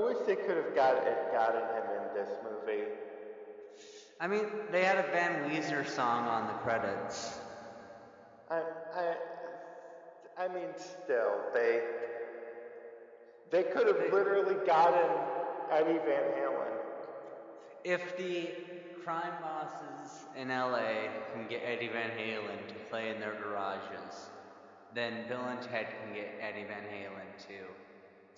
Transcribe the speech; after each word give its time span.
wish 0.00 0.18
they 0.26 0.36
could 0.36 0.56
have 0.56 0.74
got 0.74 0.96
it, 0.96 1.32
gotten 1.32 1.60
him 1.60 1.84
in 1.98 2.14
this 2.14 2.30
movie. 2.44 2.84
I 4.20 4.26
mean, 4.26 4.44
they 4.70 4.84
had 4.84 4.98
a 4.98 5.10
Van 5.10 5.50
Weezer 5.50 5.86
song 5.88 6.26
on 6.26 6.46
the 6.46 6.52
credits. 6.54 7.38
I, 8.50 8.62
I, 8.94 9.14
I 10.44 10.48
mean, 10.48 10.68
still, 10.76 11.32
they, 11.54 11.82
they 13.50 13.62
could 13.62 13.86
have 13.86 14.12
literally 14.12 14.56
gotten 14.66 15.10
Eddie 15.70 15.98
Van 16.04 16.32
Halen. 16.38 16.76
If 17.84 18.16
the 18.16 18.50
crime 19.04 19.32
bosses 19.40 20.24
in 20.36 20.48
LA 20.48 21.08
can 21.32 21.48
get 21.48 21.62
Eddie 21.64 21.88
Van 21.88 22.10
Halen 22.10 22.68
to 22.68 22.74
play 22.90 23.10
in 23.10 23.20
their 23.20 23.34
garages, 23.42 24.30
then 24.94 25.26
Bill 25.28 25.44
and 25.48 25.62
Ted 25.62 25.86
can 26.02 26.14
get 26.14 26.34
Eddie 26.40 26.66
Van 26.66 26.84
Halen 26.92 27.46
to 27.46 27.54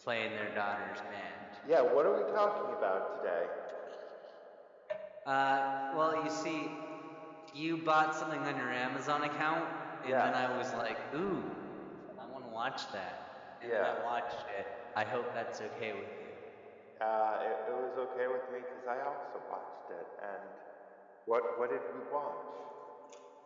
play 0.05 0.27
in 0.27 0.33
their 0.33 0.55
daughter's 0.55 1.01
band. 1.01 1.52
Yeah, 1.69 1.81
what 1.83 2.07
are 2.07 2.15
we 2.15 2.25
talking 2.33 2.75
about 2.77 3.23
today? 3.23 3.47
Uh, 5.27 5.93
well, 5.97 6.25
you 6.25 6.31
see, 6.31 6.71
you 7.55 7.77
bought 7.77 8.15
something 8.15 8.41
on 8.41 8.57
your 8.57 8.73
Amazon 8.73 9.23
account, 9.23 9.69
and 10.03 10.11
Yeah. 10.11 10.25
then 10.27 10.35
I 10.35 10.57
was 10.59 10.73
like, 10.75 10.99
ooh, 11.15 11.43
I 12.19 12.27
want 12.33 12.45
to 12.45 12.51
watch 12.51 12.91
that. 12.93 13.59
And 13.63 13.71
Yeah. 13.73 13.95
I 14.01 14.05
watched 14.05 14.49
it. 14.59 14.67
I 14.97 15.05
hope 15.05 15.33
that's 15.35 15.61
okay 15.61 15.93
with 15.93 16.11
you. 16.21 16.29
Uh, 17.01 17.39
it, 17.43 17.71
it 17.71 17.75
was 17.75 17.99
okay 18.11 18.27
with 18.27 18.43
me 18.53 18.61
because 18.61 18.87
I 18.87 18.99
also 19.07 19.39
watched 19.51 19.91
it. 19.91 20.07
And 20.23 20.43
what 21.27 21.59
what 21.59 21.71
did 21.71 21.81
we 21.95 22.01
watch? 22.13 22.39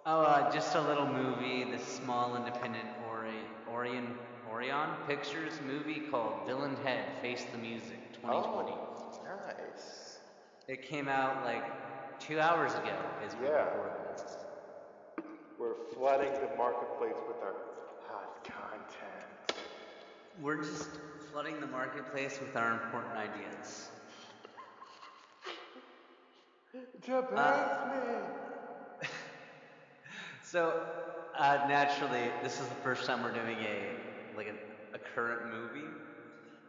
Oh, 0.06 0.20
uh, 0.22 0.50
just 0.52 0.74
a 0.74 0.80
little 0.80 1.06
movie, 1.06 1.64
this 1.64 1.82
small 1.82 2.36
independent 2.36 2.88
Ori- 3.08 3.46
Orion 3.68 4.14
Orion 4.50 4.90
Pictures 5.06 5.60
movie 5.66 6.00
called 6.10 6.46
Bill 6.46 6.62
Head 6.84 7.04
Face 7.20 7.44
the 7.52 7.58
Music 7.58 7.98
2020. 8.22 8.72
Oh, 8.72 9.20
nice. 9.46 10.18
It 10.68 10.82
came 10.82 11.08
out 11.08 11.44
like 11.44 11.62
two 12.18 12.40
hours 12.40 12.72
ago 12.74 12.96
as 13.24 13.34
we 13.36 13.46
Yeah. 13.46 13.64
record 13.64 13.92
this. 14.14 14.36
We're 15.58 15.74
flooding 15.94 16.32
the 16.32 16.56
marketplace 16.56 17.16
with 17.28 17.42
our 17.42 17.54
hot 18.08 18.44
content. 18.44 19.60
We're 20.40 20.62
just 20.62 20.90
flooding 21.32 21.60
the 21.60 21.66
marketplace 21.66 22.38
with 22.40 22.56
our 22.56 22.72
important 22.72 23.14
ideas. 23.16 23.88
Japan's 27.00 27.92
me. 27.92 29.08
So, 30.42 30.80
uh, 31.36 31.66
naturally, 31.68 32.30
this 32.42 32.60
is 32.60 32.68
the 32.68 32.74
first 32.76 33.04
time 33.04 33.22
we're 33.22 33.32
doing 33.32 33.58
a 33.58 34.36
like 34.36 34.46
a, 34.46 34.94
a 34.94 34.98
current 34.98 35.52
movie. 35.52 35.88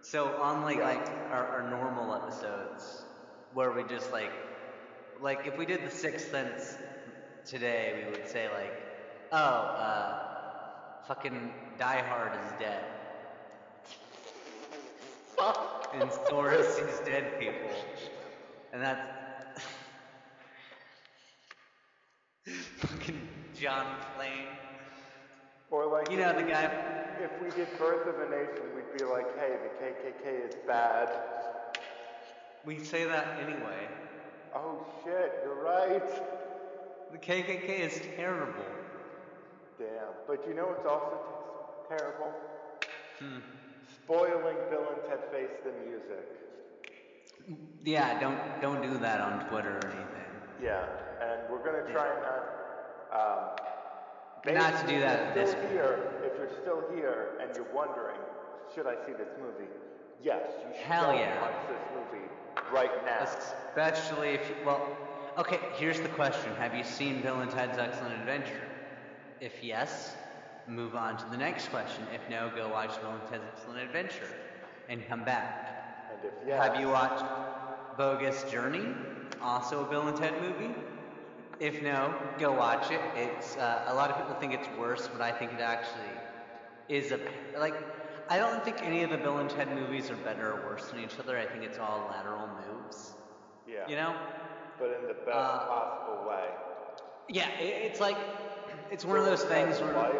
So, 0.10 0.40
unlike 0.42 0.78
Yeah. 0.78 0.86
like 0.86 1.08
our, 1.32 1.46
our 1.48 1.70
normal 1.70 2.14
episodes, 2.16 3.04
where 3.52 3.74
we 3.74 3.84
just 3.84 4.10
like, 4.14 4.32
like 5.20 5.46
if 5.46 5.58
we 5.58 5.66
did 5.66 5.84
the 5.84 5.92
Sixth 5.92 6.32
Sense 6.32 6.78
today, 7.46 8.06
we 8.06 8.12
would 8.12 8.30
say 8.30 8.48
like, 8.50 8.72
oh, 9.34 9.38
uh, 9.38 10.20
fucking 11.10 11.52
Die 11.78 12.02
Hard 12.04 12.32
is 12.46 12.52
dead, 12.58 12.86
and 15.94 16.10
Thor 16.30 16.64
sees 16.64 17.00
dead 17.06 17.38
people, 17.38 17.72
and 18.72 18.82
that's 18.82 19.02
fucking 22.78 23.28
John 23.60 23.86
Flame. 24.16 24.67
Or 25.70 25.86
like, 25.86 26.10
You 26.10 26.18
know 26.18 26.30
if 26.30 26.38
the 26.38 26.44
we- 26.44 26.52
guy. 26.52 26.94
If 27.20 27.42
we 27.42 27.50
did 27.50 27.68
Birth 27.80 28.06
of 28.08 28.20
a 28.20 28.30
Nation, 28.30 28.64
we'd 28.76 28.96
be 28.96 29.04
like, 29.04 29.26
hey, 29.40 29.58
the 29.64 29.84
KKK 29.84 30.50
is 30.50 30.56
bad. 30.68 31.10
We 32.64 32.78
say 32.84 33.06
that 33.06 33.40
anyway. 33.40 33.88
Oh 34.54 34.86
shit, 35.04 35.40
you're 35.44 35.64
right. 35.64 36.08
The 37.12 37.18
KKK 37.18 37.80
is 37.80 38.00
terrible. 38.16 38.64
Damn. 39.80 39.88
But 40.28 40.48
you 40.48 40.54
know 40.54 40.66
what's 40.68 40.86
also 40.86 41.18
t- 41.90 41.98
terrible? 41.98 42.32
Hmm. 43.20 43.40
Spoiling 44.04 44.58
Bill 44.70 44.86
and 44.94 45.02
Ted 45.10 45.24
Face 45.32 45.50
the 45.64 45.72
Music. 45.90 47.58
Yeah, 47.84 48.20
don't 48.20 48.40
don't 48.62 48.82
do 48.84 48.98
that 49.00 49.22
on 49.22 49.48
Twitter 49.50 49.78
or 49.80 49.86
anything. 49.88 50.32
Yeah, 50.62 50.86
and 51.22 51.50
we're 51.50 51.64
gonna 51.66 51.92
try 51.92 52.10
and 52.14 52.22
not. 52.22 52.44
Um, 53.12 53.67
Not 54.56 54.80
to 54.82 54.88
do 54.88 55.00
that 55.00 55.20
at 55.20 55.34
this 55.34 55.52
still 55.52 55.70
here, 55.70 56.12
if 56.24 56.38
you're 56.38 56.62
still 56.62 56.84
here 56.96 57.38
and 57.42 57.54
you're 57.56 57.74
wondering, 57.74 58.18
should 58.74 58.88
I 58.88 58.96
see 59.06 59.12
this 59.14 59.30
movie? 59.42 59.70
Yes, 60.24 60.42
you 60.66 60.74
should 60.74 60.86
Hell 60.86 61.14
yeah. 61.14 61.42
watch 61.42 61.54
this 61.70 61.82
movie 61.96 62.26
right 62.72 63.06
now. 63.06 63.24
Especially 63.24 64.30
if 64.30 64.50
you, 64.50 64.56
well, 64.66 64.96
okay. 65.38 65.60
Here's 65.76 66.00
the 66.00 66.10
question: 66.10 66.54
Have 66.56 66.74
you 66.74 66.84
seen 66.84 67.22
Bill 67.22 67.40
and 67.42 67.52
Ted's 67.52 67.78
Excellent 67.78 68.14
Adventure? 68.20 68.62
If 69.40 69.64
yes, 69.64 70.16
move 70.68 70.96
on 70.96 71.18
to 71.18 71.26
the 71.30 71.38
next 71.38 71.70
question. 71.70 72.04
If 72.14 72.22
no, 72.30 72.52
go 72.56 72.68
watch 72.70 73.00
Bill 73.02 73.12
and 73.12 73.22
Ted's 73.30 73.44
Excellent 73.54 73.80
Adventure 73.82 74.28
and 74.90 75.08
come 75.08 75.24
back. 75.24 76.10
And 76.12 76.26
if 76.26 76.34
yes, 76.48 76.68
Have 76.68 76.80
you 76.82 76.90
watched 76.90 77.24
Bogus 77.98 78.44
Journey? 78.52 78.88
Also 79.42 79.86
a 79.86 79.90
Bill 79.90 80.08
and 80.08 80.18
Ted 80.18 80.34
movie? 80.42 80.74
If 81.60 81.82
no, 81.82 82.14
go 82.38 82.52
watch 82.54 82.92
it. 82.92 83.02
It's 83.16 83.58
uh, 83.58 83.86
a 83.88 83.94
lot 83.96 84.12
of 84.12 84.18
people 84.18 84.36
think 84.40 84.54
it's 84.54 84.68
worse, 84.78 85.08
but 85.12 85.22
I 85.22 85.32
think 85.32 85.54
it 85.54 85.62
actually 85.62 86.14
is 86.88 87.12
a 87.12 87.20
like. 87.58 87.76
I 88.30 88.38
don't 88.38 88.64
think 88.64 88.84
any 88.84 89.04
of 89.04 89.10
the 89.10 89.18
Bill 89.18 89.38
and 89.38 89.50
Ted 89.50 89.74
movies 89.74 90.12
are 90.12 90.18
better 90.18 90.52
or 90.52 90.66
worse 90.68 90.86
than 90.90 91.00
each 91.00 91.18
other. 91.18 91.38
I 91.38 91.46
think 91.46 91.64
it's 91.64 91.80
all 91.80 92.08
lateral 92.12 92.48
moves. 92.68 93.14
yeah, 93.68 93.88
You 93.88 93.96
know? 93.96 94.16
but 94.78 94.90
in 95.02 95.08
the 95.08 95.14
best 95.14 95.30
Uh, 95.30 95.66
possible 95.68 96.30
way. 96.30 96.50
Yeah, 97.30 97.50
it, 97.60 97.86
it's 97.86 98.00
like 98.00 98.18
it's 98.92 99.06
one 99.06 99.18
of 99.18 99.26
those 99.26 99.44
things 99.44 99.80
where 99.80 99.94
Life, 99.94 100.16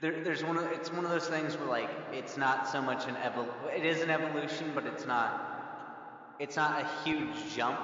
there, 0.00 0.22
there's 0.24 0.42
one 0.42 0.56
of 0.56 0.64
it's 0.72 0.90
one 0.90 1.04
of 1.04 1.10
those 1.10 1.28
things 1.28 1.56
where 1.56 1.68
like 1.68 1.90
it's 2.12 2.36
not 2.36 2.68
so 2.68 2.82
much 2.82 3.06
an 3.06 3.14
evol 3.16 3.46
it 3.74 3.84
is 3.84 4.02
an 4.02 4.10
evolution, 4.10 4.72
but 4.74 4.86
it's 4.86 5.06
not 5.06 5.55
it's 6.38 6.56
not 6.56 6.82
a 6.82 7.08
huge 7.08 7.54
jump, 7.54 7.78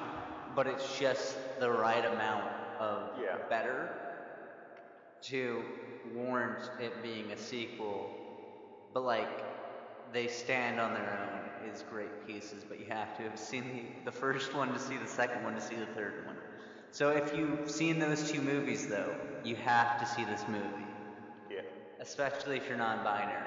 but 0.54 0.66
it's 0.66 0.98
just 0.98 1.36
the 1.60 1.70
right 1.70 2.04
amount 2.04 2.50
of 2.80 3.10
Yeah. 3.20 3.36
better 3.48 3.88
to 5.22 5.62
warrant 6.14 6.70
it 6.80 7.02
being 7.02 7.30
a 7.32 7.36
sequel. 7.36 8.10
But 8.92 9.04
like 9.04 9.28
they 10.12 10.26
stand 10.26 10.80
on 10.80 10.92
their 10.94 11.18
own 11.20 11.68
is 11.70 11.84
great 11.90 12.26
pieces, 12.26 12.64
but 12.68 12.78
you 12.80 12.86
have 12.88 13.16
to 13.16 13.22
have 13.22 13.38
seen 13.38 13.94
the, 14.04 14.10
the 14.10 14.12
first 14.12 14.54
one 14.54 14.72
to 14.72 14.78
see 14.78 14.96
the 14.98 15.06
second 15.06 15.42
one 15.44 15.54
to 15.54 15.60
see 15.60 15.76
the 15.76 15.86
third 15.86 16.26
one. 16.26 16.36
So 16.90 17.10
if 17.10 17.34
you've 17.34 17.70
seen 17.70 17.98
those 17.98 18.30
two 18.30 18.42
movies 18.42 18.86
though, 18.86 19.14
you 19.44 19.56
have 19.56 19.98
to 20.00 20.06
see 20.06 20.24
this 20.24 20.44
movie 20.48 20.86
yeah, 21.50 21.60
especially 22.00 22.56
if 22.56 22.68
you're 22.68 22.76
non-binary, 22.78 23.42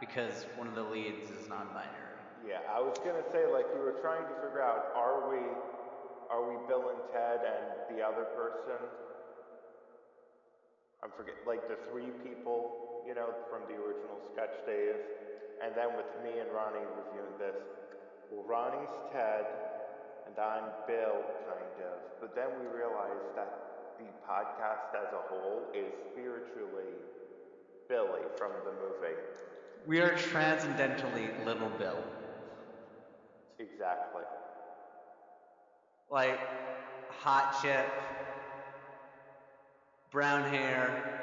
because 0.00 0.46
one 0.56 0.66
of 0.66 0.74
the 0.74 0.82
leads 0.82 1.30
is 1.30 1.48
non-binary. 1.48 2.11
Yeah. 2.46 2.58
I 2.70 2.80
was 2.80 2.98
gonna 2.98 3.24
say 3.30 3.46
like 3.46 3.66
we 3.74 3.80
were 3.80 3.98
trying 4.02 4.26
to 4.26 4.34
figure 4.42 4.62
out, 4.62 4.90
are 4.98 5.30
we, 5.30 5.38
are 6.30 6.42
we 6.42 6.58
Bill 6.66 6.90
and 6.90 7.02
Ted 7.14 7.40
and 7.46 7.96
the 7.96 8.02
other 8.02 8.26
person? 8.34 8.82
I'm 11.02 11.10
forget 11.16 11.34
like 11.46 11.66
the 11.66 11.78
three 11.90 12.14
people, 12.22 13.02
you 13.06 13.14
know, 13.14 13.34
from 13.50 13.66
the 13.66 13.74
original 13.74 14.18
sketch 14.32 14.54
days, 14.66 14.98
and 15.62 15.74
then 15.74 15.94
with 15.98 16.10
me 16.22 16.38
and 16.38 16.50
Ronnie 16.54 16.86
reviewing 16.94 17.38
this. 17.38 17.58
Well, 18.30 18.46
Ronnie's 18.46 18.94
Ted, 19.12 19.44
and 20.26 20.38
I'm 20.38 20.70
Bill, 20.86 21.22
kind 21.46 21.78
of. 21.82 21.98
But 22.20 22.34
then 22.34 22.54
we 22.58 22.70
realized 22.70 23.34
that 23.34 23.98
the 23.98 24.06
podcast 24.22 24.94
as 24.94 25.10
a 25.12 25.22
whole 25.26 25.66
is 25.74 25.90
spiritually 26.10 26.94
Billie 27.88 28.26
from 28.38 28.52
the 28.64 28.72
movie. 28.72 29.18
We 29.86 30.00
are 30.00 30.14
transcendentally 30.14 31.30
Little 31.44 31.70
Bill. 31.78 31.98
Exactly. 33.62 34.22
Like, 36.10 36.38
hot 37.08 37.56
chip, 37.62 37.86
brown 40.10 40.42
hair, 40.52 41.22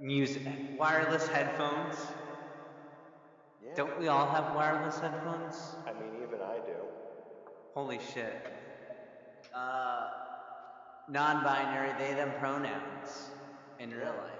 music, 0.00 0.42
wireless 0.78 1.26
headphones. 1.28 1.96
Yeah. 3.62 3.74
Don't 3.76 3.98
we 3.98 4.08
all 4.08 4.26
have 4.26 4.54
wireless 4.54 4.98
headphones? 5.00 5.74
I 5.86 5.92
mean, 5.92 6.22
even 6.22 6.40
I 6.40 6.58
do. 6.64 6.76
Holy 7.74 7.98
shit. 8.14 8.36
Uh, 9.54 10.08
non-binary, 11.08 11.92
they, 11.98 12.14
them 12.14 12.32
pronouns 12.38 13.30
in 13.80 13.90
real 13.90 14.14
life. 14.14 14.38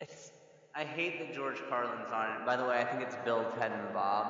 It's, 0.00 0.30
I 0.74 0.84
hate 0.84 1.18
that 1.18 1.34
George 1.34 1.60
Carlin's 1.68 2.10
on 2.12 2.30
it. 2.40 2.46
By 2.46 2.56
the 2.56 2.64
way, 2.64 2.78
I 2.80 2.84
think 2.84 3.02
it's 3.02 3.16
Bill, 3.24 3.44
Ted, 3.58 3.72
and 3.72 3.92
Bob. 3.92 4.26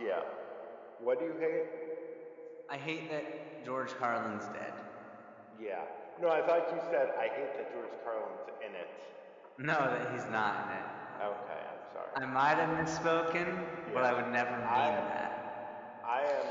Yeah. 0.00 0.20
What 1.00 1.18
do 1.18 1.24
you 1.26 1.34
hate? 1.40 1.64
I 2.70 2.76
hate 2.76 3.10
that 3.10 3.64
George 3.64 3.90
Carlin's 3.98 4.44
dead. 4.46 4.72
Yeah. 5.60 5.80
No, 6.20 6.28
I 6.28 6.40
thought 6.46 6.68
you 6.72 6.80
said 6.90 7.12
I 7.18 7.28
hate 7.28 7.56
that 7.56 7.72
George 7.72 7.92
Carlin's 8.04 8.48
in 8.60 8.74
it. 8.74 8.88
No, 9.58 9.72
that 9.78 10.12
he's 10.12 10.26
not 10.30 10.66
in 10.66 10.76
it. 10.76 10.86
Okay, 11.24 11.60
I'm 11.64 11.82
sorry. 11.92 12.10
I 12.16 12.26
might 12.26 12.58
have 12.60 12.68
misspoken, 12.76 13.64
but 13.94 14.04
I 14.04 14.12
would 14.12 14.30
never 14.32 14.50
mean 14.56 14.66
I- 14.66 14.90
that. 14.90 16.02
I 16.04 16.20
am 16.22 16.46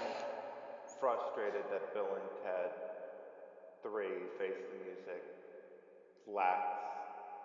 frustrated 0.99 1.63
that 1.71 1.93
Bill 1.93 2.07
and 2.09 2.29
Ted 2.43 2.71
3 3.83 4.07
Face 4.39 4.57
the 4.57 4.77
Music 4.83 5.23
lacks 6.27 6.94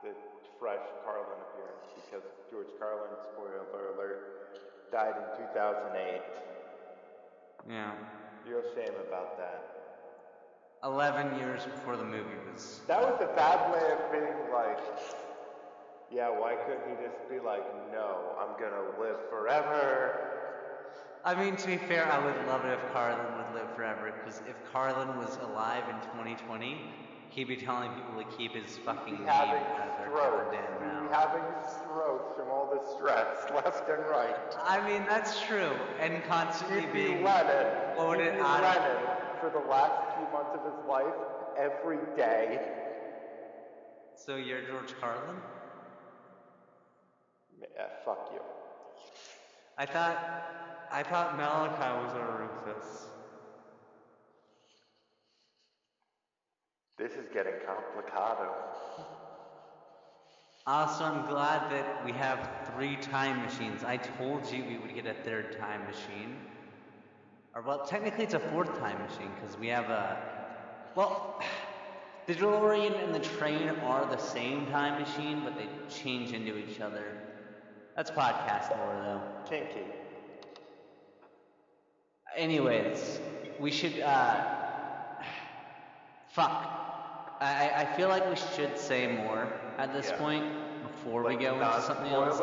the 0.02 0.12
fresh 0.58 0.84
Carlin 1.04 1.40
appearance 1.50 1.88
because 2.04 2.24
George 2.50 2.68
Carlin, 2.78 3.10
spoiler 3.32 3.64
alert, 3.94 4.92
died 4.92 5.14
in 5.16 5.46
2008. 5.46 6.20
Yeah. 7.68 7.92
Real 8.46 8.62
shame 8.74 8.94
about 9.06 9.38
that. 9.38 9.80
11 10.82 11.38
years 11.38 11.64
before 11.64 11.96
the 11.96 12.04
movie 12.04 12.40
was. 12.50 12.80
That 12.88 13.02
was 13.02 13.20
a 13.20 13.34
bad 13.36 13.70
way 13.72 13.92
of 13.92 14.12
being 14.12 14.52
like, 14.52 14.80
yeah, 16.10 16.28
why 16.28 16.56
couldn't 16.66 16.88
he 16.88 17.04
just 17.04 17.28
be 17.28 17.38
like, 17.38 17.64
no, 17.92 18.34
I'm 18.40 18.58
gonna 18.58 18.98
live 18.98 19.18
forever? 19.28 20.18
I 21.22 21.34
mean, 21.34 21.56
to 21.56 21.66
be 21.66 21.76
fair, 21.76 22.10
I 22.10 22.24
would 22.24 22.34
love 22.46 22.64
it 22.64 22.72
if 22.72 22.92
Carlin 22.92 23.26
would 23.36 23.54
live 23.60 23.70
forever, 23.76 24.10
because 24.18 24.40
if 24.48 24.56
Carlin 24.72 25.18
was 25.18 25.38
alive 25.42 25.84
in 25.88 25.96
2020, 26.16 26.80
he'd 27.30 27.48
be 27.48 27.56
telling 27.56 27.90
people 27.92 28.22
to 28.22 28.36
keep 28.36 28.54
his 28.54 28.76
fucking 28.78 29.16
He'd 29.16 29.20
name 29.20 29.28
out 29.28 29.48
of 29.48 29.98
their 29.98 30.10
goddamn 30.10 30.62
He'd 30.62 30.78
be 30.80 30.84
mouth. 30.86 31.12
having 31.12 31.42
strokes 31.82 32.36
from 32.36 32.48
all 32.50 32.70
the 32.72 32.80
stress 32.96 33.50
left 33.54 33.88
and 33.88 34.04
right. 34.10 34.36
I 34.64 34.86
mean, 34.88 35.04
that's 35.08 35.40
true, 35.42 35.72
and 36.00 36.22
constantly 36.24 36.80
He'd 36.82 36.92
be 36.92 37.06
being 37.06 37.24
Lennon. 37.24 37.94
quoted 37.96 38.32
He'd 38.32 38.38
be 38.38 38.40
out 38.40 38.64
of- 38.64 38.82
Lennon 38.82 39.16
for 39.40 39.50
the 39.50 39.66
last 39.70 40.16
few 40.16 40.26
months 40.32 40.50
of 40.54 40.64
his 40.64 40.86
life 40.88 41.14
every 41.58 41.98
day. 42.16 42.60
So 44.16 44.36
you're 44.36 44.60
George 44.62 44.92
Carlin? 45.00 45.36
Eh, 47.62 47.82
fuck 48.04 48.30
you. 48.34 48.40
I 49.78 49.86
thought, 49.86 50.86
I 50.92 51.02
thought 51.02 51.36
Malachi 51.36 52.04
was 52.04 52.12
our 52.14 52.50
Rufus. 52.66 53.06
This 57.00 57.12
is 57.12 57.30
getting 57.32 57.54
complicado. 57.66 58.50
Also, 60.66 61.02
I'm 61.02 61.26
glad 61.30 61.72
that 61.72 62.04
we 62.04 62.12
have 62.12 62.46
three 62.74 62.96
time 62.96 63.40
machines. 63.40 63.82
I 63.82 63.96
told 63.96 64.52
you 64.52 64.62
we 64.66 64.76
would 64.76 64.94
get 64.94 65.06
a 65.06 65.14
third 65.24 65.56
time 65.58 65.80
machine. 65.86 66.36
Or, 67.54 67.62
well, 67.62 67.86
technically 67.86 68.24
it's 68.24 68.34
a 68.34 68.38
fourth 68.38 68.78
time 68.78 68.98
machine 68.98 69.30
because 69.40 69.58
we 69.58 69.68
have 69.68 69.88
a. 69.88 70.18
Well, 70.94 71.42
the 72.26 72.34
DeLorean 72.34 73.02
and 73.02 73.14
the 73.14 73.26
train 73.38 73.70
are 73.70 74.04
the 74.04 74.18
same 74.18 74.66
time 74.66 75.00
machine, 75.00 75.40
but 75.42 75.56
they 75.56 75.68
change 75.88 76.32
into 76.32 76.58
each 76.58 76.82
other. 76.82 77.16
That's 77.96 78.10
podcast 78.10 78.76
lore, 78.76 79.00
though. 79.02 79.22
Kinky. 79.48 79.86
Anyways, 82.36 83.20
we 83.58 83.70
should, 83.70 84.00
uh. 84.00 84.44
Fuck. 86.32 86.79
I, 87.40 87.70
I- 87.82 87.84
feel 87.96 88.08
like 88.08 88.28
we 88.28 88.36
should 88.36 88.78
say 88.78 89.06
more 89.06 89.48
at 89.78 89.92
this 89.92 90.10
Yeah. 90.10 90.16
point 90.16 90.44
before 90.82 91.24
we 91.24 91.36
go 91.36 91.54
into 91.60 91.80
something 91.82 92.12
else. 92.12 92.40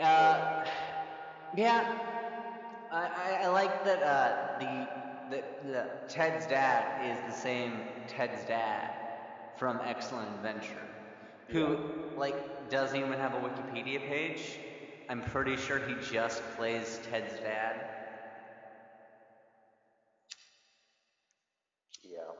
Uh, 0.00 0.64
yeah. 1.56 1.84
I, 2.90 3.06
I, 3.06 3.44
I 3.44 3.48
like 3.48 3.84
that 3.84 4.02
uh, 4.02 4.58
the, 4.58 4.88
the 5.30 5.44
the 5.66 5.86
Ted's 6.08 6.46
dad 6.46 6.84
is 7.10 7.18
the 7.26 7.32
same 7.40 7.84
Ted's 8.08 8.44
dad 8.44 8.90
from 9.56 9.80
Excellent 9.84 10.30
Adventure, 10.36 10.88
who 11.48 11.76
like 12.16 12.36
doesn't 12.70 12.96
even 12.98 13.18
have 13.18 13.34
a 13.34 13.38
Wikipedia 13.38 14.04
page. 14.04 14.60
I'm 15.08 15.22
pretty 15.22 15.56
sure 15.56 15.78
he 15.78 15.94
just 16.12 16.42
plays 16.56 17.00
Ted's 17.10 17.38
dad. 17.40 17.76
Yeah. 22.02 22.32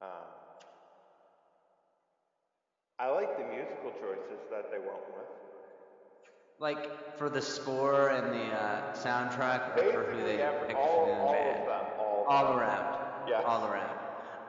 Um, 0.00 0.26
I 3.02 3.10
like 3.10 3.34
the 3.36 3.42
musical 3.50 3.90
choices 3.98 4.38
that 4.54 4.70
they 4.70 4.78
went 4.78 5.02
with. 5.10 5.26
Like 6.62 7.18
for 7.18 7.26
the 7.28 7.42
score 7.42 8.10
and 8.14 8.30
the 8.30 8.46
uh, 8.54 8.94
soundtrack, 8.94 9.74
or 9.74 9.90
for 9.90 10.02
who 10.14 10.22
they 10.22 10.38
every, 10.38 10.68
picked 10.70 10.78
all, 10.78 11.06
the 11.10 11.18
all 11.18 11.32
band. 11.34 11.60
of 11.60 11.66
them. 11.66 11.86
All, 11.98 12.24
All 12.30 12.54
around. 12.54 12.86
Yes. 13.26 13.42
All 13.44 13.66
around. 13.66 13.90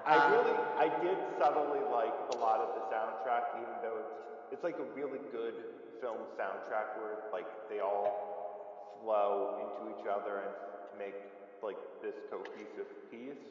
I 0.06 0.22
Um, 0.22 0.32
really, 0.38 0.54
I 0.78 0.88
did 1.02 1.18
subtly 1.42 1.82
like 1.90 2.14
a 2.36 2.38
lot 2.38 2.62
of 2.62 2.78
the 2.78 2.84
soundtrack, 2.94 3.58
even 3.58 3.74
though 3.82 3.98
it's 4.06 4.14
it's 4.54 4.64
like 4.64 4.78
a 4.78 4.86
really 4.94 5.18
good 5.34 5.56
film 5.98 6.22
soundtrack 6.38 7.02
where 7.02 7.18
like 7.34 7.50
they 7.74 7.80
all 7.80 9.02
flow 9.02 9.58
into 9.66 9.98
each 9.98 10.06
other 10.06 10.46
and 10.46 10.54
make 11.02 11.18
like 11.66 11.80
this 12.06 12.14
cohesive 12.30 12.86
piece, 13.10 13.42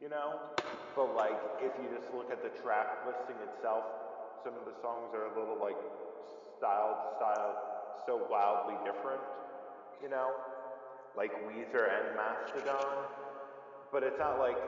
you 0.00 0.08
know. 0.08 0.38
But 0.94 1.16
like 1.16 1.34
if 1.58 1.74
you 1.82 1.90
just 1.90 2.06
look 2.14 2.30
at 2.30 2.38
the 2.46 2.54
track 2.62 3.02
listing 3.02 3.40
itself, 3.50 3.82
some 4.44 4.54
of 4.54 4.64
the 4.68 4.76
songs 4.82 5.10
are 5.14 5.26
a 5.26 5.34
little 5.38 5.58
like 5.60 5.76
style 6.58 6.92
to 7.00 7.08
style 7.16 7.52
so 8.06 8.20
wildly 8.30 8.76
different, 8.84 9.20
you 10.02 10.08
know, 10.10 10.30
like 11.16 11.32
Weezer 11.48 11.88
and 11.88 12.14
Mastodon. 12.16 13.04
But 13.90 14.02
it's 14.02 14.18
not 14.18 14.38
like 14.38 14.58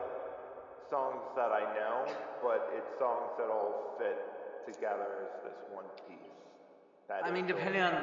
songs 0.91 1.21
that 1.37 1.51
I 1.53 1.61
know, 1.75 2.07
but 2.43 2.71
it's 2.77 2.89
songs 2.99 3.31
that 3.39 3.51
all 3.51 3.97
fit 3.99 4.17
together 4.73 5.29
as 5.29 5.45
this 5.45 5.59
one 5.73 5.85
piece. 6.09 6.31
That 7.09 7.25
I 7.25 7.31
mean, 7.31 7.47
depending 7.47 7.83
on 7.83 8.03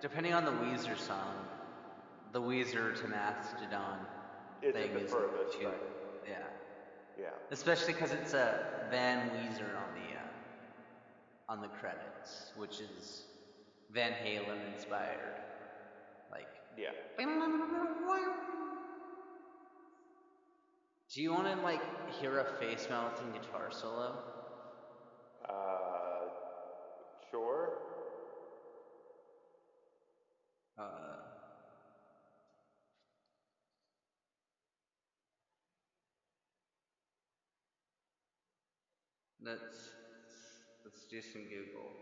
depending 0.00 0.34
on 0.34 0.44
the 0.44 0.52
Weezer 0.52 0.96
song, 0.98 1.34
the 2.32 2.40
Weezer 2.40 2.94
to 3.00 3.08
Mastodon 3.08 3.98
thing 4.60 4.92
is 4.92 5.10
furthest 5.10 5.54
too- 5.58 5.64
thing? 5.66 5.72
yeah, 6.28 6.38
Yeah. 7.20 7.26
especially 7.50 7.92
because 7.94 8.12
it's 8.12 8.32
a 8.34 8.86
Van 8.90 9.30
Weezer 9.30 9.76
on 9.76 9.94
the 9.94 10.11
on 11.52 11.60
the 11.60 11.68
credits, 11.68 12.52
which 12.56 12.80
is 12.80 13.24
Van 13.92 14.12
Halen 14.12 14.56
inspired. 14.74 15.36
Like, 16.30 16.48
Yeah. 16.78 16.92
do 21.12 21.22
you 21.22 21.30
want 21.30 21.46
to 21.46 21.54
like 21.62 21.82
hear 22.20 22.38
a 22.40 22.44
face 22.58 22.86
melting 22.88 23.32
guitar 23.32 23.70
solo? 23.70 24.16
Uh, 25.48 26.28
sure. 27.30 27.70
Uh, 30.78 30.82
let's 39.42 39.91
let's 41.12 41.32
Google. 41.32 41.92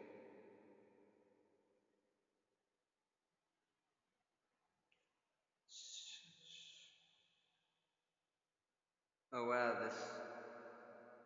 Oh 9.32 9.46
wow, 9.48 9.74
this 9.74 9.94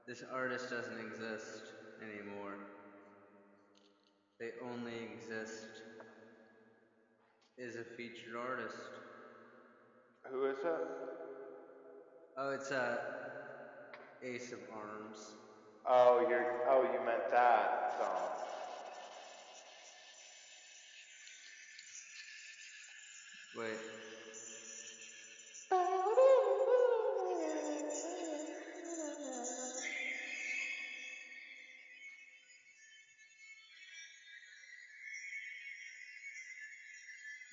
this 0.07 0.23
artist 0.33 0.71
doesn't 0.71 0.99
exist 0.99 1.73
anymore. 2.00 2.59
They 4.38 4.53
only 4.61 5.00
exist 5.03 5.83
as 7.59 7.75
a 7.76 7.85
featured 7.85 8.37
artist. 8.37 9.00
Who 10.31 10.45
is 10.47 10.59
it? 10.64 10.85
Oh, 12.37 12.50
it's 12.50 12.71
a 12.71 12.99
Ace 14.23 14.50
of 14.53 14.61
Arms. 14.69 15.37
Oh, 15.87 16.25
you're. 16.29 16.47
Oh, 16.71 16.83
you 16.83 17.05
meant 17.05 17.31
that 17.31 17.69
song. 17.99 18.31
Wait. 23.57 23.76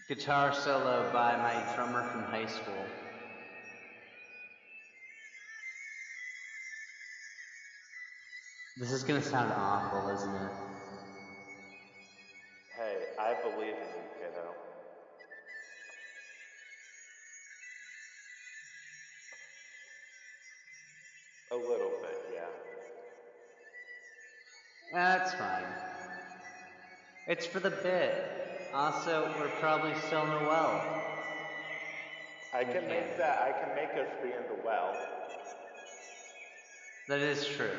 Guitar 0.07 0.51
solo 0.51 1.09
by 1.13 1.35
my 1.37 1.75
drummer 1.75 2.03
from 2.11 2.23
high 2.23 2.45
school. 2.45 3.10
This 9.01 9.09
is 9.09 9.15
gonna 9.15 9.31
sound 9.31 9.51
awful, 9.57 10.09
isn't 10.09 10.35
it? 10.35 10.51
Hey, 12.77 12.97
I 13.17 13.33
believe 13.41 13.73
in 13.73 13.89
you, 13.97 14.05
kiddo. 14.19 14.53
A 21.51 21.55
little 21.55 21.93
bit, 22.03 22.19
yeah. 22.31 22.51
That's 24.93 25.33
fine. 25.33 25.65
It's 27.27 27.47
for 27.47 27.59
the 27.59 27.71
bit. 27.71 28.69
Also, 28.71 29.33
we're 29.39 29.49
probably 29.59 29.95
still 30.05 30.21
in 30.25 30.29
the 30.29 30.47
well. 30.47 31.01
I 32.53 32.63
can 32.65 32.87
make 32.87 33.17
that. 33.17 33.39
I 33.41 33.51
can 33.65 33.75
make 33.75 33.97
us 33.97 34.13
be 34.21 34.29
in 34.29 34.43
the 34.47 34.63
well. 34.63 34.95
That 37.07 37.21
is 37.21 37.47
true. 37.47 37.71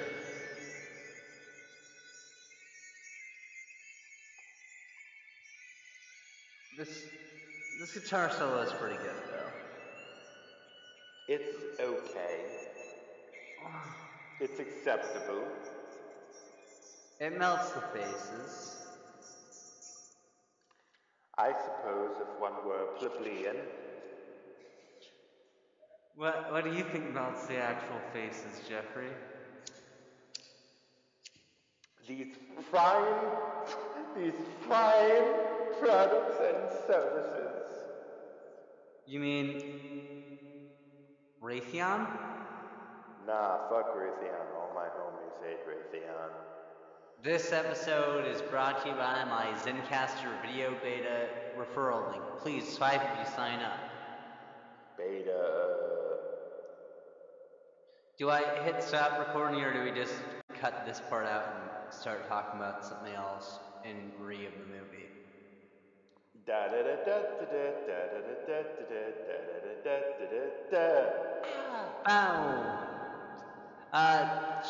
This 7.93 8.03
guitar 8.03 8.31
solo 8.31 8.63
is 8.63 8.73
pretty 8.73 8.97
good 8.97 9.23
though. 9.31 9.51
It's 11.29 11.81
okay. 11.81 12.41
It's 14.41 14.59
acceptable. 14.59 15.45
It 17.21 17.39
melts 17.39 17.71
the 17.71 17.81
faces. 17.95 18.77
I 21.39 21.53
suppose 21.53 22.17
if 22.21 22.41
one 22.41 22.53
were 22.67 22.83
a 22.83 22.99
plebeian, 22.99 23.57
What 26.17 26.53
what 26.53 26.65
do 26.65 26.73
you 26.73 26.85
think 26.85 27.13
melts 27.13 27.47
the 27.47 27.57
actual 27.57 28.01
faces, 28.13 28.61
Jeffrey? 28.69 29.09
these 32.07 32.35
fine, 32.71 33.15
these 34.17 34.35
fine 34.69 35.25
products 35.81 36.37
and 36.41 36.87
services. 36.87 37.52
You 39.07 39.19
mean 39.19 39.63
Raytheon? 41.43 42.07
Nah, 43.27 43.69
fuck 43.69 43.97
Raytheon. 43.97 44.55
All 44.57 44.71
my 44.75 44.87
homies 44.87 45.45
hate 45.45 45.59
Raytheon. 45.67 46.31
This 47.23 47.53
episode 47.53 48.27
is 48.27 48.41
brought 48.43 48.83
to 48.83 48.91
you 48.91 48.95
by 48.95 49.25
my 49.25 49.47
Zencastr 49.59 50.29
video 50.41 50.75
beta 50.83 51.29
referral 51.59 52.13
link. 52.13 52.23
Please 52.39 52.69
swipe 52.69 53.03
if 53.03 53.27
you 53.29 53.35
sign 53.35 53.61
up. 53.61 53.79
Beta. 54.97 55.63
Do 58.19 58.31
I 58.31 58.63
hit 58.63 58.83
stop 58.83 59.19
recording 59.19 59.61
or 59.63 59.73
do 59.73 59.83
we 59.83 59.91
just 59.91 60.15
cut 60.61 60.87
this 60.87 61.03
part 61.11 61.27
out 61.27 61.45
and 61.57 61.93
start 61.93 62.29
talking 62.29 62.61
about 62.61 62.85
something 62.85 63.15
else 63.15 63.59
in 63.85 64.13
re 64.25 64.47
of 64.47 64.53
the 64.53 64.67
movie? 64.67 65.12
Da 66.45 66.67
da 66.69 66.83
da 66.83 66.97
da 66.97 67.19
da 67.39 67.47
da 67.47 67.67
da 67.87 68.19
da 68.19 68.33
da 68.47 68.63
da 68.89 69.03
da 69.29 69.37
da 69.63 69.75
da 69.85 69.95
da 70.19 70.27
da 70.31 70.43
da. 70.71 70.87
Ow! 72.09 72.43
Uh, 73.93 74.63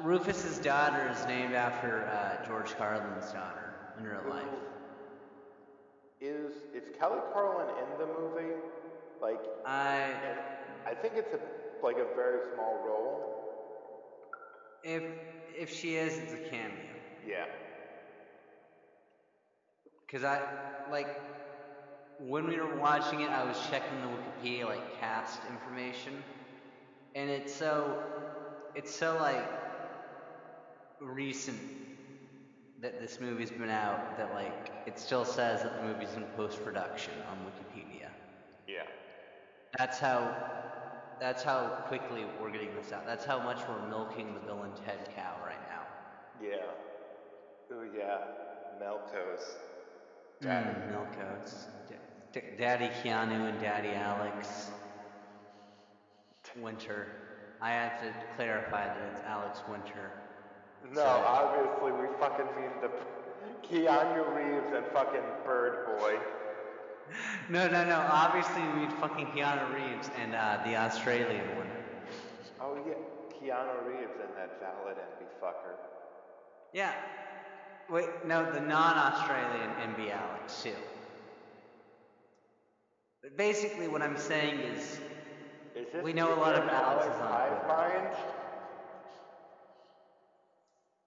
Rufus's 0.00 0.58
daughter 0.58 1.08
is 1.12 1.24
named 1.26 1.54
after 1.54 2.06
uh, 2.06 2.44
George 2.46 2.74
Carlin's 2.76 3.30
daughter 3.32 3.74
in 3.98 4.04
real 4.04 4.22
life. 4.28 4.44
Is 6.20 6.54
is 6.74 6.84
Kelly 6.98 7.20
Carlin 7.32 7.68
in 7.68 7.98
the 7.98 8.06
movie? 8.06 8.54
Like, 9.20 9.40
I 9.64 10.10
I 10.86 10.94
think 10.94 11.14
it's 11.16 11.34
a 11.34 11.38
like 11.84 11.98
a 11.98 12.14
very 12.16 12.40
small 12.54 12.82
role. 12.84 13.12
if 14.82 15.02
if 15.56 15.72
she 15.72 15.94
is, 15.94 16.18
it's 16.18 16.32
a 16.32 16.38
cameo. 16.50 16.72
Yeah. 17.26 17.46
Cause 20.12 20.24
I 20.24 20.42
like 20.90 21.08
when 22.18 22.46
we 22.46 22.56
were 22.60 22.76
watching 22.76 23.22
it, 23.22 23.30
I 23.30 23.44
was 23.44 23.56
checking 23.70 23.98
the 24.02 24.08
Wikipedia 24.08 24.66
like 24.66 25.00
cast 25.00 25.40
information, 25.50 26.12
and 27.14 27.30
it's 27.30 27.54
so 27.54 27.98
it's 28.74 28.94
so 28.94 29.16
like 29.18 29.48
recent 31.00 31.58
that 32.82 33.00
this 33.00 33.20
movie's 33.20 33.50
been 33.50 33.70
out 33.70 34.18
that 34.18 34.34
like 34.34 34.70
it 34.86 34.98
still 34.98 35.24
says 35.24 35.62
that 35.62 35.80
the 35.80 35.88
movie's 35.88 36.14
in 36.14 36.24
post 36.36 36.62
production 36.62 37.14
on 37.30 37.38
Wikipedia. 37.46 38.08
Yeah. 38.68 38.82
That's 39.78 39.98
how 39.98 40.36
that's 41.20 41.42
how 41.42 41.84
quickly 41.88 42.26
we're 42.38 42.50
getting 42.50 42.74
this 42.74 42.92
out. 42.92 43.06
That's 43.06 43.24
how 43.24 43.38
much 43.38 43.60
we're 43.66 43.88
milking 43.88 44.34
the 44.34 44.40
Bill 44.40 44.62
and 44.62 44.76
Ted 44.76 45.08
cow 45.16 45.36
right 45.42 45.62
now. 45.70 45.82
Yeah. 46.42 46.56
Oh 47.72 47.84
yeah. 47.96 48.18
Melkos. 50.42 50.74
Mm, 50.74 50.92
Milkos. 50.92 51.66
D- 52.32 52.42
Daddy 52.58 52.88
Keanu 53.02 53.48
and 53.48 53.60
Daddy 53.60 53.90
Alex. 53.90 54.70
Winter. 56.60 57.06
I 57.60 57.70
have 57.70 58.00
to 58.00 58.12
clarify 58.36 58.86
that 58.86 58.98
it's 59.12 59.22
Alex 59.26 59.60
Winter. 59.68 60.10
No, 60.92 61.00
Sorry. 61.00 61.22
obviously 61.24 61.92
we 61.92 62.08
fucking 62.18 62.46
mean 62.56 62.70
the 62.82 62.90
Keanu 63.66 64.34
Reeves 64.34 64.72
and 64.74 64.84
fucking 64.92 65.22
Bird 65.44 65.86
Boy. 65.98 66.18
No, 67.50 67.68
no, 67.68 67.84
no. 67.84 68.06
Obviously, 68.10 68.62
we 68.62 68.80
mean 68.80 68.90
fucking 68.90 69.26
Keanu 69.26 69.74
Reeves 69.74 70.08
and 70.22 70.34
uh, 70.34 70.58
the 70.64 70.76
Australian 70.76 71.44
one. 71.56 71.66
Oh 72.60 72.78
yeah, 72.86 72.94
Keanu 73.34 73.84
Reeves 73.86 74.16
and 74.22 74.30
that 74.36 74.60
valid 74.60 74.96
envy 74.98 75.30
fucker. 75.42 75.74
Yeah. 76.72 76.92
Wait, 77.92 78.08
no, 78.26 78.50
the 78.50 78.60
non-Australian 78.60 79.68
NB 79.92 80.10
Alex 80.12 80.62
too. 80.62 80.72
But 83.22 83.36
basically, 83.36 83.86
what 83.86 84.00
I'm 84.00 84.16
saying 84.16 84.60
is, 84.60 84.98
Is 85.76 85.92
this 85.92 86.02
We 86.02 86.14
know 86.14 86.32
a 86.32 86.36
lot 86.36 86.54
there 86.54 86.62
of 86.62 86.70
an 86.70 86.74
Alexes 86.74 87.12
Alex 87.12 87.20
on 87.20 87.28
Hive 87.28 87.92
Twitter. 87.92 88.16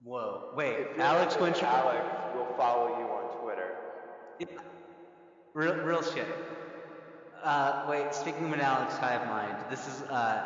whoa, 0.03 0.51
wait, 0.55 0.73
If 0.73 0.95
you're 0.95 1.01
Alex 1.01 1.35
Winter. 1.39 1.65
Alex 1.65 2.05
will 2.35 2.55
follow 2.55 2.89
you 2.99 3.05
on 3.05 3.41
Twitter. 3.41 3.77
Yeah. 4.37 4.45
Real, 5.55 5.75
real 5.77 6.03
shit. 6.03 6.27
Uh, 7.43 7.87
wait, 7.89 8.13
speaking 8.13 8.45
of 8.45 8.53
an 8.53 8.61
Alex 8.61 8.95
Hive 8.97 9.25
mind, 9.27 9.57
this 9.71 9.87
is 9.87 10.03
uh, 10.03 10.43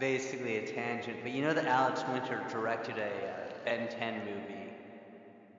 basically 0.00 0.56
a 0.56 0.66
tangent, 0.66 1.18
but 1.22 1.30
you 1.30 1.42
know 1.44 1.54
that 1.54 1.66
Alex 1.66 2.02
Winter 2.12 2.42
directed 2.50 2.98
a 2.98 3.06
uh, 3.06 3.52
Ben 3.64 3.88
10 3.88 4.24
movie 4.24 4.59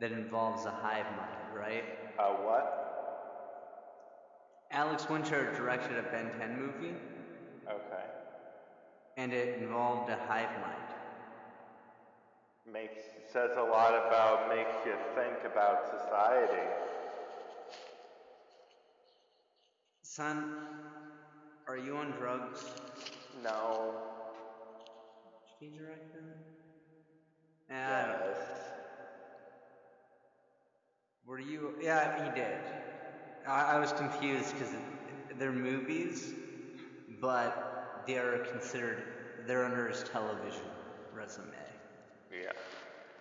that 0.01 0.11
involves 0.11 0.65
a 0.65 0.71
hive 0.71 1.05
mind, 1.15 1.55
right? 1.55 1.85
Uh, 2.19 2.33
what? 2.43 2.77
Alex 4.71 5.07
Winter 5.09 5.53
directed 5.55 5.97
a 5.97 6.03
Ben 6.11 6.31
10 6.39 6.59
movie, 6.59 6.95
Okay. 7.69 8.05
and 9.17 9.31
it 9.33 9.61
involved 9.61 10.09
a 10.09 10.17
hive 10.27 10.49
mind. 10.61 10.77
Makes 12.73 13.01
says 13.31 13.51
a 13.57 13.61
lot 13.61 13.93
about 13.93 14.49
makes 14.49 14.73
you 14.85 14.93
think 15.15 15.37
about 15.45 15.85
society. 15.89 16.67
Son, 20.03 20.43
are 21.67 21.77
you 21.77 21.95
on 21.95 22.11
drugs? 22.11 22.65
No. 23.43 23.93
Did 25.59 25.71
he 25.71 25.77
direct 25.77 26.13
that? 26.13 26.21
Yeah, 27.69 28.03
I 28.03 28.07
don't 28.07 28.19
know. 28.19 28.35
Yes. 28.37 28.50
Were 31.31 31.39
you? 31.39 31.75
Yeah, 31.81 32.25
he 32.25 32.29
did. 32.37 32.57
I, 33.47 33.77
I 33.77 33.79
was 33.79 33.93
confused 33.93 34.53
because 34.53 34.75
they're 35.39 35.53
movies, 35.53 36.33
but 37.21 38.03
they 38.05 38.17
are 38.17 38.39
considered. 38.39 39.01
They're 39.47 39.63
under 39.63 39.87
his 39.87 40.03
television 40.03 40.65
resume. 41.15 41.45
Yeah. 42.33 42.51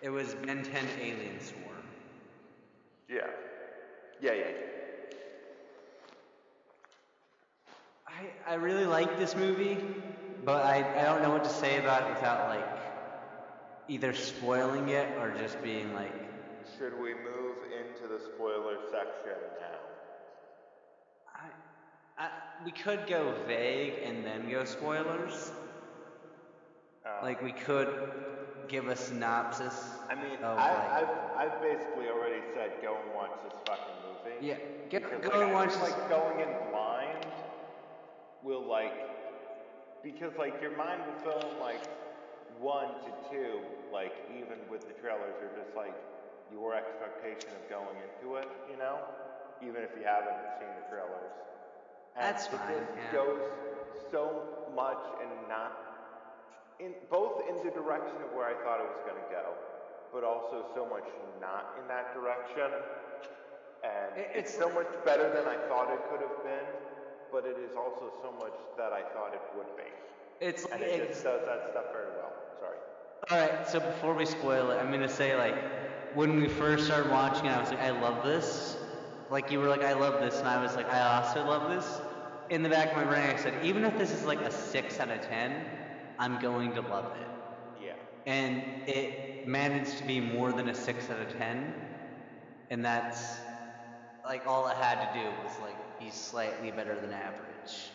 It 0.01 0.09
was 0.09 0.33
Ben 0.45 0.61
10 0.61 0.85
Alien 0.99 1.39
Swarm. 1.39 1.85
Yeah. 3.07 3.27
Yeah, 4.21 4.33
yeah. 4.33 4.45
I, 8.05 8.51
I 8.51 8.55
really 8.55 8.85
like 8.85 9.17
this 9.19 9.37
movie, 9.37 9.77
but 10.43 10.65
I, 10.65 10.79
I 10.99 11.05
don't 11.05 11.21
know 11.21 11.31
what 11.31 11.45
to 11.45 11.49
say 11.49 11.79
about 11.79 12.09
it 12.09 12.15
without 12.15 12.49
like 12.49 12.67
either 13.87 14.13
spoiling 14.13 14.89
it 14.89 15.07
or 15.17 15.33
just 15.41 15.63
being 15.63 15.93
like, 15.93 16.13
Should 16.77 16.99
we 17.01 17.13
move 17.13 17.41
into 17.71 17.80
the 18.11 18.19
spoiler 18.19 18.77
section 18.91 19.39
now? 19.61 19.79
I, 21.33 22.25
I, 22.25 22.29
we 22.65 22.71
could 22.71 23.07
go 23.07 23.33
vague 23.47 23.93
and 24.03 24.25
then 24.25 24.49
go 24.49 24.65
spoilers. 24.65 25.51
Uh, 27.05 27.23
Like 27.23 27.41
we 27.41 27.53
could 27.53 27.87
give 28.67 28.87
a 28.89 28.95
synopsis. 28.95 29.73
I 30.09 30.15
mean, 30.15 30.37
I, 30.43 30.53
like- 30.53 30.91
I've 30.91 31.51
I've 31.53 31.61
basically 31.61 32.07
already 32.09 32.41
said 32.53 32.71
go 32.81 32.97
and 33.01 33.15
watch 33.15 33.31
this 33.43 33.57
fucking 33.65 33.95
movie. 34.05 34.45
Yeah, 34.45 34.57
go, 34.91 34.99
go 34.99 35.29
like, 35.29 35.47
and 35.47 35.53
watch 35.53 35.69
this. 35.69 35.81
like 35.81 36.09
going 36.09 36.39
in 36.41 36.49
blind 36.71 37.25
will 38.43 38.67
like 38.67 38.93
because 40.03 40.33
like 40.37 40.61
your 40.61 40.75
mind 40.75 41.01
will 41.07 41.31
fill 41.31 41.49
in 41.49 41.59
like 41.59 41.81
one 42.59 42.89
to 43.05 43.11
two, 43.31 43.59
like 43.93 44.13
even 44.37 44.57
with 44.69 44.81
the 44.81 44.93
trailers, 45.01 45.33
you're 45.41 45.63
just 45.63 45.75
like 45.75 45.95
your 46.51 46.75
expectation 46.75 47.49
of 47.55 47.63
going 47.69 47.95
into 48.03 48.35
it, 48.35 48.47
you 48.69 48.77
know, 48.77 48.99
even 49.63 49.81
if 49.83 49.91
you 49.97 50.03
haven't 50.03 50.35
seen 50.59 50.69
the 50.83 50.85
trailers. 50.91 51.31
And 52.15 52.23
That's 52.35 52.45
it 52.47 52.51
fine, 52.59 52.75
just 52.75 52.91
yeah. 52.97 53.11
goes 53.15 53.41
so 54.11 54.43
much 54.75 54.99
and 55.23 55.31
not 55.47 55.71
in 56.79 56.91
both 57.09 57.43
in 57.47 57.55
the 57.63 57.71
direction 57.71 58.17
of 58.25 58.33
where 58.35 58.47
I 58.49 58.55
thought 58.65 58.81
it 58.81 58.89
was 58.89 59.01
gonna 59.05 59.29
go, 59.31 59.53
but 60.11 60.23
also 60.23 60.65
so 60.75 60.85
much 60.85 61.05
not 61.39 61.77
in 61.79 61.87
that 61.87 62.13
direction. 62.13 62.71
And 63.83 64.17
It- 64.17 64.29
it's, 64.35 64.49
it's 64.51 64.57
so 64.57 64.69
much 64.69 64.89
better 65.05 65.29
than 65.29 65.47
I 65.47 65.55
thought 65.69 65.89
it 65.93 66.01
could 66.09 66.21
have 66.21 66.43
been, 66.43 66.65
but 67.31 67.45
it 67.45 67.57
is 67.57 67.75
also 67.77 68.11
so 68.21 68.31
much 68.43 68.53
that 68.77 68.91
I 68.93 69.01
thought 69.13 69.33
it 69.33 69.41
would 69.55 69.71
be. 69.77 69.89
It's 70.39 70.65
And 70.65 70.81
it 70.81 70.99
ex- 71.01 71.07
just 71.13 71.23
does 71.23 71.41
that 71.45 71.69
stuff 71.71 71.85
very 71.93 72.09
well. 72.17 72.33
Sorry. 72.59 72.77
All 73.29 73.37
right, 73.37 73.67
so 73.67 73.79
before 73.79 74.13
we 74.13 74.25
spoil 74.25 74.71
it, 74.71 74.77
I'm 74.81 74.91
gonna 74.91 75.07
say 75.07 75.35
like 75.37 75.55
when 76.15 76.41
we 76.41 76.47
first 76.47 76.85
started 76.85 77.11
watching, 77.11 77.45
it, 77.45 77.49
I 77.49 77.59
was 77.59 77.69
like, 77.69 77.79
I 77.79 77.91
love 77.91 78.23
this. 78.23 78.77
Like 79.29 79.51
you 79.51 79.59
were 79.59 79.67
like, 79.67 79.83
I 79.83 79.93
love 79.93 80.19
this, 80.19 80.39
and 80.39 80.47
I 80.47 80.61
was 80.61 80.75
like, 80.75 80.91
I 80.91 81.21
also 81.21 81.45
love 81.45 81.69
this. 81.69 82.01
In 82.49 82.63
the 82.63 82.69
back 82.69 82.91
of 82.91 82.97
my 82.97 83.05
brain, 83.05 83.29
I 83.29 83.37
said, 83.37 83.65
even 83.65 83.85
if 83.85 83.97
this 83.97 84.11
is 84.11 84.25
like 84.25 84.41
a 84.41 84.51
six 84.51 84.99
out 84.99 85.09
of 85.09 85.21
ten, 85.21 85.65
I'm 86.19 86.39
going 86.41 86.73
to 86.73 86.81
love 86.81 87.13
it. 87.19 87.85
Yeah. 87.85 87.93
And 88.25 88.61
it 88.87 89.47
managed 89.47 89.97
to 89.99 90.03
be 90.03 90.19
more 90.19 90.51
than 90.51 90.67
a 90.67 90.75
six 90.75 91.09
out 91.09 91.19
of 91.19 91.31
ten, 91.37 91.73
and 92.69 92.83
that's 92.83 93.37
like 94.25 94.45
all 94.45 94.67
it 94.67 94.75
had 94.75 95.13
to 95.13 95.19
do 95.19 95.25
was 95.43 95.57
like 95.61 95.77
be 95.97 96.09
slightly 96.11 96.71
better 96.71 96.99
than 96.99 97.13
average, 97.13 97.91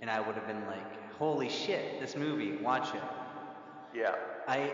and 0.00 0.08
I 0.08 0.20
would 0.20 0.36
have 0.36 0.46
been 0.46 0.64
like, 0.66 1.12
holy 1.14 1.48
shit, 1.48 2.00
this 2.00 2.14
movie, 2.14 2.52
watch 2.58 2.94
it. 2.94 3.02
Yeah. 3.94 4.14
I 4.46 4.72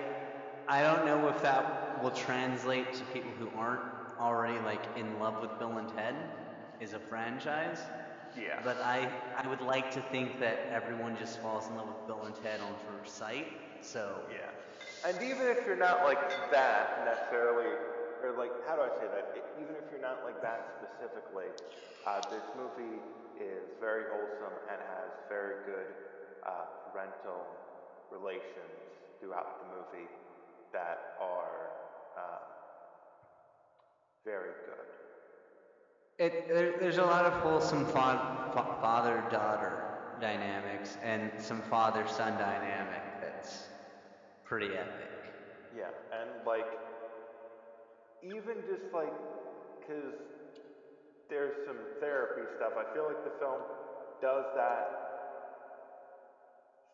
I 0.68 0.82
don't 0.82 1.06
know 1.06 1.28
if 1.28 1.40
that 1.42 1.87
will 2.02 2.10
translate 2.10 2.92
to 2.94 3.04
people 3.06 3.30
who 3.38 3.50
aren't 3.56 3.80
already 4.20 4.58
like 4.60 4.82
in 4.96 5.18
love 5.18 5.40
with 5.40 5.58
Bill 5.58 5.78
and 5.78 5.88
Ted 5.88 6.14
is 6.80 6.92
a 6.92 6.98
franchise. 6.98 7.80
Yeah. 8.36 8.60
But 8.62 8.78
I 8.78 9.08
I 9.36 9.46
would 9.48 9.60
like 9.60 9.90
to 9.92 10.00
think 10.12 10.38
that 10.40 10.66
everyone 10.70 11.16
just 11.18 11.40
falls 11.40 11.68
in 11.68 11.76
love 11.76 11.88
with 11.88 12.06
Bill 12.06 12.22
and 12.26 12.34
Ted 12.42 12.60
on 12.60 12.74
first 12.86 13.16
sight. 13.16 13.46
So 13.80 14.20
Yeah. 14.30 14.50
And 15.06 15.14
even 15.22 15.46
if 15.46 15.62
you're 15.66 15.78
not 15.78 16.02
like 16.02 16.50
that 16.50 17.06
necessarily, 17.06 17.70
or 18.22 18.34
like, 18.34 18.50
how 18.66 18.74
do 18.74 18.82
I 18.82 18.90
say 18.98 19.06
that? 19.06 19.30
Even 19.62 19.78
if 19.78 19.86
you're 19.94 20.02
not 20.02 20.26
like 20.26 20.42
that 20.42 20.74
specifically, 20.82 21.46
uh, 22.02 22.18
this 22.34 22.42
movie 22.58 22.98
is 23.38 23.70
very 23.78 24.10
wholesome 24.10 24.58
and 24.66 24.78
has 24.98 25.14
very 25.30 25.62
good 25.62 25.86
uh, 26.42 26.66
parental 26.90 27.46
relations 28.10 28.74
throughout 29.20 29.62
the 29.62 29.66
movie 29.70 30.10
that 30.74 31.14
are 31.22 31.70
Uh, 32.18 32.38
very 34.24 34.50
good. 34.66 36.24
it 36.24 36.48
there, 36.48 36.72
there's 36.80 36.98
a 36.98 37.04
lot 37.04 37.24
of 37.24 37.32
wholesome 37.34 37.84
fa- 37.86 38.50
fa- 38.52 38.78
father-daughter 38.82 40.18
dynamics 40.20 40.98
and 41.04 41.30
some 41.38 41.62
father-son 41.62 42.32
dynamic 42.38 43.02
that's 43.22 43.68
pretty 44.44 44.66
epic. 44.66 45.10
Yeah, 45.76 45.90
and 46.20 46.28
like, 46.44 46.66
even 48.22 48.56
just 48.66 48.92
like, 48.92 49.14
because 49.80 50.14
there's 51.30 51.54
some 51.66 51.78
therapy 52.00 52.42
stuff, 52.56 52.72
I 52.76 52.92
feel 52.94 53.06
like 53.06 53.22
the 53.24 53.30
film 53.38 53.60
does 54.20 54.44
that 54.56 55.08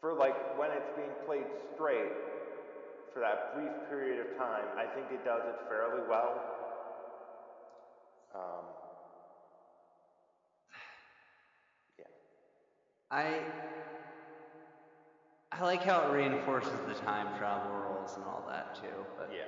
for 0.00 0.12
like 0.12 0.36
when 0.58 0.70
it's 0.70 0.92
being 0.96 1.16
played 1.24 1.48
straight 1.74 2.12
for 3.14 3.20
that 3.20 3.54
brief 3.54 3.70
period 3.88 4.26
of 4.26 4.36
time. 4.36 4.64
I 4.76 4.86
think 4.92 5.06
it 5.12 5.24
does 5.24 5.42
it 5.46 5.54
fairly 5.68 6.02
well. 6.08 6.34
Um, 8.34 8.64
yeah, 12.00 12.04
I 13.12 13.38
I 15.52 15.62
like 15.62 15.84
how 15.84 16.02
it 16.10 16.12
reinforces 16.12 16.72
the 16.88 16.94
time 16.94 17.28
travel 17.38 17.70
rules 17.76 18.16
and 18.16 18.24
all 18.24 18.44
that 18.48 18.74
too. 18.74 18.88
But 19.16 19.30
yeah, 19.32 19.44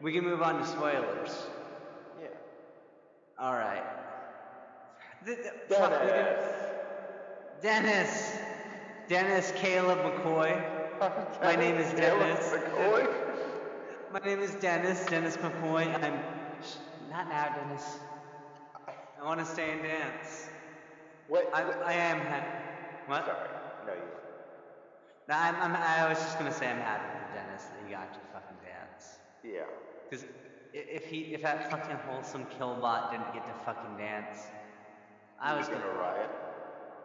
we 0.00 0.12
can 0.12 0.22
move 0.22 0.40
on 0.40 0.60
to 0.60 0.66
spoilers. 0.66 1.46
yeah. 2.22 2.28
All 3.40 3.54
right. 3.54 3.82
Th- 5.26 5.38
th- 5.38 5.52
fuck, 5.68 5.90
Dennis. 5.90 6.44
Dennis. 7.60 8.38
Dennis 9.08 9.52
Caleb 9.56 9.98
McCoy. 10.00 10.77
My 11.00 11.54
name 11.54 11.76
is 11.76 11.92
Dennis. 11.92 12.44
McCoy. 12.50 13.06
My 14.12 14.18
name 14.18 14.40
is 14.40 14.50
Dennis. 14.56 15.04
Dennis 15.06 15.36
McCoy. 15.36 15.86
I'm 16.02 16.18
Shh, 16.60 16.74
not 17.08 17.28
now, 17.28 17.54
Dennis. 17.54 17.98
I 19.20 19.24
want 19.24 19.38
to 19.38 19.46
stay 19.46 19.70
and 19.70 19.82
dance. 19.82 20.48
What? 21.28 21.48
I 21.54 21.62
I 21.86 21.92
am. 21.92 22.18
happy. 22.18 22.46
what? 23.06 23.24
Sorry. 23.26 23.48
No, 23.86 23.92
you. 23.92 24.00
No, 25.28 25.34
I'm, 25.36 25.54
I'm. 25.56 25.76
I 25.76 26.08
was 26.08 26.18
just 26.18 26.36
gonna 26.36 26.52
say 26.52 26.66
I'm 26.66 26.80
happy 26.80 27.06
for 27.16 27.32
Dennis 27.32 27.64
that 27.66 27.78
he 27.86 27.92
got 27.92 28.12
to 28.14 28.20
fucking 28.32 28.56
dance. 28.64 29.18
Yeah. 29.44 29.70
Because 30.10 30.26
if 30.72 31.06
he, 31.06 31.32
if 31.34 31.42
that 31.42 31.70
fucking 31.70 31.96
wholesome 32.08 32.44
killbot 32.58 33.12
didn't 33.12 33.32
get 33.32 33.46
to 33.46 33.52
fucking 33.64 33.98
dance, 33.98 34.48
I 35.40 35.56
was 35.56 35.68
gonna 35.68 35.80
gonna, 35.80 35.92
riot 35.92 36.30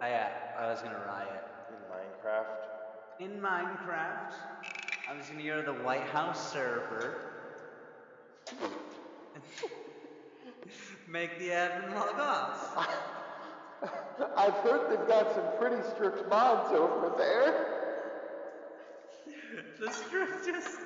I, 0.02 0.32
I 0.60 0.72
was 0.72 0.82
gonna 0.82 1.04
riot. 1.06 1.44
in 1.70 1.78
Minecraft. 1.94 2.73
In 3.20 3.40
Minecraft, 3.40 4.34
I 5.08 5.16
was 5.16 5.28
gonna 5.28 5.44
go 5.44 5.62
to 5.62 5.72
the 5.72 5.84
White 5.84 6.08
House 6.08 6.52
server, 6.52 7.32
make 11.08 11.38
the 11.38 11.50
admin 11.50 11.94
log 11.94 12.20
off. 12.20 12.88
I've 14.36 14.54
heard 14.56 14.90
they've 14.90 15.08
got 15.08 15.34
some 15.36 15.46
pretty 15.60 15.82
strict 15.94 16.28
mods 16.30 16.74
over 16.74 17.14
there. 17.18 17.80
The 19.80 19.92
strictest. 19.92 20.80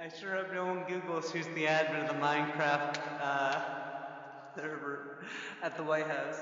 I 0.00 0.08
sure 0.18 0.34
hope 0.34 0.52
no 0.52 0.66
one 0.66 0.84
Googles 0.84 1.30
who's 1.30 1.46
the 1.48 1.66
admin 1.66 2.02
of 2.02 2.08
the 2.08 2.14
Minecraft 2.14 2.98
uh, 3.20 3.89
server 4.60 5.24
at 5.62 5.76
the 5.76 5.82
White 5.82 6.06
House. 6.06 6.40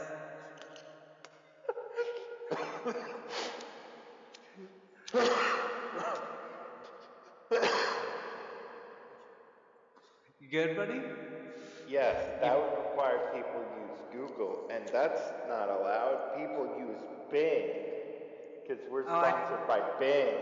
You 10.41 10.49
good, 10.51 10.77
buddy? 10.77 11.01
Yes, 11.89 12.17
that 12.41 12.57
would 12.57 12.79
require 12.79 13.19
people 13.35 13.65
use 13.81 13.99
Google, 14.13 14.69
and 14.71 14.87
that's 14.89 15.21
not 15.49 15.69
allowed. 15.69 16.37
People 16.37 16.69
use 16.79 17.01
Bing, 17.31 17.71
because 18.63 18.83
we're 18.91 19.09
Oh, 19.09 19.15
I- 19.15 19.31
sponsored 19.31 19.67
by 19.67 19.81
Bing. 19.99 20.35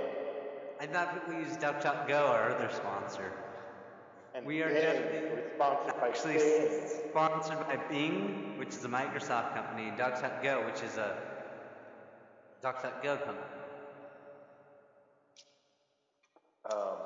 I 0.81 0.87
thought 0.87 1.15
people 1.15 1.35
use 1.41 1.57
DuckDuckGo, 1.57 2.29
our 2.29 2.51
other 2.51 2.69
sponsor. 2.71 3.33
And 4.37 4.45
We 4.45 4.61
are 4.61 4.69
sponsored 5.55 5.99
by 5.99 6.09
Actually, 6.09 6.35
Bing. 6.35 6.69
sponsored 7.11 7.59
by 7.61 7.77
Bing, 7.89 8.59
which 8.59 8.69
is 8.69 8.85
a 8.85 8.89
Microsoft 8.89 9.55
company, 9.55 9.89
and 9.89 9.99
DuckDuckGo, 9.99 10.67
which 10.67 10.83
is 10.83 10.99
a 10.99 11.17
DuckDuckGo 12.63 13.25
company. 13.25 13.47
Um, 16.71 16.99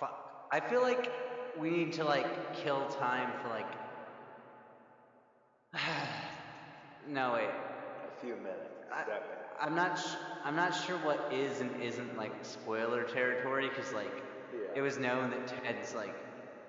Fuck. 0.00 0.48
I 0.50 0.58
feel 0.68 0.82
like 0.82 1.12
we 1.56 1.70
need 1.70 1.92
to 1.92 2.04
like 2.04 2.56
kill 2.56 2.88
time 2.88 3.30
for 3.40 3.50
like. 3.50 3.70
no 7.08 7.34
wait. 7.34 7.44
a 7.44 8.20
few 8.20 8.34
minutes. 8.34 8.74
I-. 8.92 9.47
I'm 9.60 9.74
not. 9.74 9.98
Sh- 9.98 10.16
I'm 10.44 10.56
not 10.56 10.70
sure 10.74 10.96
what 10.98 11.32
is 11.32 11.60
and 11.60 11.70
isn't 11.82 12.16
like 12.16 12.32
spoiler 12.44 13.02
territory 13.04 13.68
because 13.68 13.92
like 13.92 14.22
Yeah. 14.52 14.76
it 14.76 14.80
was 14.82 14.98
known 14.98 15.30
that 15.30 15.46
Ted's 15.48 15.94
like 15.94 16.14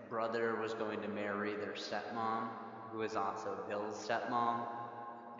brother 0.09 0.55
was 0.61 0.73
going 0.73 1.01
to 1.01 1.07
marry 1.07 1.55
their 1.55 1.73
stepmom, 1.73 2.49
who 2.91 2.97
was 2.99 3.15
also 3.15 3.57
Bill's 3.67 3.95
stepmom, 4.07 4.65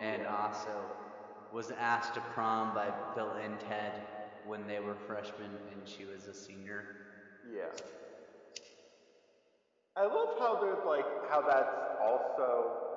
and 0.00 0.22
Yeah. 0.22 0.36
also 0.36 0.70
was 1.52 1.70
asked 1.72 2.14
to 2.14 2.20
prom 2.32 2.72
by 2.74 2.88
Bill 3.14 3.32
and 3.32 3.58
Ted 3.60 3.92
when 4.46 4.66
they 4.66 4.78
were 4.78 4.94
freshmen 5.06 5.50
and 5.72 5.88
she 5.88 6.04
was 6.04 6.26
a 6.28 6.34
senior. 6.34 6.84
Yeah. 7.52 7.66
I 9.96 10.04
love 10.04 10.38
how 10.38 10.54
there's 10.62 10.84
like 10.86 11.04
how 11.28 11.42
that's 11.42 11.76
also 12.00 12.89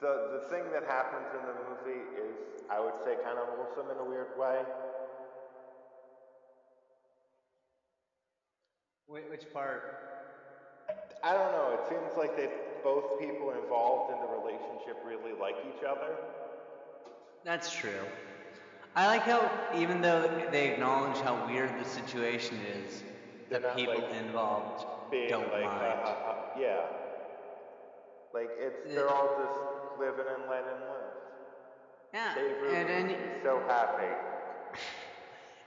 the 0.00 0.40
the 0.40 0.48
thing 0.50 0.64
that 0.72 0.84
happens 0.84 1.26
in 1.34 1.42
the 1.46 1.56
movie 1.68 2.02
is 2.18 2.62
I 2.70 2.80
would 2.80 2.94
say 3.04 3.16
kind 3.24 3.38
of 3.38 3.46
wholesome 3.56 3.90
in 3.90 3.98
a 3.98 4.04
weird 4.08 4.38
way. 4.38 4.62
Wait, 9.08 9.28
which 9.30 9.52
part? 9.52 9.82
I 11.22 11.32
don't 11.34 11.52
know. 11.52 11.78
It 11.80 11.88
seems 11.88 12.16
like 12.16 12.36
they 12.36 12.48
both 12.82 13.20
people 13.20 13.50
involved 13.52 14.12
in 14.12 14.18
the 14.20 14.26
relationship 14.40 14.96
really 15.06 15.38
like 15.38 15.54
each 15.68 15.84
other. 15.84 16.16
That's 17.44 17.72
true. 17.72 17.90
I 18.94 19.06
like 19.06 19.22
how 19.22 19.50
even 19.76 20.00
though 20.00 20.28
they 20.50 20.72
acknowledge 20.72 21.16
how 21.18 21.46
weird 21.46 21.70
the 21.78 21.84
situation 21.88 22.58
is, 22.84 23.02
They're 23.50 23.60
the 23.60 23.68
people 23.68 23.94
like, 23.94 24.14
involved 24.14 24.84
don't 25.28 25.50
like, 25.52 25.64
mind. 25.64 25.78
ha, 25.78 26.00
ha, 26.02 26.16
ha. 26.24 26.36
yeah. 26.58 26.80
Like 28.34 28.48
it's 28.58 28.94
they're 28.94 29.08
all 29.08 29.28
just 29.38 29.81
living 29.98 30.24
and 30.28 30.50
letting 30.50 30.80
live. 30.80 31.12
Yeah, 32.14 32.34
Dave 32.34 32.56
and 32.74 33.08
Rubin, 33.08 33.18
so 33.42 33.62
happy. 33.68 34.14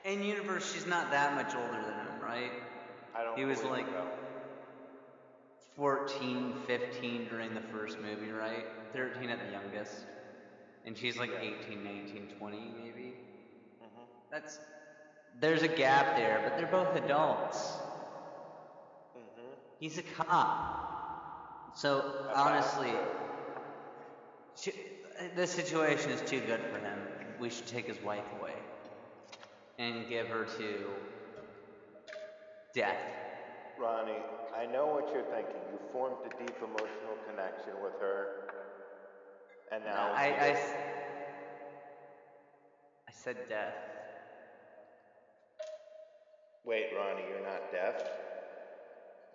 in 0.03 0.23
universe, 0.23 0.71
she's 0.73 0.85
not 0.85 1.11
that 1.11 1.33
much 1.35 1.55
older 1.55 1.81
than 1.81 1.93
him, 2.05 2.21
right? 2.21 2.51
I 3.15 3.23
don't. 3.23 3.31
Know. 3.31 3.38
He 3.38 3.45
was 3.45 3.63
like- 3.63 3.88
so. 3.88 4.05
14, 5.75 6.53
15 6.67 7.27
during 7.27 7.53
the 7.53 7.61
first 7.61 7.99
movie, 7.99 8.31
right? 8.31 8.65
13 8.93 9.29
at 9.29 9.39
the 9.45 9.51
youngest. 9.51 10.05
And 10.85 10.97
she's 10.97 11.17
like 11.17 11.31
Yeah. 11.31 11.41
18, 11.41 11.83
19, 11.83 12.33
20 12.38 12.73
maybe. 12.81 13.17
Mhm. 13.81 14.05
That's 14.31 14.59
there's 15.41 15.63
a 15.63 15.67
gap 15.67 16.15
there, 16.15 16.39
but 16.43 16.57
they're 16.57 16.67
both 16.67 16.95
adults. 16.95 17.77
Mhm. 19.17 19.55
He's 19.79 19.97
a 19.97 20.03
cop. 20.03 21.73
So 21.75 22.31
honestly, 22.33 22.93
bastard. 24.55 24.73
sh- 24.73 25.31
this 25.35 25.51
situation 25.51 26.11
is 26.11 26.21
too 26.29 26.39
good 26.41 26.59
for 26.71 26.79
him. 26.79 26.97
We 27.39 27.49
should 27.49 27.67
take 27.67 27.87
his 27.87 28.01
wife 28.03 28.23
away 28.39 28.53
and 29.77 30.07
give 30.09 30.27
her 30.27 30.45
to 30.57 30.77
death. 32.73 32.97
Ronnie, 33.79 34.13
I 34.57 34.65
know 34.71 34.85
what 34.87 35.13
you're 35.13 35.23
thinking. 35.23 35.55
You 35.71 35.79
formed 35.91 36.15
a 36.25 36.29
deep 36.43 36.55
emotional 36.59 37.17
connection 37.29 37.73
with 37.83 37.93
her, 37.99 38.47
and 39.71 39.83
now 39.83 40.11
I, 40.13 40.27
you 40.27 40.33
I, 40.33 40.49
just- 40.51 40.61
s- 40.63 40.75
I 43.07 43.11
said 43.11 43.35
death. 43.49 43.73
wait, 46.63 46.85
Ronnie, 46.97 47.21
you're 47.29 47.43
not 47.43 47.71
deaf, 47.71 47.95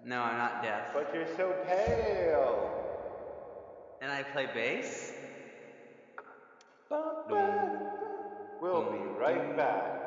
No, 0.04 0.22
I'm 0.22 0.38
not 0.38 0.62
deaf. 0.62 0.88
but 0.94 1.10
you're 1.14 1.28
so 1.36 1.54
pale. 1.66 2.79
And 4.02 4.10
I 4.10 4.22
play 4.22 4.46
bass? 4.54 5.12
Bum, 6.88 7.02
ba, 7.28 7.34
da, 7.34 7.78
We'll 8.62 8.90
be 8.90 8.98
right 9.18 9.54
back. 9.56 10.00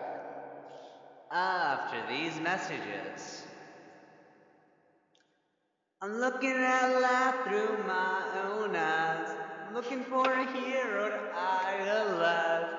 After 1.32 1.98
these 2.10 2.40
messages. 2.42 3.44
I'm 6.02 6.18
looking 6.20 6.56
at 6.56 7.00
life 7.02 7.36
through 7.48 7.84
my 7.86 8.24
own 8.50 8.76
eyes. 8.76 9.30
I'm 9.68 9.76
looking 9.76 10.04
for 10.04 10.26
a 10.30 10.46
hero 10.52 11.10
to 11.10 11.20
idolize. 11.38 12.74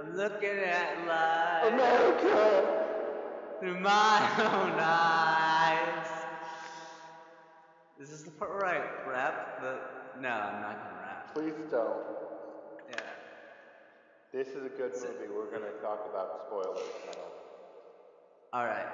I'm 0.00 0.16
looking 0.16 0.58
at 0.58 1.06
life 1.06 1.72
America. 1.72 2.84
through 3.60 3.80
my 3.80 4.30
own 4.38 4.78
eyes. 4.80 5.37
This 7.98 8.10
is 8.10 8.22
this 8.22 8.26
the 8.26 8.30
part 8.30 8.52
where 8.52 8.64
I 8.64 9.10
rap? 9.10 9.60
The 9.60 9.78
no, 10.20 10.28
I'm 10.28 10.62
not 10.62 10.78
gonna 10.78 11.00
rap. 11.02 11.34
Please 11.34 11.54
don't. 11.68 12.04
Yeah. 12.90 13.00
This 14.32 14.48
is 14.48 14.64
a 14.64 14.68
good 14.68 14.92
movie. 14.94 15.32
We're 15.34 15.50
gonna 15.50 15.72
talk 15.82 16.06
about 16.08 16.46
spoilers 16.46 16.78
now. 17.06 17.22
All 18.52 18.66
right. 18.66 18.86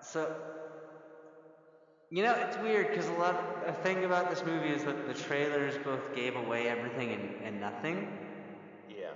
So, 0.00 0.32
you 2.10 2.22
know, 2.22 2.32
it's 2.34 2.56
weird 2.58 2.90
because 2.90 3.08
a 3.08 3.12
lot. 3.14 3.34
of, 3.34 3.74
A 3.74 3.82
thing 3.82 4.04
about 4.04 4.30
this 4.30 4.44
movie 4.44 4.68
is 4.68 4.84
that 4.84 5.08
the 5.08 5.14
trailers 5.14 5.74
both 5.78 6.14
gave 6.14 6.36
away 6.36 6.68
everything 6.68 7.12
and, 7.12 7.42
and 7.44 7.60
nothing. 7.60 8.06
Yeah. 8.88 9.10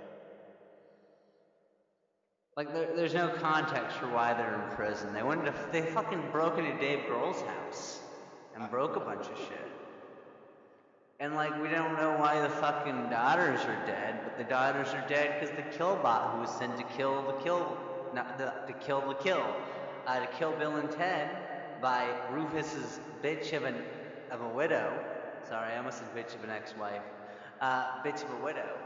Like, 2.57 2.73
there, 2.73 2.93
there's 2.93 3.13
no 3.13 3.29
context 3.29 3.97
for 3.97 4.07
why 4.07 4.33
they're 4.33 4.61
in 4.65 4.75
prison. 4.75 5.13
They 5.13 5.23
wanted 5.23 5.45
to. 5.45 5.53
They 5.71 5.83
fucking 5.83 6.23
broke 6.33 6.57
into 6.57 6.77
Dave 6.77 7.05
Grohl's 7.07 7.41
house 7.41 7.96
and 8.57 8.69
broke 8.69 8.95
a 8.95 8.99
bunch 8.99 9.27
of 9.27 9.37
shit. 9.37 9.71
And 11.19 11.35
like, 11.35 11.61
we 11.61 11.69
don't 11.69 11.93
know 11.93 12.15
why 12.17 12.39
the 12.41 12.49
fucking 12.49 13.09
daughters 13.09 13.61
are 13.61 13.85
dead, 13.87 14.19
but 14.23 14.37
the 14.37 14.43
daughters 14.43 14.89
are 14.89 15.03
dead 15.07 15.39
because 15.39 15.55
the 15.55 15.77
killbot 15.77 16.33
who 16.33 16.41
was 16.41 16.51
sent 16.51 16.77
to 16.77 16.83
kill 16.95 17.23
the 17.23 17.33
kill, 17.43 17.77
not 18.13 18.37
the, 18.37 18.53
to 18.67 18.73
kill 18.79 19.01
the 19.01 19.15
kill, 19.15 19.43
uh, 20.05 20.19
to 20.19 20.27
kill 20.37 20.51
Bill 20.53 20.75
and 20.75 20.91
Ted 20.91 21.29
by 21.81 22.07
Rufus's 22.31 22.99
bitch 23.23 23.53
of 23.53 23.63
an 23.63 23.75
of 24.31 24.41
a 24.41 24.49
widow. 24.49 24.91
Sorry, 25.47 25.73
I 25.73 25.77
almost 25.77 25.99
said 25.99 26.07
bitch 26.15 26.35
of 26.35 26.43
an 26.43 26.49
ex-wife. 26.49 27.01
Uh, 27.61 28.03
bitch 28.03 28.23
of 28.23 28.31
a 28.39 28.43
widow. 28.43 28.77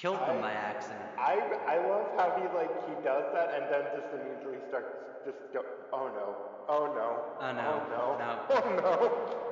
Killed 0.00 0.20
them 0.20 0.38
I- 0.38 0.40
by 0.40 0.52
accident. 0.52 1.00
I 1.18 1.34
I 1.68 1.76
love 1.86 2.06
how 2.16 2.28
he 2.40 2.44
like 2.56 2.72
he 2.88 2.94
does 3.04 3.24
that 3.34 3.52
and 3.54 3.64
then 3.70 3.84
just 3.94 4.08
immediately 4.16 4.58
starts 4.68 4.88
just 5.26 5.36
go. 5.52 5.60
Oh 5.92 6.08
no. 6.08 6.34
Oh 6.68 6.86
no. 6.94 7.08
Oh, 7.40 7.52
no. 7.52 7.82
Oh 8.00 8.16
no. 8.16 8.24
No. 8.24 8.30
Oh 8.50 8.70
no. 8.76 9.50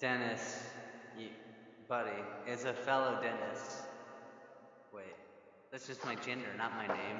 Dennis, 0.00 0.64
you, 1.18 1.28
buddy, 1.88 2.10
is 2.48 2.64
a 2.64 2.72
fellow 2.72 3.20
Dennis. 3.20 3.82
Wait, 4.92 5.14
that's 5.70 5.86
just 5.86 6.04
my 6.06 6.14
gender, 6.16 6.48
not 6.56 6.74
my 6.74 6.86
name. 6.88 7.18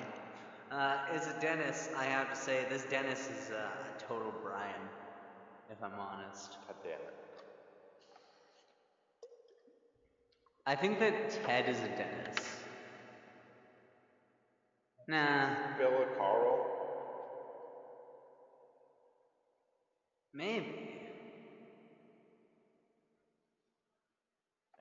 Uh, 0.71 0.97
is 1.15 1.27
a 1.27 1.35
Dennis, 1.41 1.91
I 1.97 2.05
have 2.05 2.31
to 2.31 2.37
say, 2.37 2.65
this 2.71 2.85
Dennis 2.85 3.29
is 3.29 3.51
uh, 3.51 3.69
a 3.97 4.01
total 4.09 4.33
Brian, 4.43 4.81
if 5.71 5.83
I'm 5.83 5.93
honest. 6.01 6.57
God 6.67 6.77
damn 6.83 6.93
it. 6.93 7.20
I 10.71 10.77
think 10.77 11.01
that 11.01 11.31
Ted 11.45 11.69
is 11.69 11.79
a 11.79 11.89
Dennis. 11.89 12.47
Nah, 15.09 15.49
Bill 15.77 15.89
or 15.89 16.07
Carl? 16.17 16.67
maybe. 20.33 20.95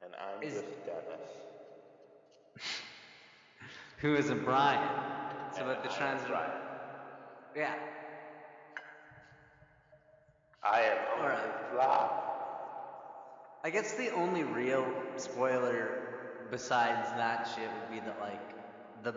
And 0.03 0.13
I'm 0.13 0.43
Is- 0.43 0.53
just 0.53 0.85
Dennis. 0.85 1.27
Who 4.01 4.13
is 4.13 4.29
a 4.29 4.35
Brian? 4.35 4.87
So 5.55 5.61
And 5.63 5.71
about 5.71 5.83
the 5.83 5.89
I 5.89 5.93
am 5.93 5.97
trans. 5.97 6.27
Brian. 6.27 6.51
Yeah. 7.55 7.73
I 10.63 10.81
am 10.81 10.97
Alright. 11.19 11.39
only. 11.73 12.28
I 13.61 13.69
guess 13.71 13.95
the 13.95 14.13
only 14.13 14.43
real 14.43 14.87
spoiler 15.17 16.47
besides 16.49 17.09
that 17.17 17.49
shit 17.53 17.67
would 17.67 17.93
be 17.93 17.99
that 18.05 18.17
like 18.21 19.03
the 19.03 19.13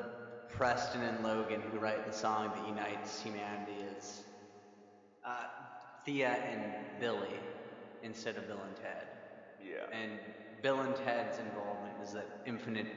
Preston 0.48 1.02
and 1.02 1.22
Logan 1.22 1.62
who 1.70 1.78
write 1.78 2.04
the 2.04 2.12
song 2.12 2.50
that 2.56 2.66
unites 2.66 3.22
humanity 3.22 3.76
is 3.96 4.24
uh, 5.24 5.44
Thea 6.04 6.30
and 6.30 7.00
Billie 7.00 7.38
instead 8.02 8.36
of 8.36 8.48
Bill 8.48 8.60
and 8.66 8.76
Ted. 8.76 9.06
Yeah. 9.64 9.96
And 9.96 10.18
Bill 10.60 10.80
and 10.80 10.96
Ted's 10.96 11.38
involvement 11.38 11.94
is 12.02 12.12
that 12.12 12.26
infinite 12.44 12.88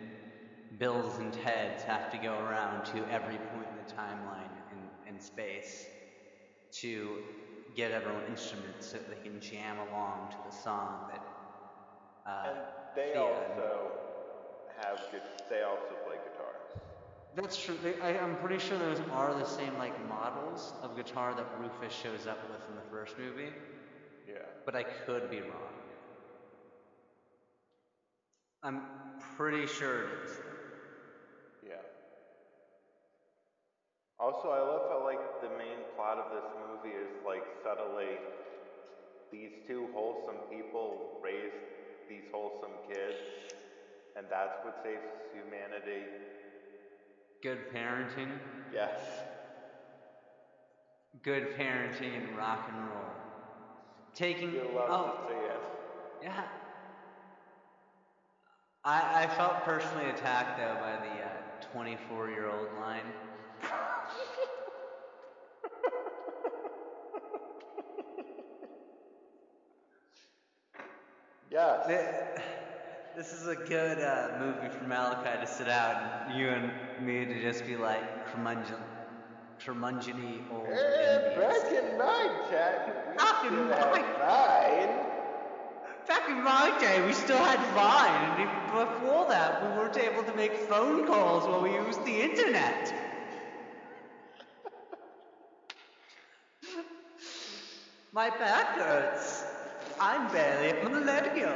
Bills 0.79 1.19
and 1.19 1.31
Teds 1.31 1.83
have 1.83 2.11
to 2.11 2.17
go 2.17 2.33
around 2.39 2.85
to 2.85 2.97
every 3.11 3.37
point 3.37 3.67
in 3.69 3.85
the 3.85 3.93
timeline 3.93 4.49
and, 4.71 5.15
in 5.15 5.21
space 5.21 5.85
to 6.71 7.19
get 7.75 7.91
everyone 7.91 8.23
instruments 8.29 8.87
so 8.87 8.97
that 8.97 9.09
they 9.09 9.29
can 9.29 9.39
jam 9.39 9.77
along 9.91 10.31
to 10.31 10.37
the 10.49 10.55
song 10.55 11.07
that. 11.11 11.21
Uh, 12.25 12.29
And 12.49 12.57
they 12.95 13.11
Thea 13.13 13.21
also 13.21 13.91
have 14.81 14.99
good. 15.11 15.21
They 15.49 15.61
also 15.63 15.93
play 16.05 16.15
guitar. 16.17 16.53
That's 17.35 17.57
true. 17.57 17.77
They, 17.83 17.99
I, 18.01 18.17
I'm 18.17 18.35
pretty 18.37 18.59
sure 18.59 18.77
those 18.79 18.99
are 19.11 19.33
the 19.33 19.45
same 19.45 19.77
like 19.77 19.93
models 20.07 20.73
of 20.81 20.95
guitar 20.95 21.33
that 21.35 21.45
Rufus 21.59 21.93
shows 21.93 22.25
up 22.27 22.39
with 22.49 22.61
in 22.69 22.75
the 22.75 22.89
first 22.89 23.17
movie, 23.19 23.51
Yeah. 24.27 24.39
but 24.65 24.75
I 24.75 24.83
could 24.83 25.29
be 25.29 25.41
wrong. 25.41 25.73
I'm 28.63 28.81
pretty 29.37 29.67
sure 29.67 30.03
it 30.03 30.09
is. 30.25 30.31
Yeah. 31.67 31.73
Also, 34.19 34.49
I 34.49 34.59
love 34.59 34.89
how 34.89 35.03
like 35.03 35.19
the 35.41 35.49
main 35.57 35.83
plot 35.95 36.17
of 36.17 36.31
this 36.31 36.49
movie 36.65 36.95
is 36.95 37.11
like 37.27 37.43
subtly 37.63 38.17
these 39.31 39.51
two 39.67 39.87
wholesome 39.93 40.39
people 40.49 41.19
raise 41.21 41.51
these 42.09 42.23
wholesome 42.31 42.71
kids, 42.87 43.17
and 44.15 44.25
that's 44.29 44.63
what 44.63 44.75
saves 44.83 45.01
humanity. 45.33 46.03
Good 47.41 47.59
parenting, 47.73 48.31
Yes. 48.73 48.99
good 51.23 51.55
parenting 51.57 52.17
and 52.17 52.37
rock 52.37 52.69
and 52.69 52.77
roll. 52.89 53.11
Taking 54.15 54.51
You 54.53 54.69
love 54.75 54.89
oh 54.89 55.27
to 55.27 55.33
see 55.33 55.39
it. 55.45 55.61
yeah. 56.23 56.43
I 58.83 59.23
I 59.23 59.27
felt 59.27 59.63
personally 59.65 60.09
attacked 60.09 60.57
though 60.57 60.77
by 60.79 60.97
the 61.07 61.21
uh, 61.23 61.71
24 61.73 62.29
year 62.29 62.47
old 62.49 62.67
line. 62.79 63.05
Yes. 71.55 71.87
Th- 71.87 72.45
This 73.15 73.31
is 73.31 73.47
a 73.47 73.55
good 73.55 73.99
uh, 74.01 74.27
movie 74.39 74.67
for 74.77 74.83
Malachi 74.83 75.39
to 75.39 75.47
sit 75.47 75.69
out 75.69 76.27
and 76.27 76.37
you 76.37 76.49
and 76.49 76.73
me 76.99 77.25
to 77.25 77.41
just 77.41 77.65
be 77.65 77.77
like 77.77 78.03
curmudgeon. 78.31 78.75
curmudgeony 79.65 80.41
old 80.51 80.67
enemies. 80.67 81.37
back 81.37 81.71
in 81.71 81.97
my 81.97 82.27
time, 82.51 82.81
we 83.07 83.15
Back 83.15 83.45
in 83.45 83.53
still 83.53 83.69
my- 83.69 83.99
had 83.99 84.19
mine. 84.19 84.99
Back 86.07 86.29
in 86.29 86.43
my 86.43 86.71
day, 86.79 87.01
we 87.07 87.13
still 87.13 87.39
had 87.39 87.59
Vine, 87.73 88.31
and 88.31 88.41
even 88.41 88.85
before 88.85 89.25
that, 89.27 89.63
we 89.63 89.69
weren't 89.77 89.97
able 89.97 90.23
to 90.23 90.33
make 90.33 90.53
phone 90.55 91.07
calls 91.07 91.47
while 91.47 91.61
we 91.61 91.71
used 91.73 92.03
the 92.05 92.21
internet. 92.21 92.93
My 98.13 98.29
back 98.29 98.67
hurts. 98.77 99.44
I'm 99.99 100.31
barely 100.31 100.79
a 100.79 100.89
millennial. 100.89 101.55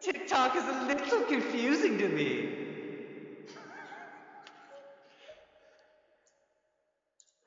TikTok 0.00 0.56
is 0.56 0.64
a 0.64 0.86
little 0.86 1.22
confusing 1.22 1.98
to 1.98 2.08
me. 2.08 2.48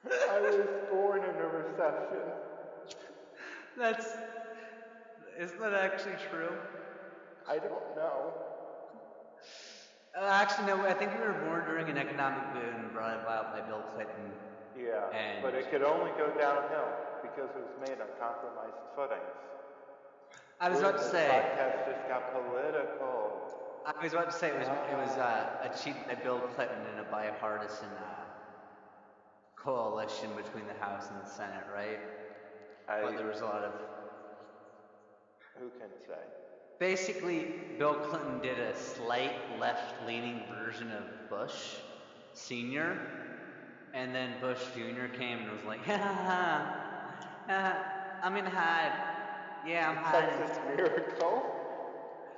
I 0.10 0.39
was 0.39 0.65
born 0.89 1.23
in 1.23 1.36
a 1.36 1.47
recession. 1.47 2.32
That's. 3.77 4.08
Isn't 5.38 5.60
that 5.60 5.73
actually 5.73 6.15
true? 6.29 6.51
I 7.47 7.58
don't 7.60 7.95
know. 7.95 8.34
Uh, 10.17 10.25
actually, 10.25 10.67
no, 10.67 10.82
I 10.86 10.93
think 10.93 11.13
we 11.13 11.19
were 11.19 11.34
born 11.45 11.65
during 11.65 11.88
an 11.89 11.97
economic 11.97 12.43
boom 12.53 12.89
brought 12.93 13.21
about 13.21 13.53
by 13.53 13.62
Bill 13.62 13.84
Clinton. 13.95 14.32
Yeah, 14.77 15.10
And- 15.17 15.41
but 15.43 15.53
it 15.55 15.69
could 15.71 15.84
only 15.84 16.12
go 16.17 16.27
downhill 16.38 16.89
because 17.21 17.49
it 17.55 17.62
was 17.62 17.75
made 17.89 17.99
on 18.01 18.08
compromised 18.19 18.79
footings. 18.95 19.36
I 20.60 20.69
was 20.69 20.79
about 20.79 20.97
to 20.97 21.03
say. 21.03 21.27
podcast 21.29 21.86
just 21.86 22.08
got 22.08 22.34
political. 22.34 23.32
I 23.86 24.03
was 24.03 24.13
about 24.13 24.29
to 24.32 24.38
say 24.38 24.49
it 24.49 24.58
was 24.60 24.67
it 24.67 24.97
was 24.97 25.17
uh, 25.17 25.47
achieved 25.63 26.05
by 26.08 26.15
Bill 26.15 26.39
Clinton 26.39 26.86
in 26.93 26.99
a 26.99 27.03
bipartisan 27.03 27.88
uh, 27.97 28.25
coalition 29.55 30.29
between 30.36 30.67
the 30.67 30.73
House 30.73 31.10
and 31.10 31.19
the 31.21 31.25
Senate, 31.29 31.65
right? 31.73 31.99
I, 32.88 33.01
But 33.01 33.17
there 33.17 33.27
was 33.27 33.41
a 33.41 33.45
lot 33.45 33.63
of 33.63 33.73
who 35.58 35.69
can 35.79 35.89
say? 36.08 36.19
basically 36.79 37.47
Bill 37.77 37.95
Clinton 37.95 38.39
did 38.41 38.60
a 38.60 38.73
slight 38.73 39.34
left-leaning 39.60 40.41
version 40.47 40.91
of 40.91 41.03
Bush 41.29 41.77
Senior, 42.34 42.97
and 43.93 44.13
then 44.15 44.36
Bush 44.39 44.60
Junior 44.75 45.08
came 45.10 45.39
and 45.39 45.51
was 45.51 45.63
like, 45.63 45.82
ha 45.86 45.97
ha 45.97 46.13
ha, 46.13 46.65
ha, 47.49 47.75
I'm 48.23 48.33
gonna 48.35 48.49
hide. 48.49 48.93
Yeah, 49.65 49.89
I'm 49.89 49.97
hiding. 49.97 50.29
Texas 50.39 50.59
miracle 50.75 51.43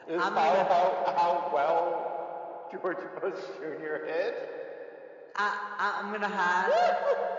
is 0.08 0.22
I'm 0.22 0.34
how, 0.34 0.54
gonna- 0.54 0.70
how, 0.70 1.14
how 1.18 1.52
well 1.54 2.68
George 2.72 2.98
Bush 3.22 3.40
Jr. 3.60 4.06
hid. 4.08 4.34
I, 5.36 5.58
I, 5.80 6.00
I'm 6.02 6.12
gonna 6.12 6.28
hide. 6.30 6.72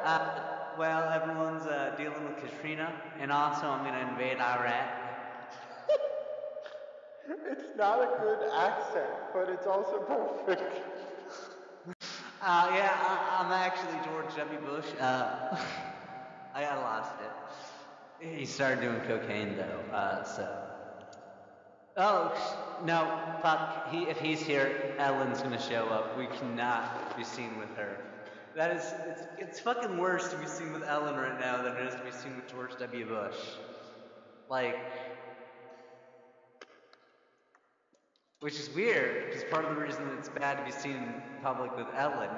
Uh, 0.05 0.41
well, 0.79 1.11
everyone's 1.11 1.67
uh, 1.67 1.95
dealing 1.97 2.25
with 2.25 2.37
Katrina, 2.39 2.93
and 3.21 3.31
also 3.33 3.67
I'm 3.67 3.85
gonna 3.85 4.09
invade 4.11 4.39
Iraq. 4.39 4.99
It's 7.29 7.77
not 7.77 8.01
a 8.01 8.19
good 8.21 8.51
accent, 8.53 9.09
but 9.33 9.49
it's 9.49 9.67
also 9.67 9.99
perfect. 10.01 10.83
Uh, 12.43 12.71
yeah, 12.75 12.91
I, 13.01 13.39
I'm 13.45 13.53
actually 13.53 13.95
George 14.05 14.35
W. 14.37 14.59
Bush. 14.59 14.87
Uh, 15.01 15.57
I 16.55 16.63
got 16.63 16.81
lost 16.81 17.13
it. 17.23 17.31
He 18.23 18.47
started 18.47 18.81
doing 18.81 19.01
cocaine 19.01 19.57
though, 19.57 19.95
uh, 19.95 20.23
so. 20.23 20.49
Oh 21.97 22.33
no! 22.85 23.21
Fuck. 23.43 23.91
He, 23.91 24.05
if 24.05 24.21
he's 24.21 24.41
here, 24.41 24.95
Ellen's 24.99 25.43
gonna 25.43 25.61
show 25.61 25.87
up. 25.87 26.17
We 26.17 26.27
cannot 26.27 27.17
be 27.17 27.25
seen 27.25 27.59
with 27.59 27.75
her. 27.77 27.99
That 28.55 28.77
is, 28.77 28.95
it's, 29.09 29.23
it's 29.39 29.61
fucking 29.61 29.97
worse 29.99 30.29
to 30.29 30.37
be 30.37 30.47
seen 30.47 30.73
with 30.73 30.83
Ellen 30.85 31.17
right 31.17 31.41
now 31.41 31.63
than 31.63 31.75
it 31.77 31.87
is 31.87 31.95
to 31.95 32.03
be 32.03 32.13
seen 32.13 32.37
with 32.37 32.49
George 32.49 32.79
W. 32.79 33.07
Bush. 33.07 33.37
Like, 34.51 34.77
which 38.41 38.59
is 38.59 38.69
weird 38.75 39.27
because 39.27 39.45
part 39.45 39.65
of 39.65 39.75
the 39.75 39.81
reason 39.81 40.07
it's 40.19 40.29
bad 40.29 40.59
to 40.59 40.65
be 40.65 40.71
seen 40.71 40.97
in 40.97 41.15
public 41.43 41.75
with 41.77 41.87
Ellen 41.97 42.31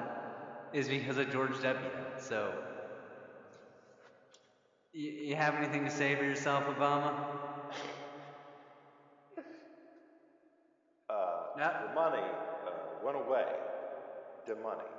is 0.71 0.87
because 0.87 1.17
of 1.17 1.29
George 1.31 1.61
W. 1.61 1.89
So, 2.17 2.53
you, 4.95 5.11
you 5.11 5.35
have 5.35 5.55
anything 5.55 5.83
to 5.85 5.91
say 5.91 6.15
for 6.15 6.23
yourself, 6.23 6.63
Obama? 6.65 7.13
Uh, 11.09 11.13
No. 11.57 11.71
The 11.87 11.93
money 11.93 12.23
uh, 12.67 13.05
went 13.05 13.17
away. 13.17 13.45
The 14.47 14.55
money. 14.55 14.89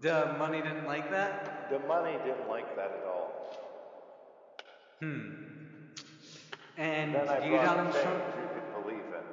The 0.00 0.36
money 0.38 0.62
didn't 0.62 0.86
like 0.86 1.10
that? 1.10 1.68
The 1.70 1.80
money 1.80 2.16
didn't 2.24 2.48
like 2.48 2.76
that 2.76 2.92
at 3.00 3.04
all. 3.04 3.32
Hmm. 5.00 5.48
And 6.76 7.12
you 7.12 7.56
Donald 7.56 7.92
Trump? 7.92 8.22
you 8.36 8.48
could 8.54 8.82
believe 8.82 9.00
in. 9.00 9.24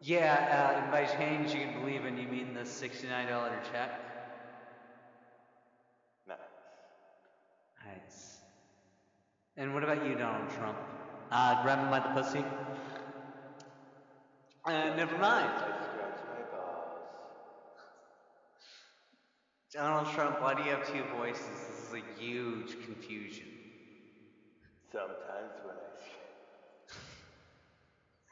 Yeah, 0.00 0.72
uh, 0.74 0.80
and 0.80 0.90
by 0.90 1.04
change 1.04 1.52
you 1.54 1.60
can 1.60 1.80
believe 1.80 2.06
in, 2.06 2.16
you 2.16 2.26
mean 2.26 2.54
the 2.54 2.62
$69 2.62 3.70
check? 3.70 3.90
Nice. 6.26 6.38
Nice. 7.86 8.38
And 9.56 9.74
what 9.74 9.84
about 9.84 10.04
you, 10.06 10.14
Donald 10.14 10.50
Trump? 10.56 10.76
Uh, 11.30 11.62
grab 11.62 11.78
him 11.80 11.90
by 11.90 12.00
the 12.00 12.08
pussy? 12.20 12.44
Uh, 14.64 14.94
never 14.96 15.16
mind. 15.18 15.50
I 15.50 15.82
scratch 15.82 16.20
my 16.28 16.42
balls. 16.56 17.00
Donald 19.72 20.14
Trump, 20.14 20.40
why 20.40 20.54
do 20.54 20.62
you 20.62 20.70
have 20.70 20.86
two 20.86 21.02
voices? 21.16 21.44
This 21.48 21.88
is 21.88 21.94
a 21.94 22.20
huge 22.20 22.76
confusion. 22.84 23.46
Sometimes 24.90 25.52
when 25.64 25.76
I. 25.76 25.90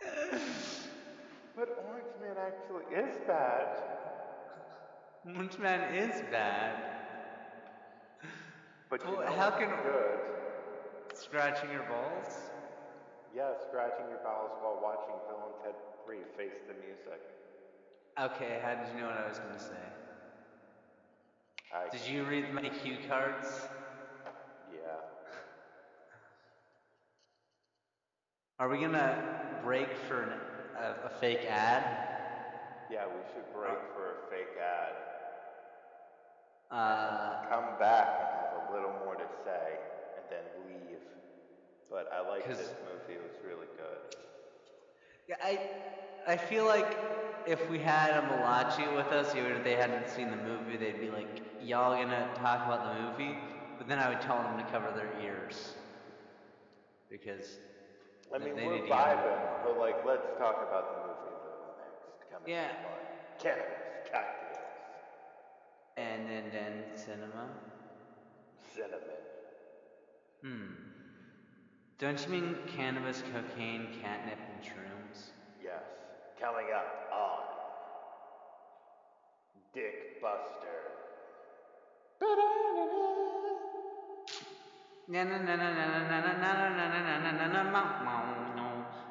but 1.57 1.69
Orange 1.89 2.15
Man 2.23 2.37
actually 2.39 2.85
is 2.97 3.17
bad. 3.27 3.83
Orange 5.27 5.59
Man 5.59 5.95
is 5.95 6.23
bad. 6.31 6.77
But 8.89 9.05
you 9.05 9.11
Well, 9.13 9.21
know 9.21 9.37
how 9.37 9.51
what's 9.51 9.59
can- 9.63 9.71
good? 9.71 10.19
Scratching 11.21 11.71
your 11.71 11.83
balls? 11.83 12.33
Yeah, 13.37 13.53
scratching 13.69 14.07
your 14.09 14.21
bowels 14.25 14.53
while 14.63 14.81
watching 14.83 15.15
Bill 15.29 15.53
and 15.53 15.65
Ted 15.65 15.75
3 16.07 16.17
Face 16.37 16.59
the 16.67 16.73
Music. 16.81 17.21
Okay, 18.19 18.59
how 18.63 18.75
did 18.75 18.89
you 18.95 19.01
know 19.03 19.07
what 19.09 19.19
I 19.19 19.29
was 19.29 19.39
going 19.39 19.53
to 19.53 19.61
say? 19.61 19.85
I, 21.75 21.89
Did 21.95 22.09
you 22.11 22.25
read 22.25 22.53
my 22.55 22.69
cue 22.83 22.97
cards? 23.07 23.69
Yeah. 24.73 25.05
Are 28.59 28.69
we 28.71 28.79
going 28.79 28.93
to 28.93 29.23
break 29.63 29.89
for 30.09 30.23
an, 30.23 30.31
a, 30.79 31.07
a 31.07 31.11
fake 31.21 31.45
ad? 31.49 31.85
Yeah, 32.91 33.05
we 33.07 33.21
should 33.35 33.45
break 33.55 33.79
for 33.95 34.07
a 34.09 34.31
fake 34.31 34.57
ad. 34.59 34.95
Uh, 36.71 37.47
Come 37.49 37.79
back 37.79 38.09
and 38.09 38.29
have 38.41 38.71
a 38.71 38.73
little 38.73 38.95
more 39.05 39.17
to 39.17 39.29
say, 39.45 39.79
and 40.17 40.25
then 40.31 40.45
leave. 40.67 40.99
But 41.91 42.09
I 42.13 42.21
like 42.29 42.45
'Cause- 42.47 42.59
this 42.59 42.75
movie. 42.85 43.19
It 43.19 43.23
was 43.23 43.37
really 43.45 43.67
good. 43.77 44.17
yeah, 45.29 45.37
I, 45.43 45.59
I 46.27 46.37
feel 46.37 46.65
like 46.67 46.97
if 47.47 47.69
we 47.71 47.79
had 47.79 48.11
a 48.17 48.23
Malachi 48.23 48.87
with 48.95 49.07
us, 49.09 49.35
even 49.35 49.53
if 49.53 49.65
they 49.65 49.75
hadn't 49.75 50.09
seen 50.09 50.31
the 50.31 50.37
movie, 50.37 50.77
they'd 50.77 51.01
be 51.01 51.11
like, 51.11 51.43
y'all 51.61 51.95
gonna 51.97 52.31
talk 52.37 52.65
about 52.67 52.95
the 52.95 53.03
movie? 53.03 53.37
But 53.79 53.89
then 53.89 53.99
I 53.99 54.09
would 54.09 54.21
tell 54.21 54.37
them 54.43 54.57
to 54.59 54.65
cover 54.71 54.93
their 54.95 55.11
ears. 55.25 55.75
Because 57.11 57.59
I 58.33 58.39
mean, 58.39 58.55
they 58.55 58.67
we're 58.67 58.75
need 58.77 58.83
to 58.83 58.87
get 58.89 58.97
vibing, 58.97 59.65
but 59.65 59.79
like, 59.79 60.05
let's 60.07 60.27
talk 60.39 60.57
about 60.69 60.85
the 60.95 61.09
movie 61.09 61.37
though 61.45 61.75
next. 61.79 62.31
Coming 62.31 62.49
Yeah. 62.55 62.69
Cannabis 63.39 63.65
Cocktails. 64.05 64.59
And 65.97 66.29
then, 66.29 66.45
then 66.53 66.85
cinema. 66.97 67.49
Cinnamon. 68.75 69.01
Hmm. 70.43 70.90
Don't 72.01 72.19
you 72.25 72.33
mean 72.33 72.57
cannabis, 72.75 73.23
cocaine, 73.31 73.89
catnip, 74.01 74.39
and 74.39 74.65
shrooms? 74.65 75.33
Yes. 75.63 75.83
Coming 76.41 76.69
up 76.75 77.11
on 77.13 77.41
Dick 79.75 80.23
Buster. 80.23 80.81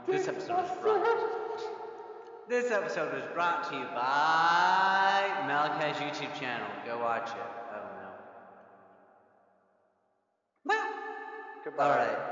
This 0.07 0.27
episode 0.27 0.65
is 0.65 0.71
brought. 0.81 1.61
This 2.49 2.71
episode 2.71 3.15
is 3.15 3.23
brought 3.35 3.69
to 3.69 3.75
you 3.77 3.85
by 3.93 5.43
Malachi's 5.45 5.97
YouTube 5.97 6.33
channel. 6.39 6.65
Go 6.87 6.97
watch 6.97 7.29
it. 7.29 7.35
I 7.35 7.75
don't 7.75 7.95
know. 8.01 8.15
Well, 10.65 10.89
goodbye. 11.63 11.83
All 11.83 11.95
right. 11.95 12.28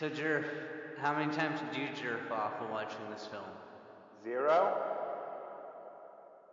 So, 0.00 0.08
Jerf, 0.08 0.46
how 0.98 1.14
many 1.14 1.30
times 1.34 1.60
did 1.60 1.78
you 1.78 1.88
jerk 1.94 2.30
off 2.30 2.58
while 2.58 2.70
watching 2.70 2.98
this 3.12 3.26
film? 3.26 3.44
Zero? 4.24 4.74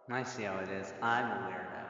I 0.10 0.24
see 0.24 0.44
how 0.44 0.58
it 0.60 0.70
is. 0.70 0.94
I'm 1.02 1.26
a 1.26 1.50
weirdo. 1.50 1.86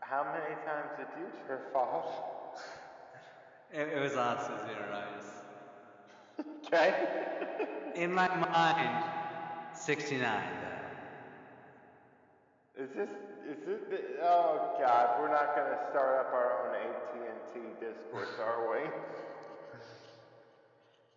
How 0.00 0.24
many 0.24 0.54
times 0.64 0.90
did 0.96 1.08
you 1.18 1.26
jerk 1.46 1.74
off? 1.74 2.06
It, 3.72 3.88
it 3.94 4.00
was 4.00 4.16
also 4.16 4.56
zero 4.66 4.86
eyes. 4.94 5.24
Okay. 6.66 6.94
In 7.96 8.12
my 8.12 8.28
mind, 8.28 9.04
69 9.74 10.42
though. 12.76 12.84
Is 12.84 12.90
this 12.94 13.08
is 13.48 13.58
this? 13.90 14.00
Oh 14.22 14.76
God, 14.78 15.20
we're 15.20 15.32
not 15.32 15.56
gonna 15.56 15.78
start 15.90 16.26
up 16.26 16.32
our 16.32 16.52
own 16.60 16.76
AT 16.76 17.14
and 17.26 17.40
T 17.52 17.60
discourse, 17.84 18.38
are 18.38 18.70
we? 18.70 18.88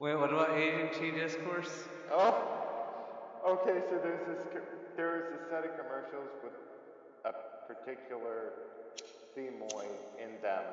Wait, 0.01 0.15
what 0.17 0.33
about 0.33 0.49
AT 0.57 0.97
discourse? 1.13 1.69
Oh. 2.11 2.33
Okay, 3.45 3.85
so 3.85 4.01
there's 4.01 4.25
this 4.25 4.41
co- 4.51 4.65
there's 4.97 5.29
a 5.29 5.49
set 5.53 5.61
of 5.63 5.77
commercials 5.77 6.33
with 6.41 6.53
a 7.23 7.33
particular 7.69 8.49
themoid 9.37 9.93
in 10.17 10.41
them, 10.41 10.63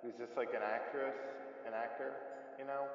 who's 0.00 0.14
just 0.14 0.36
like 0.36 0.50
an 0.54 0.62
actress, 0.62 1.16
an 1.66 1.72
actor, 1.74 2.12
you 2.56 2.64
know. 2.66 2.86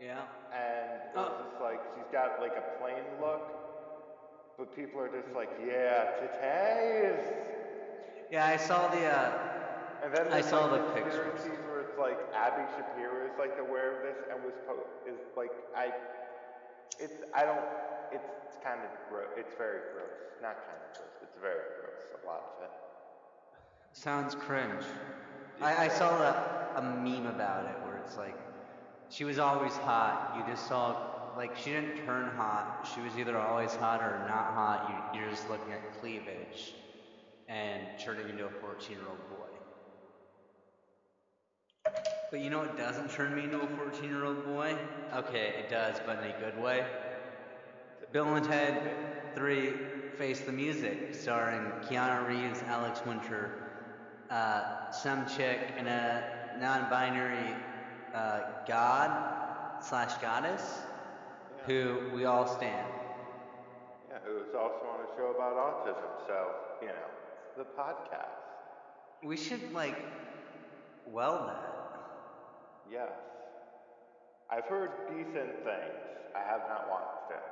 Yeah. 0.00 0.24
and 0.50 1.12
it 1.12 1.16
was 1.16 1.28
Oh. 1.28 1.44
just 1.44 1.60
like 1.60 1.80
she's 1.94 2.08
got 2.10 2.40
like 2.40 2.56
a 2.56 2.64
plain 2.80 3.04
look, 3.20 3.44
but 4.56 4.74
people 4.74 4.98
are 4.98 5.08
just 5.12 5.28
like, 5.36 5.50
yeah, 5.60 6.16
today 6.24 7.12
is. 7.12 7.24
Yeah, 8.30 8.46
I 8.46 8.56
saw 8.56 8.88
the 8.88 9.04
uh 9.04 9.30
And 10.04 10.14
then 10.16 10.32
I 10.32 10.40
saw 10.40 10.64
like 10.72 10.86
the 10.86 11.02
pictures. 11.02 11.40
Conspiracies 11.94 11.98
where 11.98 12.10
it's 12.10 12.18
like 12.18 12.18
Abby 12.34 12.64
Shapiro 12.76 13.26
is 13.26 13.32
like 13.38 13.58
aware 13.58 13.96
of 13.96 14.02
this 14.02 14.24
and 14.30 14.42
was 14.44 14.54
po- 14.66 14.86
is 15.06 15.18
like 15.36 15.50
I, 15.76 15.92
it's 16.98 17.22
I 17.34 17.44
don't 17.44 17.64
it's 18.12 18.28
it's 18.46 18.56
kind 18.62 18.80
of 18.80 18.90
gross. 19.10 19.28
It's 19.36 19.54
very 19.56 19.80
gross. 19.94 20.18
Not 20.42 20.56
kind 20.66 20.78
of 20.78 20.96
gross. 20.98 21.14
It's 21.22 21.36
very 21.40 21.64
gross. 21.80 22.22
A 22.22 22.26
lot 22.26 22.42
of 22.58 22.64
it. 22.64 22.70
sounds 23.92 24.34
cringe. 24.34 24.84
I, 25.60 25.86
I 25.86 25.88
saw 25.88 26.10
a, 26.10 26.78
a 26.78 26.82
meme 26.82 27.26
about 27.26 27.66
it 27.66 27.76
where 27.86 27.96
it's 28.04 28.16
like 28.16 28.36
she 29.08 29.24
was 29.24 29.38
always 29.38 29.72
hot. 29.72 30.34
You 30.36 30.52
just 30.52 30.66
saw 30.66 30.96
like 31.36 31.56
she 31.56 31.70
didn't 31.70 32.04
turn 32.04 32.30
hot. 32.36 32.88
She 32.94 33.00
was 33.00 33.16
either 33.18 33.38
always 33.38 33.74
hot 33.74 34.00
or 34.00 34.18
not 34.28 34.54
hot. 34.54 35.10
You, 35.14 35.20
you're 35.20 35.30
just 35.30 35.48
looking 35.48 35.72
at 35.72 36.00
cleavage 36.00 36.74
and 37.48 37.82
turning 37.98 38.28
into 38.28 38.46
a 38.46 38.50
14 38.50 38.90
year 38.90 39.00
old 39.08 39.28
boy. 39.38 39.53
But 42.34 42.42
you 42.42 42.50
know 42.50 42.58
what 42.58 42.76
doesn't 42.76 43.12
turn 43.12 43.32
me 43.32 43.44
into 43.44 43.58
a 43.58 43.68
14 43.76 44.08
year 44.08 44.24
old 44.24 44.44
boy? 44.44 44.76
Okay, 45.14 45.52
it 45.56 45.70
does, 45.70 46.00
but 46.04 46.18
in 46.18 46.24
a 46.24 46.34
good 46.40 46.60
way. 46.60 46.84
Bill 48.12 48.34
and 48.34 48.44
Ted 48.44 49.36
3 49.36 49.72
Face 50.18 50.40
the 50.40 50.50
Music, 50.50 50.98
starring 51.12 51.70
Keanu 51.88 52.26
Reeves, 52.26 52.60
Alex 52.66 53.02
Winter, 53.06 53.52
uh, 54.32 54.64
some 54.90 55.28
chick, 55.28 55.74
and 55.78 55.86
a 55.86 56.24
non 56.58 56.90
binary 56.90 57.54
uh, 58.12 58.40
god 58.66 59.84
slash 59.84 60.14
goddess 60.14 60.80
Yeah. 61.56 61.66
who 61.66 62.00
we 62.16 62.24
all 62.24 62.48
stand. 62.48 62.88
Yeah, 64.10 64.18
who 64.26 64.34
was 64.42 64.52
also 64.58 64.82
on 64.90 65.06
a 65.06 65.08
show 65.16 65.30
about 65.38 65.54
autism. 65.54 66.26
So 66.26 66.48
you 66.82 66.88
know, 66.88 67.10
the 67.58 67.64
podcast. 67.80 68.26
We 69.22 69.36
should, 69.36 69.72
like, 69.72 69.94
well 71.06 71.46
that. 71.46 71.73
Yes. 72.90 73.10
I've 74.50 74.64
heard 74.64 74.90
decent 75.08 75.64
things. 75.64 75.94
I 76.34 76.40
have 76.40 76.62
not 76.68 76.88
watched 76.90 77.30
it. 77.30 77.42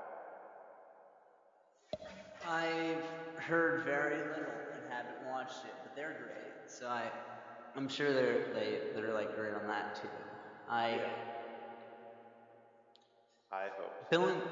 I've 2.49 3.05
heard 3.43 3.85
very 3.85 4.17
little 4.19 4.53
and 4.75 4.93
haven't 4.93 5.31
watched 5.31 5.65
it, 5.65 5.75
but 5.83 5.95
they're 5.97 6.17
great. 6.19 6.71
So 6.71 6.89
I, 6.89 7.05
I'm 7.77 7.89
sure 7.89 8.13
they're 8.13 8.53
they 8.53 8.79
they're 8.95 9.15
like 9.15 9.35
great 9.37 9.55
on 9.55 9.67
that 9.69 9.97
too. 9.97 10.09
I 10.69 10.91
Yeah. 10.91 11.09
I 13.53 13.63
hope. 13.79 13.93
so. 14.01 14.19
Bill 14.19 14.29
and 14.29 14.43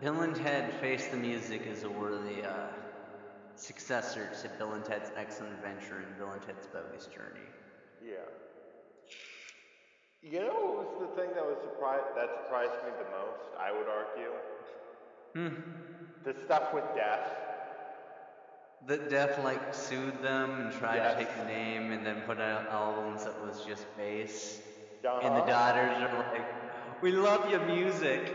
Bill 0.00 0.20
and 0.22 0.36
Ted 0.36 0.72
Face 0.80 1.06
the 1.08 1.16
Music 1.16 1.66
is 1.66 1.84
a 1.84 1.90
worthy 1.90 2.42
uh, 2.42 2.68
successor 3.54 4.28
to 4.42 4.48
Bill 4.58 4.72
and 4.74 4.84
Ted's 4.84 5.10
Excellent 5.16 5.54
Adventure 5.54 6.04
and 6.06 6.18
Bill 6.18 6.30
and 6.32 6.42
Ted's 6.42 6.66
Bogus 6.66 7.06
Journey. 7.06 7.46
Yeah. 8.04 8.16
You 10.22 10.40
know 10.40 10.54
what 10.54 10.76
was 11.00 11.08
the 11.08 11.22
thing 11.22 11.30
that 11.34 11.44
was 11.44 11.56
surprised 11.62 12.16
that 12.16 12.28
surprised 12.44 12.72
me 12.84 12.90
the 12.98 13.08
most? 13.10 13.46
I 13.58 13.70
would 13.70 13.86
argue 13.88 14.32
Hmm. 15.34 15.60
the 16.24 16.34
stuff 16.44 16.72
with 16.74 16.84
death. 16.96 17.28
That 18.86 19.08
death 19.10 19.38
like 19.44 19.74
sued 19.74 20.22
them 20.22 20.60
and 20.60 20.72
tried 20.72 20.96
Yes. 20.96 21.12
to 21.18 21.24
take 21.24 21.36
the 21.36 21.44
name 21.44 21.92
and 21.92 22.04
then 22.06 22.22
put 22.22 22.40
out 22.40 22.68
albums 22.68 23.24
that 23.24 23.40
was 23.44 23.64
just 23.64 23.84
bass. 23.96 24.60
Uh-huh. 25.04 25.20
And 25.22 25.36
the 25.36 25.46
daughters 25.46 25.96
are 25.98 26.26
like, 26.32 26.44
"We 27.02 27.12
love 27.12 27.48
your 27.50 27.60
music." 27.60 28.32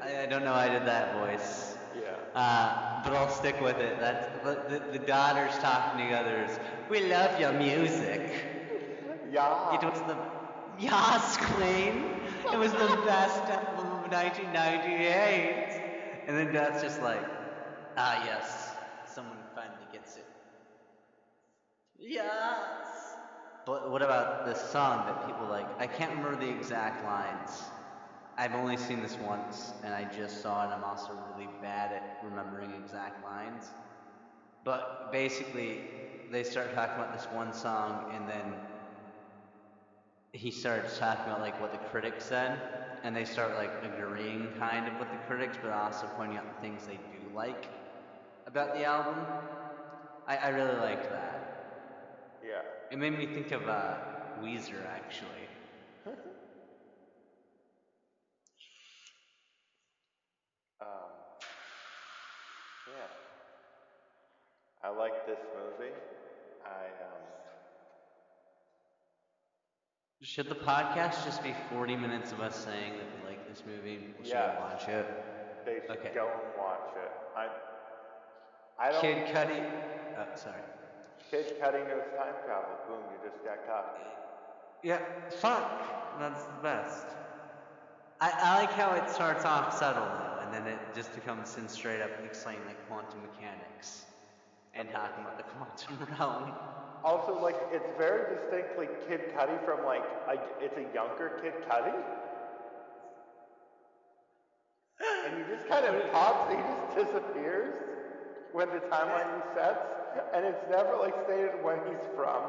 I, 0.00 0.22
I 0.22 0.26
don't 0.26 0.44
know. 0.44 0.52
how 0.54 0.60
I 0.60 0.68
did 0.68 0.86
that 0.86 1.14
voice. 1.14 1.76
Yeah. 2.00 2.16
Uh, 2.34 3.02
but 3.04 3.12
I'll 3.12 3.28
stick 3.28 3.60
with 3.60 3.78
it. 3.78 3.98
That's 4.00 4.26
but 4.42 4.68
the, 4.68 4.78
the 4.98 5.04
daughters 5.04 5.56
talking 5.58 6.08
to 6.08 6.14
others. 6.14 6.58
We 6.88 7.00
love 7.08 7.38
your 7.40 7.52
music. 7.52 8.32
Yeah. 9.30 9.74
It 9.74 9.82
was 9.84 10.00
the 10.02 10.16
Yas 10.78 11.36
Queen. 11.36 12.04
It 12.52 12.58
was 12.58 12.72
the 12.72 12.96
best 13.04 13.42
album 13.50 14.04
of 14.04 14.10
1998. 14.10 15.82
And 16.26 16.36
then 16.36 16.52
Dad's 16.52 16.82
just 16.82 17.02
like, 17.02 17.24
ah 17.96 18.24
yes, 18.24 18.74
someone 19.04 19.38
finally 19.54 19.86
gets 19.92 20.16
it. 20.16 20.26
Yes. 21.98 23.16
But 23.66 23.90
what 23.90 24.02
about 24.02 24.46
this 24.46 24.60
song 24.60 25.04
that 25.06 25.26
people 25.26 25.46
like? 25.46 25.68
I 25.78 25.86
can't 25.86 26.12
remember 26.12 26.36
the 26.36 26.48
exact 26.50 27.04
lines. 27.04 27.70
I've 28.36 28.54
only 28.54 28.76
seen 28.76 29.02
this 29.02 29.18
once, 29.18 29.72
and 29.82 29.92
I 29.92 30.04
just 30.04 30.40
saw 30.42 30.64
it. 30.64 30.72
I'm 30.72 30.84
also 30.84 31.12
really 31.34 31.48
bad 31.60 31.92
at 31.92 32.04
remembering 32.22 32.72
exact 32.72 33.24
lines. 33.24 33.72
But 34.64 35.10
basically, 35.12 35.82
they 36.30 36.44
start 36.44 36.72
talking 36.74 36.94
about 36.94 37.12
this 37.12 37.26
one 37.32 37.52
song, 37.52 38.12
and 38.14 38.28
then 38.28 38.54
he 40.38 40.50
starts 40.50 40.98
talking 40.98 41.24
about 41.26 41.40
like 41.40 41.60
what 41.60 41.72
the 41.72 41.78
critics 41.90 42.24
said, 42.24 42.60
and 43.02 43.14
they 43.14 43.24
start 43.24 43.56
like 43.56 43.72
agreeing 43.82 44.48
kind 44.58 44.86
of 44.86 44.98
with 44.98 45.10
the 45.10 45.18
critics, 45.26 45.56
but 45.60 45.70
also 45.72 46.06
pointing 46.16 46.38
out 46.38 46.46
the 46.54 46.60
things 46.60 46.86
they 46.86 46.96
do 46.96 47.34
like 47.34 47.68
about 48.46 48.74
the 48.74 48.84
album. 48.84 49.24
I, 50.26 50.36
I 50.36 50.48
really 50.48 50.76
liked 50.78 51.10
that. 51.10 51.40
Yeah. 52.46 52.62
It 52.90 52.98
made 52.98 53.12
me 53.18 53.26
think 53.26 53.52
of 53.52 53.68
uh, 53.68 53.94
Weezer 54.42 54.84
actually. 54.86 55.48
Um. 60.80 61.10
Yeah. 62.86 63.08
I 64.82 64.88
like 64.90 65.26
this 65.26 65.38
movie. 65.54 65.92
I 66.64 66.86
um. 67.04 67.22
Should 70.28 70.50
the 70.50 70.56
podcast 70.56 71.24
just 71.24 71.42
be 71.42 71.54
40 71.72 71.96
minutes 71.96 72.32
of 72.32 72.40
us 72.42 72.54
saying 72.54 72.92
that 72.98 73.06
we 73.16 73.30
like 73.30 73.48
this 73.48 73.62
movie 73.66 73.96
people 73.96 74.24
should 74.24 74.34
Yes. 74.34 74.58
watch 74.60 74.86
it? 74.86 75.06
They 75.64 75.80
should 75.80 75.96
Okay. 75.96 76.12
go 76.14 76.28
and 76.28 76.52
watch 76.60 76.94
it. 76.96 77.10
I. 77.34 77.48
I 78.78 78.92
don't. 78.92 79.00
Kid 79.00 79.26
Cudi. 79.34 79.64
Oh, 80.18 80.26
sorry. 80.36 80.60
Kid 81.30 81.46
Cudi 81.58 81.80
knows 81.88 82.04
time 82.18 82.34
travel. 82.44 82.76
Boom! 82.86 83.00
You 83.10 83.30
just 83.30 83.42
got 83.42 83.66
caught. 83.66 83.96
Yeah, 84.82 85.00
fuck. 85.40 86.18
That's 86.18 86.44
the 86.44 86.60
best. 86.62 87.06
I, 88.20 88.30
I 88.30 88.58
like 88.58 88.72
how 88.72 88.92
it 88.96 89.08
starts 89.08 89.46
off 89.46 89.72
subtle 89.78 90.04
though, 90.04 90.40
and 90.44 90.52
then 90.52 90.66
it 90.66 90.78
just 90.94 91.14
becomes 91.14 91.56
in 91.56 91.68
straight 91.68 92.02
up 92.02 92.10
explaining 92.22 92.66
like 92.66 92.86
quantum 92.86 93.22
mechanics 93.22 94.04
and 94.74 94.90
talking 94.90 95.24
about 95.24 95.38
the 95.38 95.44
quantum 95.44 96.06
realm. 96.20 96.52
Also, 97.04 97.40
like, 97.42 97.56
it's 97.72 97.86
very 97.96 98.34
distinctly 98.34 98.88
Kid 99.08 99.20
Cudi 99.34 99.64
from 99.64 99.84
like, 99.84 100.04
it's 100.60 100.76
a 100.76 100.94
younger 100.94 101.40
Kid 101.42 101.54
Cudi. 101.68 101.94
And 105.26 105.36
he 105.36 105.54
just 105.54 105.68
kind 105.68 105.86
of 105.86 106.12
pops, 106.12 106.50
he 106.50 106.58
just 106.58 107.10
disappears 107.10 107.74
when 108.52 108.68
the 108.68 108.80
timeline 108.90 109.28
resets, 109.42 109.78
and 110.34 110.44
it's 110.44 110.64
never 110.70 110.96
like 110.96 111.14
stated 111.24 111.52
when 111.62 111.78
he's 111.86 112.04
from. 112.16 112.42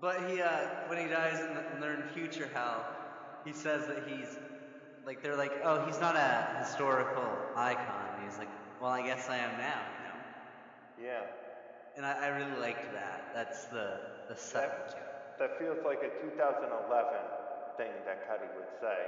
But 0.00 0.28
he, 0.28 0.40
uh, 0.40 0.88
when 0.88 0.98
he 0.98 1.06
dies 1.06 1.40
in 1.40 1.80
the, 1.80 1.92
in 1.92 2.02
future 2.14 2.48
hell, 2.54 2.84
he 3.44 3.52
says 3.52 3.86
that 3.86 4.02
he's 4.06 4.38
like 5.06 5.22
they're 5.22 5.36
like, 5.36 5.52
oh, 5.64 5.86
he's 5.86 6.00
not 6.00 6.16
a 6.16 6.58
historical 6.58 7.24
icon. 7.56 8.20
He's 8.24 8.36
like, 8.36 8.50
well, 8.80 8.90
I 8.90 9.02
guess 9.02 9.28
I 9.28 9.38
am 9.38 9.56
now, 9.58 9.80
you 9.96 11.04
know. 11.04 11.08
Yeah, 11.10 11.22
And 11.98 12.06
I, 12.06 12.12
I 12.12 12.28
really 12.28 12.60
liked 12.60 12.92
that. 12.92 13.28
That's 13.34 13.64
the 13.64 13.98
the 14.28 14.36
to 14.36 14.62
it. 14.62 14.96
that 15.40 15.58
feels 15.58 15.78
like 15.84 15.98
a 15.98 16.10
2011 16.22 16.70
thing 17.76 17.90
that 18.06 18.22
Cudi 18.30 18.46
would 18.54 18.70
say. 18.80 18.98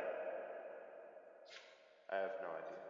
I 2.10 2.16
have 2.16 2.32
no 2.42 2.48
idea. 2.48 2.80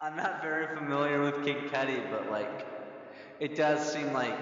I'm 0.00 0.16
not 0.16 0.40
very 0.40 0.74
familiar 0.74 1.20
with 1.20 1.44
Kid 1.44 1.70
Cudi, 1.70 2.10
but 2.10 2.30
like, 2.30 2.66
it 3.38 3.54
does 3.54 3.92
seem 3.92 4.14
like, 4.14 4.32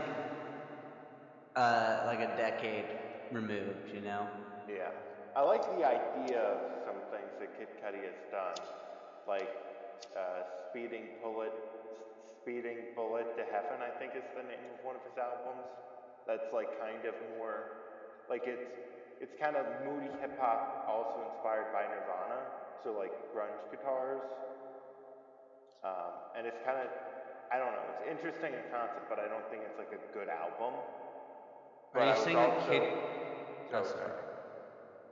uh, 1.56 2.04
like 2.06 2.20
a 2.20 2.36
decade 2.36 2.84
removed, 3.32 3.90
you 3.92 4.02
know? 4.02 4.28
Yeah. 4.68 4.90
I 5.34 5.42
like 5.42 5.62
the 5.76 5.84
idea 5.84 6.42
of 6.42 6.60
some 6.86 7.02
things 7.10 7.32
that 7.40 7.58
Kid 7.58 7.68
Cudi 7.82 8.04
has 8.04 8.20
done, 8.30 8.66
like 9.26 9.50
uh, 10.16 10.44
"Speeding 10.70 11.08
Bullet," 11.24 11.52
"Speeding 12.46 12.94
Bullet 12.94 13.26
to 13.34 13.42
Heaven." 13.50 13.82
I 13.82 13.90
think 13.98 14.14
is 14.14 14.22
the 14.38 14.46
name 14.46 14.62
of 14.78 14.78
one 14.86 14.94
of 14.94 15.02
his 15.02 15.18
albums. 15.18 15.66
That's 16.30 16.46
like 16.54 16.70
kind 16.78 17.02
of 17.02 17.14
more, 17.34 17.74
like 18.30 18.46
it's 18.46 18.70
it's 19.18 19.34
kind 19.34 19.58
of 19.58 19.66
moody 19.82 20.06
hip 20.22 20.38
hop, 20.38 20.86
also 20.86 21.26
inspired 21.34 21.74
by 21.74 21.82
Nirvana. 21.90 22.38
So 22.86 22.94
like 22.94 23.10
grunge 23.34 23.58
guitars, 23.74 24.22
um, 25.82 26.38
and 26.38 26.46
it's 26.46 26.62
kind 26.62 26.78
of 26.78 26.86
I 27.50 27.58
don't 27.58 27.74
know. 27.74 27.82
It's 27.98 28.06
interesting 28.14 28.54
in 28.54 28.62
concept, 28.70 29.10
but 29.10 29.18
I 29.18 29.26
don't 29.26 29.46
think 29.50 29.62
it's 29.66 29.78
like 29.78 29.90
a 29.90 30.02
good 30.14 30.30
album. 30.30 30.74
Are 31.94 31.98
you 31.98 32.10
I 32.10 32.14
was 32.14 32.22
saying 32.22 32.36
that 32.38 32.50
also, 32.62 32.70
Kid? 32.70 32.82
so 33.70 33.78
Oh, 33.78 33.82
sorry. 33.82 33.98
sorry. 33.98 34.22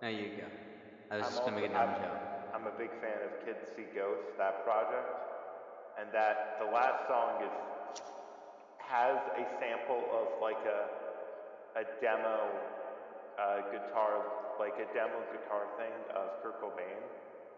No, 0.03 0.09
you 0.11 0.39
go. 0.39 0.47
I 1.11 1.19
was 1.19 1.27
I'm 1.27 1.33
just 1.35 1.43
gonna 1.43 1.59
make 1.59 1.71
a 1.71 1.75
also- 1.75 1.99
dumb 1.99 2.03
joke. 2.03 2.23
I'm 2.55 2.67
a 2.71 2.75
big 2.79 2.91
fan 3.03 3.19
of 3.27 3.33
Kids 3.47 3.67
See 3.75 3.87
Ghosts, 3.95 4.31
that 4.39 4.63
project, 4.63 5.11
and 6.01 6.09
that 6.13 6.59
the 6.59 6.67
last 6.67 7.07
song 7.09 7.43
is 7.43 7.55
has 8.79 9.17
a 9.39 9.45
sample 9.59 10.05
of 10.13 10.41
like 10.43 10.61
a 10.67 11.05
a 11.81 11.85
demo 12.01 12.47
uh, 13.39 13.59
guitar, 13.73 14.23
like 14.61 14.75
a 14.79 14.87
demo 14.95 15.19
guitar 15.35 15.67
thing 15.77 15.91
of 16.15 16.43
Kurt 16.43 16.63
Cobain 16.63 17.03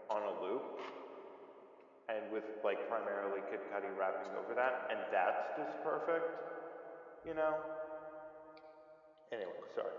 on 0.09 0.22
a 0.22 0.43
loop, 0.43 0.80
and 2.09 2.32
with 2.32 2.45
like 2.64 2.89
primarily 2.89 3.41
Kid 3.51 3.61
Cudi 3.72 3.91
rapping 3.99 4.32
over 4.41 4.55
that, 4.55 4.89
and 4.91 4.99
that's 5.12 5.53
just 5.59 5.76
perfect, 5.84 6.24
you 7.26 7.34
know. 7.34 7.55
Anyway, 9.32 9.53
sorry. 9.74 9.93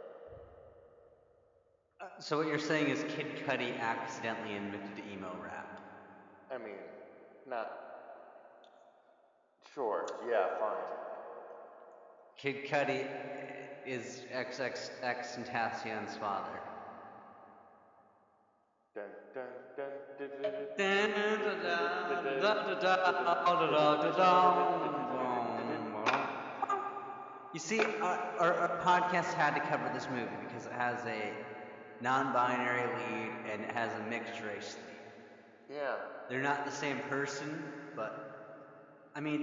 Uh, 2.00 2.06
So 2.20 2.38
what 2.38 2.48
you're 2.48 2.58
saying 2.58 2.88
is 2.88 3.04
Kid 3.16 3.28
Cudi 3.46 3.80
accidentally 3.80 4.56
invented 4.56 5.04
emo 5.14 5.30
rap. 5.44 5.80
I 6.50 6.58
mean, 6.58 6.82
not 7.48 7.87
sure. 9.78 10.06
Yeah, 10.28 10.58
fine. 10.60 10.76
Kid 12.36 12.66
Cudi 12.66 13.04
eh, 13.04 13.08
is 13.86 14.24
XXXTentacion's 14.34 16.18
father. 16.18 16.60
Dun, 18.96 19.04
dun, 19.36 19.44
dun, 19.78 19.92
dun, 20.18 20.30
dun, 20.42 20.52
dun, 20.78 21.62
dun, 21.62 21.94
You 27.54 27.60
see, 27.60 27.80
our, 27.80 28.18
our, 28.40 28.54
our 28.54 28.80
podcast 28.84 29.34
had 29.34 29.54
to 29.54 29.62
cover 29.62 29.90
this 29.94 30.08
movie 30.12 30.38
because 30.48 30.66
it 30.66 30.72
has 30.72 31.06
a 31.06 31.32
non-binary 32.02 32.82
lead 32.82 33.32
and 33.52 33.64
it 33.64 33.72
has 33.72 33.92
a 33.94 34.10
mixed 34.10 34.42
race 34.42 34.76
lead. 35.70 35.78
Yeah, 35.78 35.96
They're 36.30 36.42
not 36.42 36.66
the 36.66 36.72
same 36.72 37.00
person, 37.10 37.64
but 37.96 38.37
I 39.18 39.22
mean, 39.22 39.42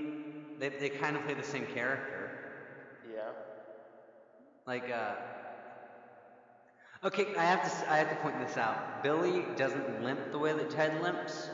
they 0.59 0.71
they 0.71 0.91
kind 0.91 1.17
of 1.17 1.25
play 1.25 1.35
the 1.35 1.45
same 1.45 1.67
character. 1.67 2.31
yeah, 3.05 3.33
Like, 4.67 4.91
uh, 4.91 5.15
okay, 7.05 7.27
I 7.37 7.45
have 7.45 7.63
to 7.63 7.71
I 7.91 7.99
have 7.99 8.11
to 8.11 8.17
point 8.17 8.39
this 8.39 8.57
out. 8.59 8.79
Billie 9.03 9.47
doesn't 9.57 10.03
limp 10.03 10.21
the 10.33 10.39
way 10.39 10.55
that 10.55 10.71
Ted 10.71 10.95
limps, 10.95 11.51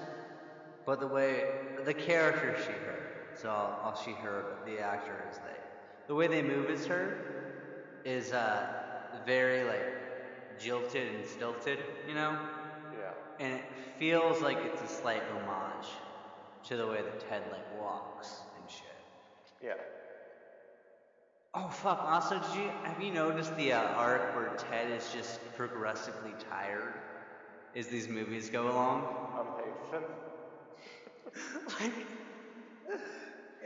but 0.87 1.01
the 1.01 1.07
way 1.09 1.45
the 1.85 1.95
character 1.95 2.55
she 2.55 2.73
her. 2.73 3.03
So 3.35 3.51
I'll, 3.51 3.77
I'll 3.83 3.95
she 3.95 4.15
her, 4.15 4.47
the 4.65 4.81
actor 4.81 5.25
is 5.29 5.39
they. 5.39 5.59
The 6.09 6.15
way 6.15 6.29
they 6.29 6.43
move 6.43 6.71
is 6.71 6.87
her 6.87 7.15
is 8.05 8.33
uh 8.33 8.67
very 9.27 9.65
like 9.65 9.87
jilted 10.59 11.09
and 11.09 11.25
stilted, 11.27 11.81
you 12.07 12.15
know, 12.15 12.39
yeah, 12.91 13.15
and 13.39 13.55
it 13.55 13.65
feels 13.99 14.41
like 14.43 14.65
it's 14.65 14.83
a 14.83 14.89
slight 14.89 15.25
homage 15.25 15.70
to 16.65 16.77
the 16.77 16.87
way 16.87 17.03
that 17.03 17.29
Ted 17.29 17.43
like 17.51 17.81
walks 17.81 18.29
and 18.57 18.71
shit. 18.71 18.87
yeah. 19.63 19.75
Oh 21.53 21.69
fuck! 21.69 22.01
Also, 22.05 22.39
did 22.39 22.63
you 22.63 22.71
have 22.85 23.03
you 23.03 23.13
noticed 23.13 23.57
the 23.57 23.73
uh, 23.73 23.81
arc 23.81 24.37
where 24.37 24.55
Ted 24.57 24.91
is 24.93 25.11
just 25.13 25.41
progressively 25.57 26.33
tired 26.49 26.95
as 27.75 27.89
these 27.89 28.09
movies 28.09 28.49
go 28.51 28.71
along? 28.71 29.05
Amazing. 29.35 30.09
like 31.81 32.07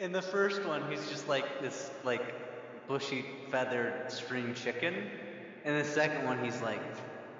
in 0.01 0.13
the 0.13 0.23
first 0.23 0.65
one, 0.65 0.91
he's 0.91 1.09
just 1.11 1.29
like 1.29 1.61
this 1.61 1.91
like 2.05 2.23
bushy 2.89 3.25
feathered 3.51 4.11
spring 4.11 4.55
chicken. 4.55 4.95
In 5.65 5.77
the 5.77 5.85
second 5.85 6.25
one, 6.25 6.43
he's 6.43 6.61
like, 6.63 6.81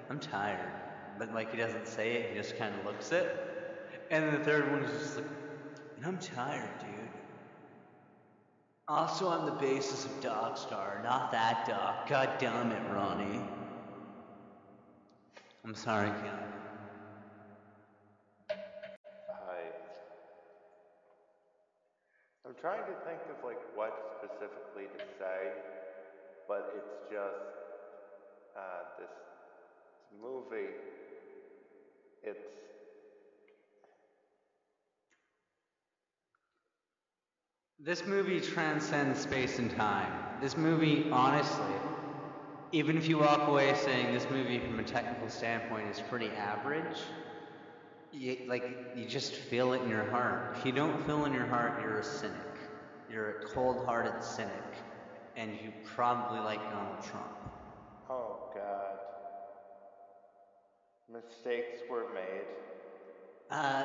"I'm 0.09 0.19
tired," 0.19 0.71
but 1.17 1.33
like 1.33 1.51
he 1.51 1.57
doesn't 1.57 1.87
say 1.87 2.13
it. 2.13 2.29
He 2.31 2.37
just 2.37 2.55
kind 2.57 2.73
of 2.75 2.85
looks 2.85 3.11
it. 3.11 3.35
And 4.11 4.31
the 4.33 4.39
third 4.39 4.71
one 4.71 4.83
is 4.83 4.91
just 4.99 5.15
like, 5.15 5.25
"And 5.97 6.05
I'm 6.05 6.17
tired, 6.19 6.69
dude." 6.79 7.09
Also, 8.87 9.29
I'm 9.29 9.47
the 9.47 9.51
basis 9.53 10.05
of 10.05 10.11
Dogstar, 10.21 11.03
not 11.03 11.31
that 11.31 11.65
dog. 11.67 12.07
God 12.07 12.29
damn 12.37 12.71
it, 12.71 12.93
Ronnie. 12.93 13.41
I'm 15.63 15.73
sorry, 15.73 16.09
Keanu. 16.09 16.51
I. 18.51 19.57
I'm 22.45 22.53
trying 22.61 22.85
to 22.85 22.93
think 23.09 23.21
of 23.33 23.43
like 23.43 23.57
what 23.75 24.21
specifically 24.21 24.85
to 24.99 25.05
say, 25.17 25.49
but 26.47 26.71
it's 26.77 27.09
just 27.09 27.49
uh, 28.55 28.83
this 28.99 29.09
movie. 30.21 30.69
It's 32.21 32.45
This 37.79 38.05
movie 38.05 38.39
transcends 38.39 39.19
space 39.19 39.59
and 39.59 39.69
time. 39.75 40.11
This 40.41 40.55
movie, 40.55 41.09
honestly, 41.11 41.75
even 42.71 42.97
if 42.97 43.07
you 43.07 43.17
walk 43.17 43.47
away 43.47 43.75
saying 43.75 44.13
this 44.13 44.25
movie 44.31 44.59
from 44.59 44.79
a 44.79 44.83
technical 44.83 45.29
standpoint 45.29 45.89
is 45.89 45.99
pretty 45.99 46.29
average, 46.29 46.97
you, 48.13 48.37
like 48.47 48.63
you 48.95 49.05
just 49.05 49.33
feel 49.35 49.73
it 49.73 49.81
in 49.81 49.89
your 49.89 50.05
heart. 50.05 50.55
If 50.57 50.65
you 50.65 50.71
don't 50.71 51.05
feel 51.05 51.25
in 51.25 51.33
your 51.33 51.45
heart, 51.45 51.81
you're 51.81 51.99
a 51.99 52.03
cynic. 52.03 52.33
You're 53.11 53.41
a 53.41 53.45
cold-hearted 53.47 54.23
cynic, 54.23 54.51
and 55.35 55.51
you 55.51 55.71
probably 55.83 56.39
like 56.39 56.61
Donald 56.71 57.03
Trump. 57.03 57.27
oh 58.09 58.51
god. 58.55 58.99
Mistakes 61.11 61.79
were 61.89 62.07
made. 62.13 62.45
Uh, 63.51 63.83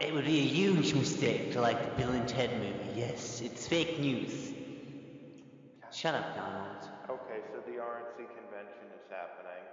it 0.00 0.14
would 0.14 0.24
be 0.24 0.38
a 0.38 0.44
huge 0.44 0.94
mistake 0.94 1.52
to 1.52 1.60
like 1.60 1.82
the 1.82 2.02
Bill 2.02 2.12
and 2.12 2.28
Ted 2.28 2.50
movie. 2.54 3.00
Yes, 3.00 3.40
it's 3.40 3.66
fake 3.66 3.98
news. 3.98 4.52
Shut 5.92 6.14
up, 6.14 6.34
Donald. 6.36 6.88
Okay, 7.10 7.40
so 7.52 7.58
the 7.66 7.78
RNC 7.80 8.16
convention 8.16 8.86
is 8.94 9.04
happening. 9.10 9.64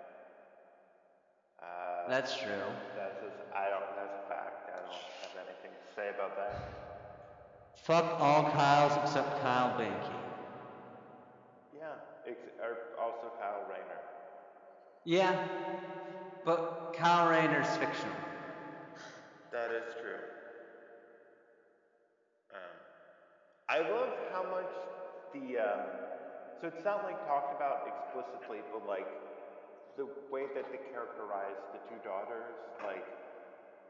Uh, 1.61 2.09
That's 2.09 2.35
true. 2.37 2.49
that's 2.97 3.15
just, 3.21 3.35
I 3.53 3.69
don't. 3.69 3.85
That's 3.95 4.15
a 4.25 4.29
fact. 4.29 4.69
I 4.69 4.79
don't 4.81 5.01
have 5.21 5.47
anything 5.47 5.71
to 5.71 5.95
say 5.95 6.09
about 6.15 6.35
that. 6.37 6.55
Fuck 7.83 8.19
all 8.19 8.43
Kyles 8.51 8.93
except 9.03 9.41
Kyle 9.41 9.69
Banky. 9.77 10.15
Yeah. 11.77 11.93
Ex- 12.27 12.37
or 12.59 12.77
also 13.01 13.29
Kyle 13.39 13.61
Rayner. 13.69 13.99
Yeah, 15.05 15.35
but 16.45 16.95
Kyle 16.97 17.29
Rayner's 17.29 17.67
fictional. 17.77 18.24
That 19.55 19.71
is 19.71 19.87
true. 20.01 20.19
Um, 22.51 22.75
I 23.69 23.79
love 23.79 24.11
how 24.33 24.43
much 24.43 24.67
the 25.31 25.59
um, 25.63 25.83
so 26.59 26.67
it's 26.67 26.83
not 26.83 27.03
like 27.07 27.15
talked 27.25 27.55
about 27.55 27.87
explicitly, 27.87 28.59
but 28.73 28.83
like 28.85 29.07
the 29.95 30.07
way 30.29 30.43
that 30.55 30.67
they 30.71 30.79
characterize 30.91 31.55
the 31.71 31.79
two 31.87 31.99
daughters, 32.03 32.51
like 32.83 33.05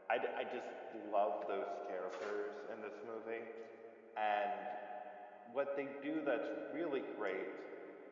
I 0.08 0.44
just 0.54 0.70
love 1.12 1.34
those 1.48 1.66
characters 1.90 2.54
in 2.72 2.80
this 2.80 2.94
movie, 3.02 3.42
and 4.16 4.52
what 5.52 5.74
they 5.74 5.88
do 6.00 6.22
that's 6.24 6.46
really 6.72 7.02
great 7.18 7.50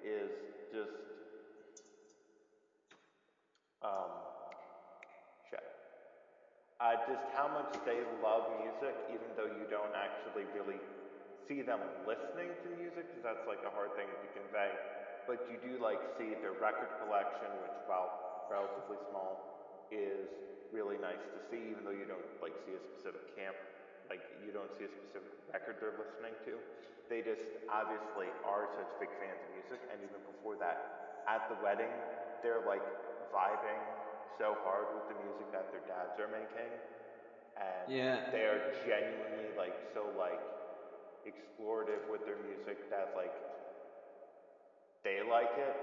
is 0.03 0.31
just 0.73 0.91
um. 3.83 4.24
Uh, 6.85 7.01
just 7.09 7.25
how 7.33 7.49
much 7.49 7.73
they 7.89 7.97
love 8.21 8.45
music, 8.61 8.93
even 9.09 9.25
though 9.41 9.49
you 9.49 9.65
don't 9.73 9.97
actually 9.97 10.45
really 10.53 10.77
see 11.49 11.65
them 11.65 11.81
listening 12.05 12.53
to 12.61 12.69
music, 12.77 13.09
because 13.09 13.25
that's 13.25 13.47
like 13.49 13.65
a 13.65 13.73
hard 13.73 13.89
thing 13.97 14.05
to 14.05 14.29
convey. 14.37 14.69
But 15.25 15.49
you 15.49 15.57
do 15.65 15.81
like 15.81 15.97
see 16.21 16.37
their 16.45 16.53
record 16.61 16.93
collection, 17.01 17.49
which 17.65 17.73
while 17.89 18.45
relatively 18.53 19.01
small, 19.09 19.89
is 19.89 20.29
really 20.77 21.01
nice 21.01 21.25
to 21.33 21.41
see, 21.49 21.73
even 21.73 21.89
though 21.89 21.97
you 21.97 22.05
don't 22.05 22.29
like 22.45 22.53
see 22.69 22.77
a 22.77 22.83
specific 22.93 23.33
camp 23.33 23.57
like 24.13 24.21
you 24.45 24.53
don't 24.53 24.69
see 24.77 24.85
a 24.85 24.93
specific 24.93 25.33
record 25.57 25.81
they're 25.81 25.97
listening 25.97 26.37
to. 26.45 26.61
They 27.09 27.25
just 27.25 27.41
obviously 27.73 28.29
are 28.45 28.69
such 28.77 28.93
big 29.01 29.09
fans 29.25 29.41
of 29.41 29.51
music, 29.57 29.81
and 29.89 29.97
even 30.05 30.21
before 30.37 30.61
that, 30.61 31.25
at 31.33 31.49
the 31.49 31.57
wedding, 31.65 31.89
they're 32.45 32.61
like 32.69 32.85
vibing 33.33 33.81
so 34.39 34.57
hard 34.65 34.87
with 34.95 35.07
the 35.09 35.19
music 35.25 35.51
that 35.53 35.71
their 35.71 35.83
dads 35.87 36.19
are 36.21 36.29
making, 36.29 36.71
and 37.57 37.91
Yeah. 37.91 38.31
they 38.31 38.45
are 38.47 38.73
genuinely 38.87 39.55
like 39.57 39.75
so 39.95 40.11
like 40.19 40.41
explorative 41.27 42.07
with 42.11 42.25
their 42.27 42.37
music 42.47 42.91
that 42.91 43.13
like 43.17 43.33
they 45.03 45.23
like 45.23 45.53
it, 45.59 45.77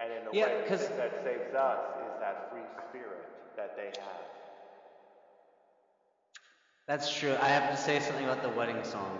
and 0.00 0.12
in 0.12 0.26
a 0.26 0.32
Yeah, 0.32 0.46
way, 0.46 0.64
'cause- 0.68 0.88
that 0.96 1.22
saves 1.24 1.54
us 1.54 1.80
is 2.06 2.20
that 2.20 2.50
free 2.50 2.66
spirit 2.88 3.56
that 3.56 3.76
they 3.76 3.90
have. 4.00 4.24
That's 6.86 7.12
true. 7.14 7.36
I 7.40 7.48
have 7.48 7.70
to 7.70 7.76
say 7.76 8.00
something 8.00 8.24
about 8.24 8.42
the 8.42 8.48
wedding 8.50 8.82
song. 8.84 9.18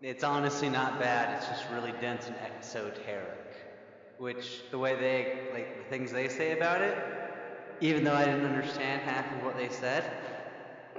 It's 0.00 0.24
honestly 0.24 0.68
not 0.68 0.98
bad. 0.98 1.36
It's 1.36 1.46
just 1.46 1.68
really 1.70 1.92
dense 2.00 2.26
and 2.26 2.36
exoteric. 2.38 3.51
Which 4.18 4.62
the 4.70 4.78
way 4.78 4.94
they 4.94 5.48
like 5.52 5.76
the 5.78 5.84
things 5.90 6.12
they 6.12 6.28
say 6.28 6.52
about 6.52 6.80
it, 6.80 6.96
even 7.80 8.04
though 8.04 8.14
I 8.14 8.24
didn't 8.24 8.46
understand 8.46 9.02
half 9.02 9.26
of 9.36 9.44
what 9.44 9.56
they 9.56 9.68
said, 9.68 10.04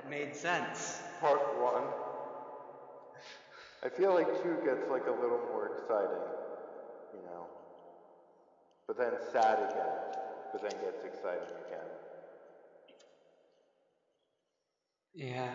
made 0.09 0.35
sense. 0.35 1.01
Part 1.19 1.39
one. 1.61 1.83
I 3.83 3.89
feel 3.89 4.13
like 4.13 4.27
two 4.43 4.57
gets 4.65 4.89
like 4.89 5.07
a 5.07 5.11
little 5.11 5.41
more 5.51 5.71
exciting, 5.77 6.23
you 7.13 7.21
know. 7.25 7.45
But 8.87 8.97
then 8.97 9.11
sad 9.31 9.59
again, 9.71 10.17
but 10.51 10.61
then 10.61 10.71
gets 10.81 11.03
exciting 11.03 11.55
again. 11.67 11.89
Yeah. 15.15 15.51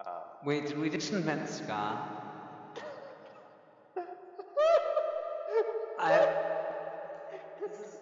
Um, 0.00 0.06
Wait, 0.44 0.66
did 0.68 0.78
we 0.78 0.90
just 0.90 1.12
invent 1.12 1.48
ska? 1.48 2.17
I. 5.98 6.28
This 7.60 7.80
is. 7.80 7.98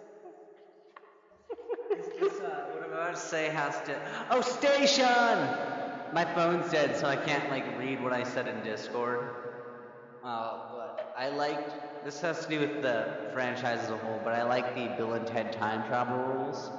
Is 2.33 2.39
uh, 2.41 2.65
what 2.71 2.83
I'm 2.83 2.91
about 2.91 3.15
to 3.15 3.19
say 3.19 3.49
has 3.49 3.75
to? 3.87 3.99
Oh, 4.29 4.41
station! 4.41 5.05
My 6.13 6.25
phone's 6.35 6.71
dead, 6.71 6.95
so 6.95 7.07
I 7.07 7.15
can't 7.15 7.49
like 7.49 7.65
read 7.77 8.01
what 8.03 8.13
I 8.13 8.23
said 8.23 8.47
in 8.47 8.61
Discord. 8.63 9.29
Uh, 10.23 10.59
but 10.71 11.13
I 11.17 11.29
liked. 11.29 11.71
This 12.03 12.21
has 12.21 12.45
to 12.45 12.49
do 12.49 12.59
with 12.59 12.81
the 12.81 13.29
franchise 13.33 13.79
as 13.83 13.89
a 13.89 13.97
whole, 13.97 14.19
but 14.23 14.33
I 14.33 14.43
like 14.43 14.75
the 14.75 14.87
Bill 14.95 15.13
and 15.13 15.25
Ted 15.25 15.53
time 15.53 15.87
travel 15.87 16.17
rules. 16.17 16.69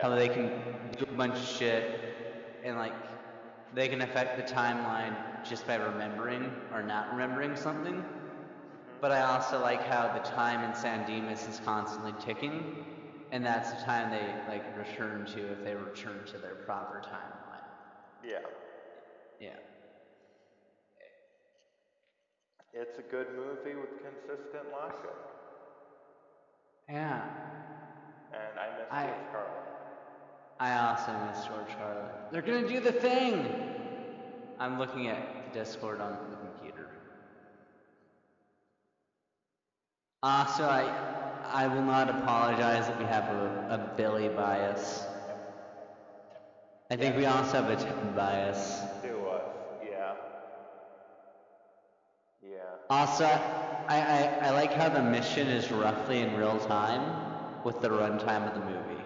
How 0.00 0.10
they 0.10 0.28
can 0.28 0.50
do 0.98 1.04
a 1.04 1.16
bunch 1.16 1.34
of 1.34 1.46
shit, 1.46 2.14
and 2.64 2.76
like 2.76 2.94
they 3.74 3.88
can 3.88 4.02
affect 4.02 4.36
the 4.36 4.54
timeline 4.54 5.14
just 5.44 5.66
by 5.66 5.76
remembering 5.76 6.50
or 6.72 6.82
not 6.82 7.10
remembering 7.12 7.56
something. 7.56 8.04
But 9.04 9.12
I 9.12 9.20
also 9.20 9.60
like 9.60 9.82
how 9.82 10.10
the 10.14 10.26
time 10.30 10.64
in 10.64 10.74
San 10.74 11.06
Dimas 11.06 11.46
is 11.46 11.60
constantly 11.62 12.14
ticking, 12.24 12.86
and 13.32 13.44
that's 13.44 13.70
the 13.70 13.84
time 13.84 14.10
they 14.10 14.24
like 14.50 14.64
return 14.78 15.26
to 15.26 15.40
if 15.52 15.62
they 15.62 15.74
return 15.74 16.24
to 16.32 16.38
their 16.38 16.54
proper 16.54 17.02
timeline. 17.04 17.60
Yeah. 18.26 18.38
Yeah. 19.38 19.56
It's 22.72 22.98
a 22.98 23.02
good 23.02 23.26
movie 23.36 23.76
with 23.78 23.90
consistent 24.02 24.72
logic. 24.72 25.10
Yeah. 26.88 27.28
And 28.32 28.58
I 28.58 28.78
miss 28.78 28.86
I- 28.90 29.04
George 29.04 29.32
Carlin. 29.32 29.64
I 30.60 30.88
also 30.88 31.12
miss 31.26 31.44
George 31.44 31.76
Carlin. 31.76 32.10
They're 32.32 32.40
gonna 32.40 32.66
do 32.66 32.80
the 32.80 32.92
thing. 32.92 33.44
I'm 34.58 34.78
looking 34.78 35.08
at 35.08 35.52
the 35.52 35.58
Discord 35.58 36.00
on 36.00 36.12
the 36.30 36.36
computer. 36.36 36.88
Also, 40.24 40.64
I 40.64 40.88
I 41.52 41.66
will 41.68 41.82
not 41.82 42.08
apologize 42.08 42.86
that 42.86 42.98
we 42.98 43.04
have 43.04 43.24
a, 43.24 43.42
a 43.76 43.78
Billie 43.98 44.30
bias. 44.30 45.04
I 46.90 46.96
think 46.96 47.14
we 47.16 47.26
also 47.26 47.62
have 47.62 47.68
a 47.68 47.76
Ted 47.76 48.16
bias. 48.16 48.80
To 49.02 49.26
us. 49.28 49.42
Yeah. 49.86 50.14
Yeah. 52.42 52.60
Also, 52.88 53.24
I, 53.24 54.00
I, 54.00 54.48
I 54.48 54.50
like 54.52 54.72
how 54.72 54.88
the 54.88 55.02
mission 55.02 55.46
is 55.48 55.70
roughly 55.70 56.20
in 56.20 56.34
real 56.34 56.58
time 56.58 57.02
with 57.62 57.82
the 57.82 57.90
runtime 57.90 58.46
of 58.48 58.54
the 58.54 58.60
movie. 58.60 59.04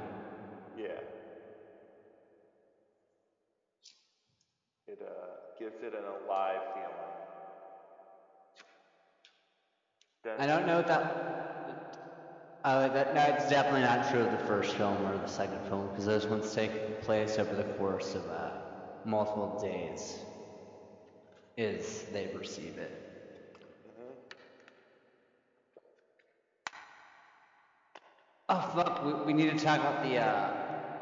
Yeah. 0.76 1.00
It 4.86 5.02
uh 5.02 5.58
gives 5.58 5.82
it 5.82 5.94
an 5.94 6.04
alive 6.04 6.62
I 10.36 10.46
don't 10.46 10.66
know 10.66 10.78
if 10.80 10.86
that. 10.86 11.02
Uh, 12.64 12.88
that 12.88 13.14
no, 13.14 13.22
it's 13.22 13.48
definitely 13.48 13.82
not 13.82 14.10
true 14.10 14.20
of 14.22 14.30
the 14.30 14.38
first 14.38 14.74
film 14.76 15.04
or 15.06 15.16
the 15.16 15.26
second 15.26 15.62
film 15.62 15.88
because 15.88 16.04
those 16.04 16.26
ones 16.28 16.52
take 16.52 16.72
place 17.00 17.38
over 17.38 17.54
the 17.54 17.64
course 17.64 18.14
of 18.14 18.28
uh, 18.28 18.50
multiple 19.04 19.48
days. 19.60 20.24
Is 21.56 22.04
they 22.12 22.26
receive 22.26 22.78
it. 22.78 22.92
hmm 23.84 24.12
Oh 28.48 28.60
fuck, 28.74 29.02
we, 29.02 29.12
we 29.14 29.32
need 29.32 29.46
to 29.46 29.54
talk 29.54 29.80
about 29.80 30.02
the 30.02 30.18
uh, 30.18 30.50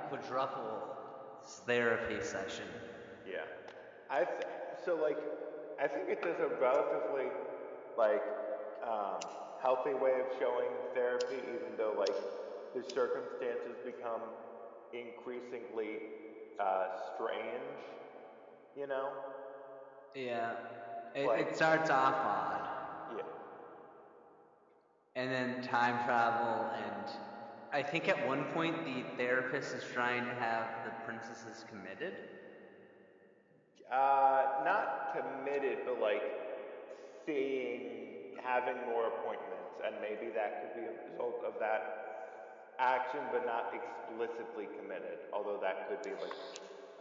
quadruple 0.08 0.88
therapy 1.66 2.20
session. 2.20 2.66
Yeah. 3.24 3.44
I 4.10 4.24
th- 4.24 4.46
so 4.84 4.96
like 4.96 5.18
I 5.78 5.86
think 5.86 6.08
it 6.08 6.22
does 6.22 6.38
a 6.38 6.48
relatively 6.48 7.26
like 7.96 8.22
um 8.86 9.22
healthy 9.62 9.94
way 9.94 10.18
of 10.20 10.26
showing 10.38 10.70
therapy 10.94 11.36
even 11.54 11.76
though 11.76 11.94
like 11.96 12.16
the 12.74 12.82
circumstances 12.94 13.76
become 13.84 14.22
increasingly 14.92 16.00
uh 16.58 16.86
strange, 17.14 17.78
you 18.76 18.86
know? 18.86 19.12
Yeah, 20.14 20.54
it, 21.14 21.26
Like- 21.26 21.40
it 21.40 21.54
starts 21.54 21.90
off 21.90 22.16
odd, 22.24 22.68
Yeah. 23.08 23.22
and 25.16 25.30
then 25.30 25.56
time 25.62 25.98
travel, 25.98 26.68
and 26.72 27.10
I 27.72 27.82
think 27.82 28.08
at 28.08 28.20
one 28.20 28.44
point 28.44 28.82
the 28.84 29.04
therapist 29.16 29.74
is 29.74 29.84
trying 29.84 30.24
to 30.26 30.34
have 30.34 30.70
the 30.82 30.92
princesses 30.92 31.64
committed. 31.66 32.14
Uh 33.90 34.44
not 34.64 34.88
committed 35.12 35.78
but 35.84 35.98
like 35.98 36.24
seeing 37.26 38.05
having 38.42 38.76
more 38.90 39.06
appointments 39.08 39.76
and 39.84 39.94
maybe 40.00 40.32
that 40.34 40.62
could 40.62 40.74
be 40.82 40.86
a 40.88 40.94
result 41.12 41.42
of 41.46 41.54
that 41.60 41.82
action 42.78 43.20
but 43.32 43.46
not 43.46 43.72
explicitly 43.72 44.68
committed 44.80 45.18
although 45.32 45.58
that 45.60 45.88
could 45.88 46.02
be 46.02 46.14
like 46.22 46.34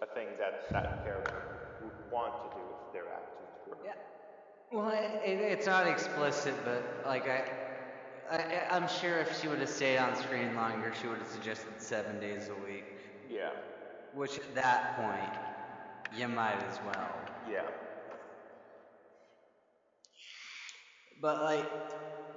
a 0.01 0.07
thing 0.13 0.27
that 0.39 0.71
that 0.71 1.03
character 1.03 1.41
would 1.83 1.93
want 2.11 2.33
to 2.43 2.49
do 2.59 2.63
if 2.63 2.93
their 2.93 3.07
actions 3.11 3.51
were 3.67 3.77
Yeah. 3.85 3.93
Well, 4.71 4.89
it, 4.89 5.21
it, 5.23 5.39
it's 5.39 5.67
not 5.67 5.87
explicit, 5.87 6.55
but 6.65 6.83
like 7.05 7.27
I, 7.29 7.43
I, 8.31 8.35
I- 8.37 8.75
I'm 8.75 8.87
sure 8.87 9.19
if 9.19 9.39
she 9.39 9.47
would 9.47 9.59
have 9.59 9.69
stayed 9.69 9.97
on 9.99 10.15
screen 10.15 10.55
longer, 10.55 10.91
she 10.99 11.07
would 11.07 11.19
have 11.19 11.27
suggested 11.27 11.73
seven 11.77 12.19
days 12.19 12.49
a 12.49 12.55
week. 12.67 12.85
yeah 13.29 13.51
Which 14.13 14.37
at 14.37 14.55
that 14.55 14.95
point, 14.97 15.33
you 16.19 16.27
might 16.27 16.61
as 16.71 16.79
well. 16.85 17.11
yeah 17.49 17.61
But 21.21 21.41
like, 21.41 21.65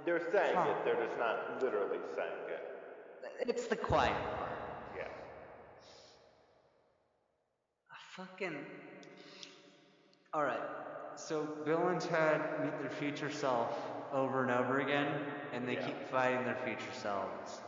they're 0.05 0.21
saying 0.33 0.57
Huh. 0.57 0.71
it 0.71 0.85
they're 0.85 1.07
just 1.07 1.19
not 1.19 1.63
literally 1.63 1.99
saying 2.17 2.49
it 2.49 2.63
it's 3.49 3.67
the 3.67 3.77
quiet 3.77 4.15
part. 4.37 4.51
yeah 4.97 5.09
A 7.91 7.95
Fucking. 8.17 8.65
All 10.35 10.43
right. 10.43 10.61
So 11.17 11.49
Bill 11.65 11.89
and 11.89 12.01
Ted 12.01 12.41
meet 12.63 12.79
their 12.81 12.91
future 12.91 13.31
self 13.31 13.75
over 14.13 14.43
and 14.43 14.51
over 14.51 14.81
again, 14.81 15.09
and 15.53 15.67
they 15.69 15.75
Yeah. 15.75 15.87
keep 15.87 15.97
fighting 16.11 16.45
their 16.45 16.59
future 16.65 16.93
selves 16.93 17.61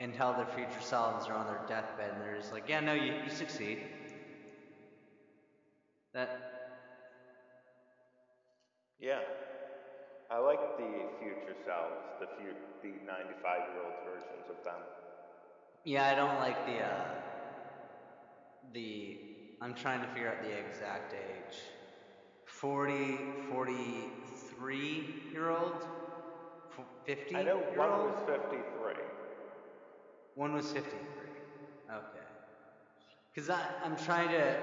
until 0.00 0.32
their 0.34 0.46
future 0.46 0.80
selves 0.80 1.28
are 1.28 1.34
on 1.34 1.46
their 1.46 1.60
deathbed, 1.68 2.12
and 2.14 2.22
they're 2.22 2.36
just 2.36 2.52
like, 2.52 2.68
"Yeah, 2.68 2.80
no, 2.80 2.94
you 2.94 3.12
you 3.24 3.30
succeed." 3.30 3.78
That 6.12 6.28
yeah 8.98 9.20
i 10.30 10.38
like 10.38 10.60
the 10.78 10.92
future 11.20 11.56
selves 11.66 12.00
the 12.20 12.26
few 12.38 12.52
the 12.82 12.92
95 13.06 13.58
year 13.68 13.82
old 13.84 13.98
versions 14.06 14.46
of 14.48 14.64
them 14.64 14.80
yeah, 15.84 16.08
I 16.08 16.14
don't 16.14 16.36
like 16.38 16.66
the 16.66 16.80
uh 16.84 17.04
the 18.74 19.18
I'm 19.62 19.74
trying 19.74 20.00
to 20.02 20.08
figure 20.08 20.28
out 20.28 20.42
the 20.42 20.52
exact 20.58 21.14
age. 21.14 21.58
40 22.46 23.18
43 23.48 25.04
year 25.32 25.50
old? 25.50 25.72
50 27.06 27.36
i 27.36 27.42
know 27.42 27.58
year 27.58 27.78
one 27.78 27.90
old? 27.90 28.10
was 28.10 28.14
53 28.26 28.92
One 30.34 30.54
was 30.54 30.66
53. 30.70 30.90
Okay. 31.90 32.26
Cause 33.34 33.50
I 33.50 33.60
I'm 33.84 33.96
trying 33.96 34.28
to 34.30 34.56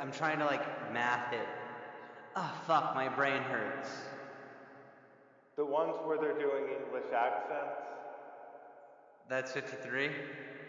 I'm 0.00 0.12
trying 0.12 0.38
to 0.38 0.44
like 0.46 0.92
math 0.92 1.32
it. 1.32 1.48
Oh 2.36 2.52
fuck, 2.66 2.94
my 2.94 3.08
brain 3.08 3.42
hurts. 3.42 3.90
The 5.56 5.64
ones 5.64 5.94
where 6.04 6.18
they're 6.18 6.38
doing 6.38 6.64
English 6.64 7.12
accents? 7.14 7.76
That's 9.28 9.52
53? 9.52 10.10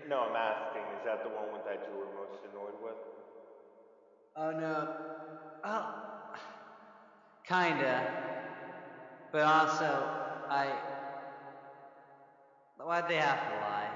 No, 0.09 0.19
I'm 0.29 0.36
asking, 0.36 0.81
is 0.99 1.05
that 1.05 1.23
the 1.23 1.29
one 1.29 1.53
with 1.53 1.63
that 1.65 1.88
you 1.89 1.97
were 1.97 2.05
most 2.13 2.41
annoyed 2.51 2.75
with? 2.84 2.95
Oh 4.36 4.51
no. 4.51 4.89
Oh, 5.63 5.93
kinda. 7.47 8.11
But 9.31 9.41
also, 9.43 10.03
I. 10.49 10.71
Why'd 12.77 13.07
they 13.07 13.15
have 13.15 13.39
to 13.49 13.55
lie? 13.61 13.89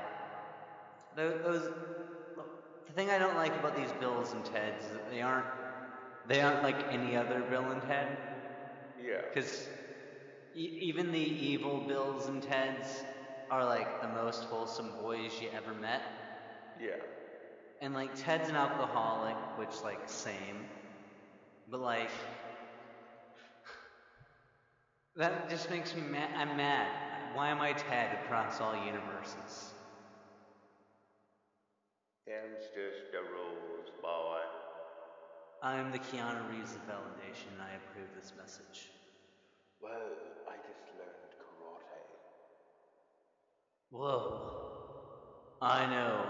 Those. 1.15 1.69
The 2.87 2.93
thing 2.93 3.09
I 3.09 3.17
don't 3.17 3.35
like 3.35 3.53
about 3.59 3.75
these 3.75 3.91
Bills 3.99 4.33
and 4.33 4.43
Teds 4.45 4.79
is 4.85 4.91
that 4.93 5.09
they 5.09 5.21
aren't. 5.21 5.47
They 6.27 6.41
aren't 6.41 6.63
like 6.63 6.91
any 6.91 7.15
other 7.15 7.41
Bill 7.49 7.65
and 7.71 7.81
Ted. 7.83 8.17
Yeah. 9.03 9.21
Because 9.33 9.67
e- 10.57 10.77
even 10.81 11.11
the 11.11 11.19
evil 11.19 11.79
Bills 11.87 12.27
and 12.27 12.41
Teds 12.41 13.03
are 13.49 13.63
like 13.63 14.01
the 14.01 14.07
most 14.09 14.43
wholesome 14.45 14.91
boys 15.01 15.31
you 15.41 15.49
ever 15.55 15.73
met. 15.73 16.01
Yeah. 16.81 16.97
And 17.81 17.93
like 17.93 18.15
Ted's 18.15 18.49
an 18.49 18.55
alcoholic, 18.55 19.35
which 19.59 19.81
like 19.83 20.09
same. 20.09 20.65
But 21.69 21.81
like 21.81 22.09
that 25.15 25.49
just 25.49 25.69
makes 25.69 25.95
me 25.95 26.01
mad. 26.01 26.29
I'm 26.35 26.57
mad. 26.57 27.35
Why 27.35 27.49
am 27.49 27.61
I 27.61 27.73
Ted 27.73 28.17
across 28.25 28.59
all 28.59 28.75
universes? 28.75 29.71
Them's 32.25 32.65
just 32.75 33.11
the 33.11 33.21
rules, 33.21 33.89
boy. 34.01 34.39
I'm 35.63 35.91
the 35.91 35.99
Keanu 35.99 36.49
Reeves 36.51 36.75
of 36.75 36.85
validation, 36.87 37.53
and 37.53 37.61
I 37.61 37.73
approve 37.75 38.09
this 38.15 38.33
message. 38.37 38.89
Well, 39.79 40.17
I 40.47 40.57
just 40.65 40.83
learned 40.97 41.31
karate. 41.39 42.03
Whoa. 43.89 44.31
I 45.61 45.85
know. 45.87 46.25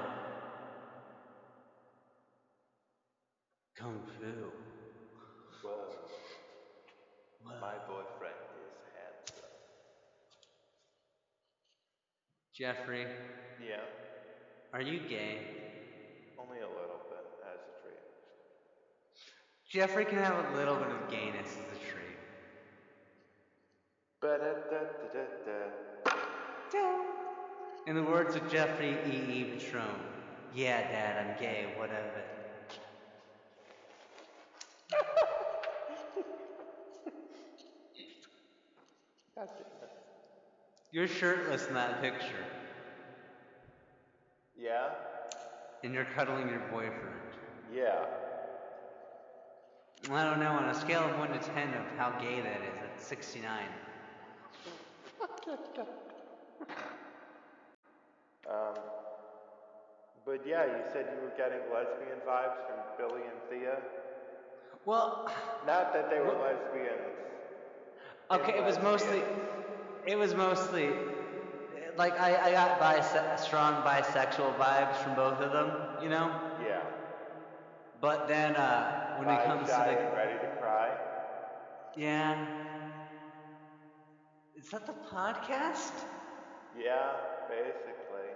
Kung 3.75 4.01
Fu. 4.19 4.51
Whoa. 5.61 5.93
Whoa. 7.39 7.59
My 7.61 7.77
boyfriend 7.87 8.37
is 8.53 8.73
handsome. 8.93 9.49
Jeffrey, 12.53 13.05
Yeah, 13.57 13.85
are 14.73 14.81
you 14.81 14.99
gay? 14.99 15.37
only 16.37 16.59
a 16.59 16.67
little 16.67 17.01
bit 17.09 17.25
as 17.43 17.59
a 17.67 17.71
treat. 17.81 17.99
Jeffrey 19.69 20.05
can 20.05 20.17
have 20.19 20.37
a 20.37 20.57
little 20.57 20.77
bit 20.77 20.89
of 20.89 21.09
gayness 21.09 21.47
as 21.57 21.77
a 21.77 21.91
treat. 21.91 22.06
In 27.85 27.93
the 27.93 28.01
words 28.03 28.35
of 28.35 28.51
Jeffrey 28.51 28.97
E. 29.05 29.31
E. 29.31 29.43
Patron, 29.43 29.83
yeah, 30.55 30.81
Dad, 30.91 31.23
I'm 31.23 31.39
gay, 31.39 31.73
what 31.77 31.91
of 31.91 31.97
it? 31.97 32.25
God 39.35 39.47
damn 39.49 39.67
it. 39.67 39.89
You're 40.91 41.07
shirtless 41.07 41.67
in 41.67 41.75
that 41.75 42.01
picture, 42.01 42.43
Yeah? 44.57 44.89
and 45.83 45.93
you're 45.93 46.05
cuddling 46.05 46.49
your 46.49 46.61
boyfriend. 46.71 47.21
Yeah. 47.71 48.03
I 50.11 50.23
don't 50.23 50.39
know, 50.39 50.53
on 50.53 50.69
a 50.69 50.73
scale 50.73 51.03
of 51.03 51.19
1 51.19 51.29
to 51.33 51.39
10 51.39 51.73
of 51.75 51.85
how 51.97 52.11
gay 52.19 52.41
that 52.41 52.61
is, 52.61 52.79
it's 52.95 53.05
69. 53.05 53.67
Um, 58.49 58.75
but 60.25 60.41
yeah, 60.47 60.65
you 60.65 60.83
said 60.91 61.05
you 61.13 61.21
were 61.21 61.33
getting 61.37 61.59
lesbian 61.73 62.19
vibes 62.27 62.57
from 62.67 62.79
Billie 62.97 63.23
and 63.23 63.39
Thea. 63.49 63.77
Well, 64.85 65.29
Not 65.65 65.93
that 65.93 66.09
they 66.09 66.19
were 66.19 66.27
Well- 66.27 66.41
lesbians. 66.43 67.15
okay, 68.31 68.57
it 68.57 68.63
was 68.63 68.79
mostly, 68.79 69.21
it 70.05 70.17
was 70.17 70.33
mostly, 70.33 70.89
like, 71.97 72.19
I, 72.19 72.49
I 72.49 72.51
got 72.51 72.79
bise- 72.79 73.35
strong 73.41 73.83
bisexual 73.83 74.55
vibes 74.57 74.95
from 74.97 75.15
both 75.15 75.39
of 75.41 75.51
them, 75.51 75.71
you 76.01 76.09
know? 76.09 76.31
Yeah. 76.65 76.81
But 77.99 78.27
then, 78.27 78.55
uh, 78.55 79.17
when 79.17 79.29
it 79.29 79.43
comes 79.45 79.67
to 79.69 79.75
the, 79.75 80.15
ready 80.15 80.39
to 80.39 80.55
cry. 80.61 80.89
yeah. 81.95 82.35
Is 84.67 84.71
that 84.71 84.85
the 84.85 84.91
podcast? 85.15 85.93
Yeah, 86.77 87.13
basically. 87.47 88.35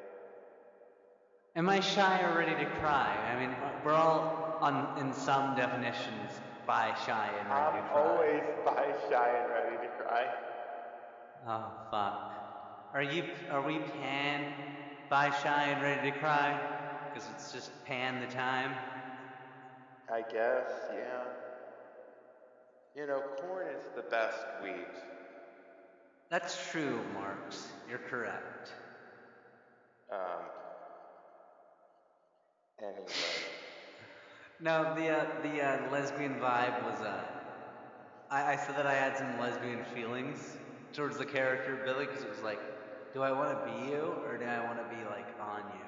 Am 1.57 1.67
I 1.67 1.81
shy 1.81 2.21
or 2.21 2.37
ready 2.37 2.55
to 2.55 2.71
cry? 2.79 3.13
I 3.33 3.37
mean, 3.37 3.53
we're 3.83 3.91
all 3.91 4.57
on, 4.61 4.97
in 4.97 5.11
some 5.13 5.57
definitions, 5.57 6.39
bi, 6.65 6.93
shy, 7.05 7.29
and 7.37 7.49
ready 7.49 7.77
I'm 7.77 7.83
to 7.83 7.89
cry. 7.91 8.01
always 8.01 8.43
bi, 8.63 8.93
shy, 9.09 9.29
and 9.43 9.51
ready 9.51 9.75
to 9.85 9.93
cry. 10.01 10.25
Oh 11.45 11.69
fuck. 11.91 12.31
Are 12.93 13.03
you? 13.03 13.25
Are 13.49 13.61
we 13.61 13.79
pan, 13.79 14.53
bi, 15.09 15.31
shy, 15.31 15.65
and 15.65 15.81
ready 15.81 16.11
to 16.11 16.17
cry? 16.17 16.57
Because 17.13 17.29
it's 17.29 17.51
just 17.51 17.71
pan 17.83 18.21
the 18.21 18.27
time. 18.27 18.77
I 20.09 20.21
guess, 20.21 20.71
yeah. 20.93 21.25
You 22.95 23.07
know, 23.07 23.21
corn 23.21 23.67
is 23.67 23.83
the 23.95 24.03
best 24.03 24.45
wheat. 24.61 24.87
That's 26.31 26.71
true, 26.71 26.99
Marx. 27.13 27.67
You're 27.87 27.99
correct. 27.99 28.71
Um. 30.11 30.43
Anyway. 32.79 33.05
No, 34.61 34.93
the 34.95 35.09
uh, 35.09 35.25
the 35.41 35.61
uh, 35.61 35.91
lesbian 35.91 36.35
vibe 36.35 36.83
was 36.83 37.01
uh, 37.01 37.23
I, 38.29 38.53
I 38.53 38.55
said 38.55 38.75
that 38.77 38.87
I 38.87 38.93
had 38.93 39.17
some 39.17 39.39
lesbian 39.39 39.83
feelings 39.93 40.57
towards 40.93 41.17
the 41.17 41.25
character 41.25 41.79
Billie 41.85 42.05
because 42.05 42.23
it 42.23 42.29
was 42.29 42.41
like, 42.41 42.59
do 43.13 43.21
I 43.21 43.31
want 43.31 43.51
to 43.51 43.65
be 43.65 43.91
you 43.91 44.13
or 44.25 44.37
do 44.37 44.45
I 44.45 44.59
want 44.65 44.77
to 44.79 44.95
be 44.95 45.03
like 45.05 45.27
on 45.39 45.63
you? 45.73 45.85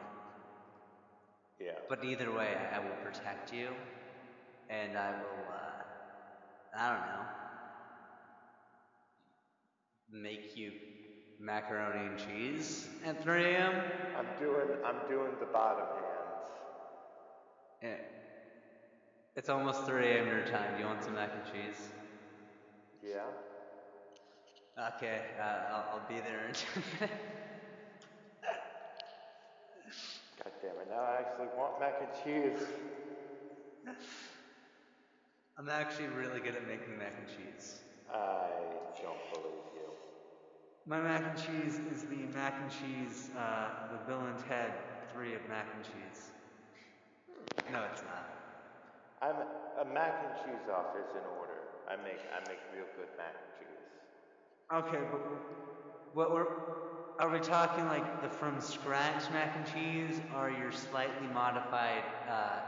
Yeah. 1.68 1.74
But 1.90 2.04
either 2.04 2.32
way, 2.32 2.56
I, 2.56 2.78
I 2.78 2.80
will 2.80 2.96
protect 3.04 3.54
you, 3.54 3.70
and 4.70 4.98
I 4.98 5.12
will. 5.12 5.46
Uh, 5.54 5.84
I 6.76 6.90
don't 6.94 7.06
know. 7.08 7.43
Make 10.14 10.56
you 10.56 10.72
macaroni 11.40 12.06
and 12.06 12.20
cheese 12.20 12.88
at 13.04 13.22
3 13.24 13.44
a.m. 13.46 13.74
I'm 14.16 14.28
doing 14.40 14.68
I'm 14.86 15.10
doing 15.10 15.32
the 15.40 15.48
bottom 15.48 15.86
hands. 15.88 16.46
Eh, 17.82 17.98
It's 19.36 19.50
almost 19.50 19.86
3 19.86 20.06
a.m. 20.12 20.28
your 20.28 20.46
time. 20.46 20.76
Do 20.76 20.82
you 20.82 20.86
want 20.88 21.04
some 21.04 21.16
mac 21.16 21.32
and 21.34 21.44
cheese? 21.52 21.90
Yeah. 23.04 23.22
Okay, 24.98 25.22
uh, 25.40 25.74
I'll, 25.74 26.00
I'll 26.00 26.08
be 26.08 26.20
there 26.20 26.48
in 26.48 26.54
10 26.54 26.84
minutes. 27.00 27.14
God 30.44 30.52
damn 30.62 30.72
it. 30.82 30.88
Now 30.90 31.02
I 31.02 31.18
actually 31.22 31.48
want 31.58 31.80
mac 31.80 31.96
and 32.02 32.10
cheese. 32.24 32.68
I'm 35.58 35.70
actually 35.70 36.08
really 36.08 36.40
good 36.40 36.56
at 36.56 36.68
making 36.68 36.98
mac 37.00 37.14
and 37.18 37.28
cheese. 37.28 37.80
I 38.12 38.50
don't 39.02 39.18
believe 39.32 39.66
you. 39.76 39.90
My 40.94 41.02
mac 41.02 41.24
and 41.26 41.36
cheese 41.36 41.82
is 41.92 42.04
the 42.04 42.22
mac 42.38 42.54
and 42.62 42.70
cheese, 42.70 43.32
uh, 43.36 43.88
the 43.92 43.98
Bill 44.06 44.20
and 44.28 44.38
Ted 44.48 44.74
3 45.12 45.34
of 45.34 45.42
mac 45.50 45.66
and 45.76 45.84
cheese. 45.84 46.30
No, 47.72 47.82
it's 47.92 48.04
not. 48.04 48.30
I'm 49.20 49.38
a 49.82 49.92
mac 49.92 50.24
and 50.24 50.46
cheese 50.46 50.70
off 50.72 50.94
is 50.96 51.10
in 51.14 51.26
order. 51.40 51.58
I 51.90 51.96
make 51.96 52.20
I 52.30 52.48
make 52.48 52.60
real 52.76 52.86
good 52.96 53.08
mac 53.18 53.34
and 53.34 53.54
cheese. 53.58 53.90
Okay, 54.72 55.04
but 55.12 55.22
what 56.14 56.32
we're 56.32 56.46
are 57.18 57.30
we 57.32 57.40
talking 57.40 57.86
like 57.86 58.22
the 58.22 58.30
from 58.30 58.62
scratch 58.62 59.24
mac 59.32 59.56
and 59.58 59.66
cheese 59.74 60.22
or 60.38 60.52
your 60.52 60.72
slightly 60.72 61.28
modified 61.34 62.04
uh, 62.30 62.60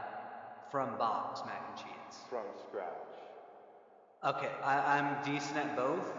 from 0.72 0.98
box 0.98 1.42
mac 1.46 1.62
and 1.70 1.78
cheese? 1.78 2.18
From 2.28 2.46
scratch. 2.68 3.06
Okay, 4.24 4.50
I, 4.64 4.98
I'm 4.98 5.24
decent 5.24 5.58
at 5.58 5.76
both, 5.76 6.12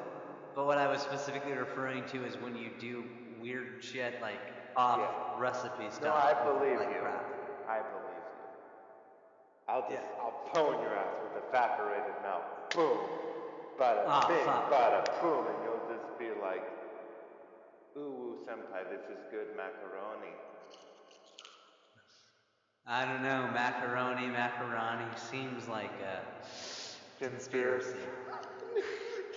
but 0.58 0.66
what 0.66 0.80
I 0.80 0.88
was 0.88 1.02
specifically 1.02 1.52
referring 1.52 2.04
to 2.06 2.26
is 2.26 2.36
when 2.42 2.56
you 2.58 2.72
do 2.80 3.04
weird 3.40 3.78
shit 3.80 4.20
like 4.24 4.42
off 4.76 4.98
Yeah. 4.98 5.40
recipe 5.40 5.86
stuff. 5.92 6.02
No, 6.02 6.14
I 6.16 6.34
believe 6.34 6.80
like, 6.80 6.90
you. 6.96 7.00
crap. 7.00 7.26
I 7.70 7.78
believe 7.78 8.18
you. 8.18 8.24
I'll 9.68 9.82
just 9.88 9.94
Yeah. 9.94 10.20
I'll 10.20 10.50
pwn 10.52 10.82
your 10.82 10.96
ass 10.96 11.14
with 11.22 11.44
evaporated 11.48 12.16
milk. 12.24 12.74
Boom. 12.74 12.98
Bada 13.78 14.04
Ah, 14.08 14.28
bing, 14.28 14.46
fuck. 14.46 14.72
bada 14.72 15.22
boom, 15.22 15.46
and 15.46 15.64
you'll 15.64 15.96
just 15.96 16.18
be 16.18 16.32
like, 16.42 16.66
ooh, 17.96 18.00
ooh, 18.02 18.46
senpai, 18.50 18.90
this 18.90 19.06
is 19.16 19.24
good 19.30 19.56
macaroni. 19.56 20.34
I 22.88 23.06
don't 23.06 23.22
know. 23.22 23.48
Macaroni, 23.54 24.26
macaroni 24.26 25.06
seems 25.18 25.68
like 25.68 25.94
a 26.02 26.26
conspiracy. 27.24 28.00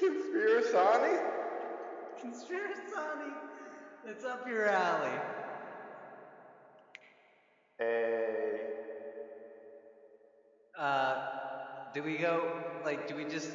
Conspirasani? 0.01 1.21
Conspiracy. 2.21 2.81
It's 4.07 4.25
up 4.25 4.49
your 4.49 4.67
alley. 4.67 5.11
A. 7.83 8.25
Uh, 10.79 11.17
do 11.95 12.03
we 12.03 12.17
go 12.17 12.63
like? 12.85 13.09
Do 13.09 13.15
we 13.15 13.25
just 13.25 13.51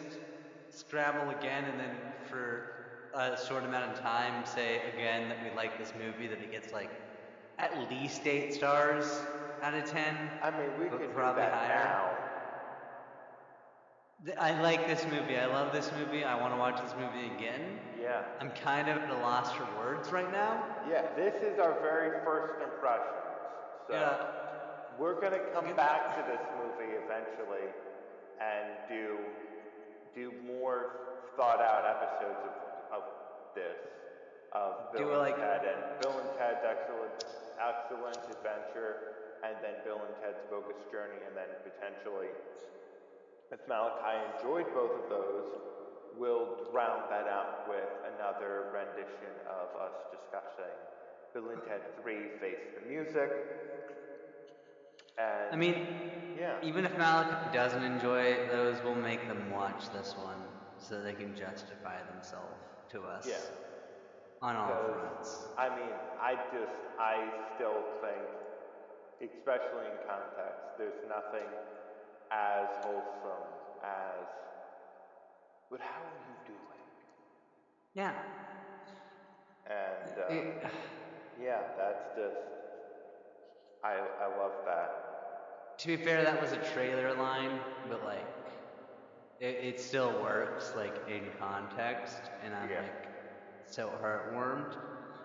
scramble 0.69 1.29
again 1.35 1.65
and 1.65 1.79
then 1.79 1.95
for 2.29 3.09
a 3.15 3.37
short 3.47 3.63
amount 3.65 3.91
of 3.91 3.99
time 3.99 4.45
say 4.45 4.81
again 4.93 5.29
that 5.29 5.43
we 5.43 5.55
like 5.55 5.79
this 5.79 5.93
movie 5.97 6.27
that 6.27 6.39
it 6.39 6.51
gets 6.51 6.71
like 6.71 6.91
at 7.57 7.89
least 7.89 8.27
eight 8.27 8.53
stars 8.53 9.05
out 9.63 9.73
of 9.73 9.85
ten? 9.89 10.15
I 10.43 10.51
mean, 10.51 10.69
we 10.79 10.89
could 10.89 10.99
do 10.99 11.07
probably 11.07 11.41
that 11.41 11.53
higher. 11.53 11.85
now. 11.85 12.24
I 14.39 14.59
like 14.61 14.88
this 14.88 15.05
movie. 15.05 15.38
I 15.38 15.45
love 15.45 15.72
this 15.74 15.91
movie. 15.99 16.24
I 16.24 16.39
want 16.39 16.53
to 16.53 16.57
watch 16.57 16.82
this 16.82 16.95
movie 16.97 17.28
again. 17.36 17.78
Yeah. 18.01 18.24
I'm 18.39 18.49
kind 18.51 18.88
of 18.89 18.97
at 18.97 19.09
a 19.09 19.18
loss 19.20 19.51
for 19.51 19.68
words 19.78 20.11
right 20.11 20.32
now. 20.32 20.63
Yeah, 20.89 21.03
this 21.16 21.36
is 21.43 21.59
our 21.59 21.74
very 21.82 22.24
first 22.24 22.57
impressions. 22.63 23.22
So 23.88 23.93
Yeah. 23.93 24.26
we're 24.97 25.20
gonna 25.20 25.43
come 25.53 25.76
back 25.76 26.16
to 26.16 26.22
this 26.32 26.41
movie 26.57 26.93
eventually 26.95 27.70
and 28.41 28.66
do 28.89 29.18
do 30.16 30.32
more 30.47 30.95
thought 31.36 31.59
out 31.59 31.84
episodes 31.86 32.39
of, 32.47 32.97
of 32.97 33.03
this 33.53 33.78
of 34.53 34.93
Bill 34.93 35.09
it 35.09 35.11
and 35.11 35.20
like- 35.22 35.36
Ted 35.36 35.66
and 35.66 35.99
Bill 36.01 36.18
and 36.18 36.30
Ted's 36.39 36.63
excellent 36.63 37.26
excellent 37.59 38.18
adventure 38.32 39.38
and 39.43 39.55
then 39.61 39.76
Bill 39.84 39.99
and 39.99 40.16
Ted's 40.24 40.39
bogus 40.49 40.80
journey 40.91 41.20
and 41.28 41.36
then 41.36 41.49
potentially 41.68 42.30
if 43.51 43.59
Malachi 43.67 44.17
enjoyed 44.37 44.65
both 44.73 45.03
of 45.03 45.09
those, 45.09 45.45
we'll 46.17 46.57
round 46.71 47.03
that 47.09 47.27
out 47.27 47.67
with 47.69 47.89
another 48.15 48.71
rendition 48.73 49.33
of 49.49 49.79
us 49.79 49.93
discussing 50.11 50.73
Bill 51.33 51.49
and 51.49 51.61
Ted 51.67 51.81
3 52.01 52.15
Face 52.39 52.65
the 52.79 52.89
Music. 52.89 53.31
And 55.17 55.53
I 55.53 55.55
mean, 55.55 55.87
yeah, 56.39 56.55
even 56.63 56.85
if 56.85 56.97
Malachi 56.97 57.53
doesn't 57.53 57.83
enjoy 57.83 58.47
those, 58.51 58.75
we'll 58.83 58.95
make 58.95 59.27
them 59.27 59.51
watch 59.51 59.89
this 59.93 60.15
one 60.17 60.41
so 60.77 61.01
they 61.01 61.13
can 61.13 61.35
justify 61.35 61.97
themselves 62.13 62.55
to 62.91 63.01
us. 63.03 63.25
Yeah. 63.27 63.35
On 64.41 64.55
all 64.55 64.67
fronts. 64.67 65.47
I 65.57 65.69
mean, 65.69 65.95
I 66.21 66.35
just, 66.51 66.75
I 66.99 67.15
still 67.55 67.81
think, 68.03 69.31
especially 69.31 69.87
in 69.87 69.97
context, 70.05 70.77
there's 70.77 70.99
nothing 71.07 71.47
as 72.32 72.67
wholesome 72.84 73.47
as, 73.84 74.28
but 75.69 75.80
how 75.80 76.01
are 76.01 76.21
you 76.30 76.53
doing? 76.53 76.84
Yeah. 77.93 78.13
And 79.67 80.19
uh, 80.19 80.34
It- 80.34 80.63
yeah, 81.43 81.61
that's 81.78 82.15
just, 82.17 82.36
I, 83.84 83.93
I 84.23 84.28
love 84.39 84.51
that. 84.65 85.78
to 85.80 85.88
be 85.88 85.97
fair, 85.97 86.23
that 86.23 86.41
was 86.41 86.51
a 86.53 86.57
trailer 86.73 87.13
line, 87.15 87.59
but 87.89 88.03
like, 88.05 88.26
it, 89.39 89.57
it 89.63 89.80
still 89.82 90.11
works 90.23 90.73
like 90.78 90.95
in 91.09 91.21
context, 91.39 92.17
and 92.43 92.53
I'm 92.55 92.69
Yeah. 92.69 92.82
like 92.82 93.07
so 93.67 93.91
heartwarmed. 94.01 94.78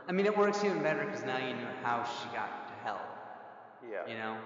I 0.09 0.13
mean, 0.13 0.27
it 0.27 0.37
works 0.37 0.65
even 0.65 0.83
better 0.83 1.05
because 1.05 1.25
now 1.25 1.39
you 1.39 1.55
know 1.55 1.71
how 1.83 2.03
she 2.05 2.29
got 2.35 2.67
to 2.69 2.75
hell. 2.83 3.01
Yeah. 3.89 4.07
You 4.11 4.19
know? 4.19 4.37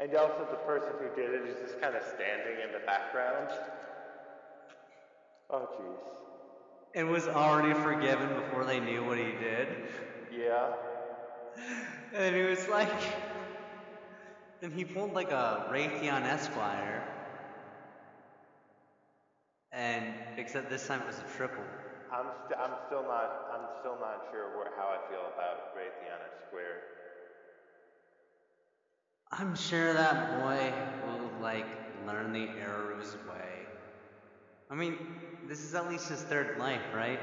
And 0.00 0.14
also 0.14 0.46
the 0.50 0.56
person 0.56 0.94
who 0.98 1.08
did 1.20 1.32
it 1.34 1.44
is 1.46 1.56
just 1.60 1.80
kind 1.80 1.94
of 1.96 2.02
standing 2.14 2.60
in 2.64 2.72
the 2.72 2.80
background. 2.86 3.50
Oh 5.50 5.66
jeez. 5.78 5.98
And 6.94 7.10
was 7.10 7.28
already 7.28 7.74
forgiven 7.74 8.34
before 8.34 8.64
they 8.64 8.80
knew 8.80 9.04
what 9.04 9.18
he 9.18 9.32
did. 9.34 9.68
Yeah. 10.30 10.68
And 12.12 12.34
he 12.34 12.42
was 12.42 12.66
like, 12.68 12.90
and 14.62 14.72
he 14.72 14.84
pulled 14.84 15.14
like 15.14 15.30
a 15.30 15.62
Raytheon 15.68 16.24
Esquire, 16.24 17.04
and 19.72 20.14
except 20.36 20.68
this 20.68 20.86
time 20.86 21.02
it 21.02 21.06
was 21.06 21.18
a 21.18 21.24
triple. 21.36 21.64
I'm 22.10 22.32
st- 22.44 22.58
I'm 22.58 22.74
still 22.86 23.04
not 23.04 23.30
I'm 23.52 23.66
still 23.80 23.96
not 23.96 24.20
sure 24.30 24.48
where 24.48 24.70
how 24.76 24.88
I 24.88 24.98
feel 25.08 25.26
about 25.26 25.58
Raytheon 25.74 26.20
Square. 26.46 26.80
I'm 29.30 29.54
sure 29.54 29.92
that 29.92 30.40
boy 30.40 30.72
will 31.06 31.30
like 31.42 31.66
learn 32.06 32.32
the 32.32 32.48
error 32.60 32.92
of 32.92 33.00
his 33.00 33.14
way. 33.28 33.66
I 34.70 34.74
mean, 34.74 34.96
this 35.46 35.60
is 35.60 35.74
at 35.74 35.88
least 35.90 36.08
his 36.08 36.22
third 36.22 36.58
life, 36.58 36.80
right? 36.94 37.20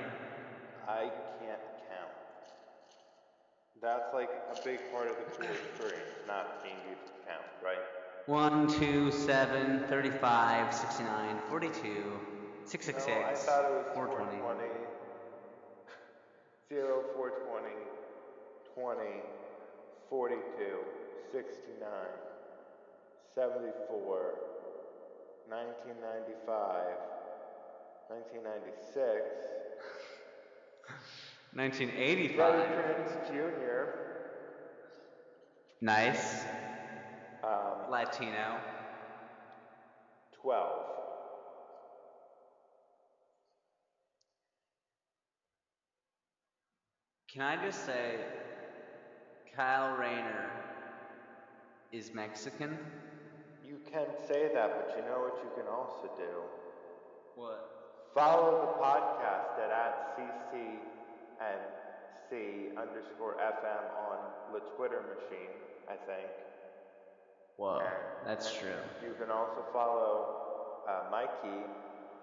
I 0.87 1.09
can't 1.39 1.61
count. 1.89 2.11
That's 3.81 4.13
like 4.13 4.29
a 4.29 4.63
big 4.63 4.79
part 4.91 5.07
of 5.07 5.15
the 5.17 5.23
cool 5.31 5.47
experience, 5.49 6.13
not 6.27 6.63
being 6.63 6.75
able 6.85 7.01
to 7.07 7.13
count, 7.27 7.45
right? 7.63 7.79
1, 8.27 8.67
2, 8.79 9.11
7, 9.11 9.83
35, 9.87 10.73
69, 10.73 11.37
42, 11.49 11.73
No, 11.73 12.19
666, 12.65 13.09
I 13.09 13.33
thought 13.33 13.65
it 13.65 13.73
was 13.73 13.85
420. 13.93 14.37
420. 14.41 14.69
0, 16.69 17.03
420, 17.13 17.69
20, 18.73 19.21
42, 20.09 20.94
69, 21.31 21.89
74, 23.33 24.35
1995, 25.47 26.97
1996, 28.09 29.25
1985. 31.53 32.35
Freddie 32.35 33.03
Prinze 33.03 33.17
Jr., 33.27 33.81
Nice. 35.81 36.45
um, 37.43 37.91
Latino. 37.91 38.57
12. 40.41 40.71
Can 47.31 47.41
I 47.41 47.63
just 47.65 47.85
say, 47.85 48.15
Kyle 49.55 49.97
Rayner 49.97 50.49
is 51.95 52.13
Mexican? 52.13 52.77
You 53.65 53.79
can 53.91 54.07
say 54.27 54.49
that, 54.53 54.69
but 54.75 54.95
you 54.97 55.03
know 55.07 55.19
what 55.23 55.39
you 55.39 55.49
can 55.55 55.67
also 55.71 56.09
do? 56.17 56.43
What? 57.35 57.71
Follow 58.13 58.61
the 58.67 58.71
podcast 58.83 59.55
at, 59.63 59.71
at 59.71 60.17
CCNC 60.19 61.51
underscore 62.77 63.35
FM 63.39 63.83
on 64.11 64.17
the 64.53 64.59
Twitter 64.75 65.01
machine, 65.07 65.55
I 65.89 65.95
think. 66.05 66.27
Whoa, 67.57 67.79
And- 67.79 68.27
that's 68.27 68.49
and 68.51 68.59
true. 68.59 68.81
You 69.07 69.13
can 69.19 69.31
also 69.31 69.63
follow 69.71 70.83
uh, 70.87 71.03
Mikey 71.11 71.63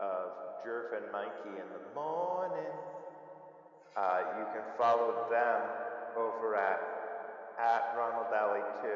of 0.01 0.33
Jerf 0.67 0.93
and 0.97 1.11
Mikey 1.13 1.49
in 1.57 1.69
the 1.73 1.95
morning. 1.95 2.73
Uh, 3.97 4.21
you 4.39 4.45
can 4.53 4.65
follow 4.77 5.27
them 5.31 5.61
over 6.17 6.57
at 6.57 6.81
at 7.61 7.95
Ronald 7.97 8.33
Alley 8.35 8.65
2 8.83 8.89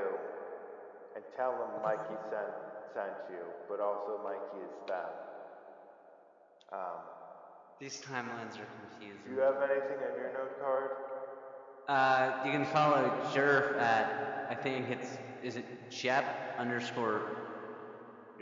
and 1.17 1.25
tell 1.37 1.53
them 1.53 1.83
Mikey 1.83 2.15
sent 2.31 2.53
sent 2.95 3.17
you, 3.31 3.43
but 3.69 3.81
also 3.81 4.21
Mikey 4.23 4.63
is 4.65 4.73
them. 4.87 5.11
Um, 6.73 7.01
These 7.81 8.01
timelines 8.01 8.55
are 8.61 8.69
confusing. 8.81 9.21
do 9.27 9.35
you 9.35 9.41
have 9.41 9.57
anything 9.57 9.99
on 9.99 10.15
your 10.21 10.33
note 10.33 10.61
card? 10.61 10.91
Uh, 11.89 12.45
you 12.45 12.53
can 12.53 12.65
follow 12.67 13.11
Jerf 13.33 13.79
at, 13.81 14.47
I 14.51 14.55
think 14.55 14.91
it's, 14.91 15.09
is 15.43 15.57
it 15.57 15.65
Jep 15.91 16.25
underscore, 16.59 17.23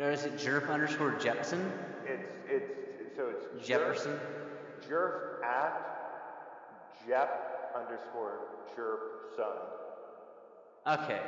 or 0.01 0.11
is 0.11 0.25
it 0.25 0.35
Jerf 0.37 0.69
underscore 0.71 1.13
Jepson? 1.19 1.71
It's 2.07 2.29
it's 2.49 3.17
so 3.17 3.29
it's 3.29 3.45
Jerf- 3.47 3.67
Jefferson? 3.67 4.19
Jerf 4.89 5.43
at 5.45 5.73
Jep 7.07 7.73
underscore 7.77 8.39
Jerp 8.77 9.37
son. 9.37 10.99
Okay. 11.01 11.21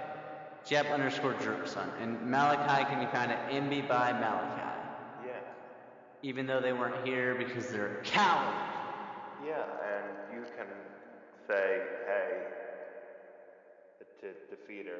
Jep 0.66 0.90
underscore 0.90 1.34
Jerpson. 1.34 1.88
And 2.00 2.20
Malachi 2.28 2.84
can 2.84 2.98
be 2.98 3.10
found 3.12 3.30
at 3.30 3.50
MB 3.50 3.88
by 3.88 4.12
Malachi. 4.12 4.62
Yeah. 5.24 5.32
Even 6.22 6.46
though 6.46 6.60
they 6.60 6.72
weren't 6.72 7.06
here 7.06 7.36
because 7.36 7.68
they're 7.68 7.98
a 7.98 8.02
coward. 8.02 8.54
Yeah, 9.46 9.62
and 9.62 10.34
you 10.34 10.42
can 10.56 10.66
say, 11.46 11.82
hey, 12.06 12.42
to 14.20 14.26
defeater. 14.26 14.98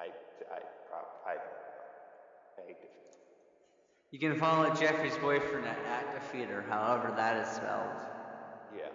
I, 0.00 0.06
I, 0.06 1.30
I. 1.30 1.34
Hey, 2.56 2.72
defeater. 2.72 2.98
You 4.10 4.18
can 4.18 4.38
follow 4.38 4.74
Jeffrey's 4.74 5.16
boyfriend 5.18 5.66
at, 5.66 5.78
at 5.84 6.32
Defeater, 6.32 6.66
however 6.66 7.12
that 7.16 7.46
is 7.46 7.54
spelled. 7.54 8.06
Yeah. 8.74 8.88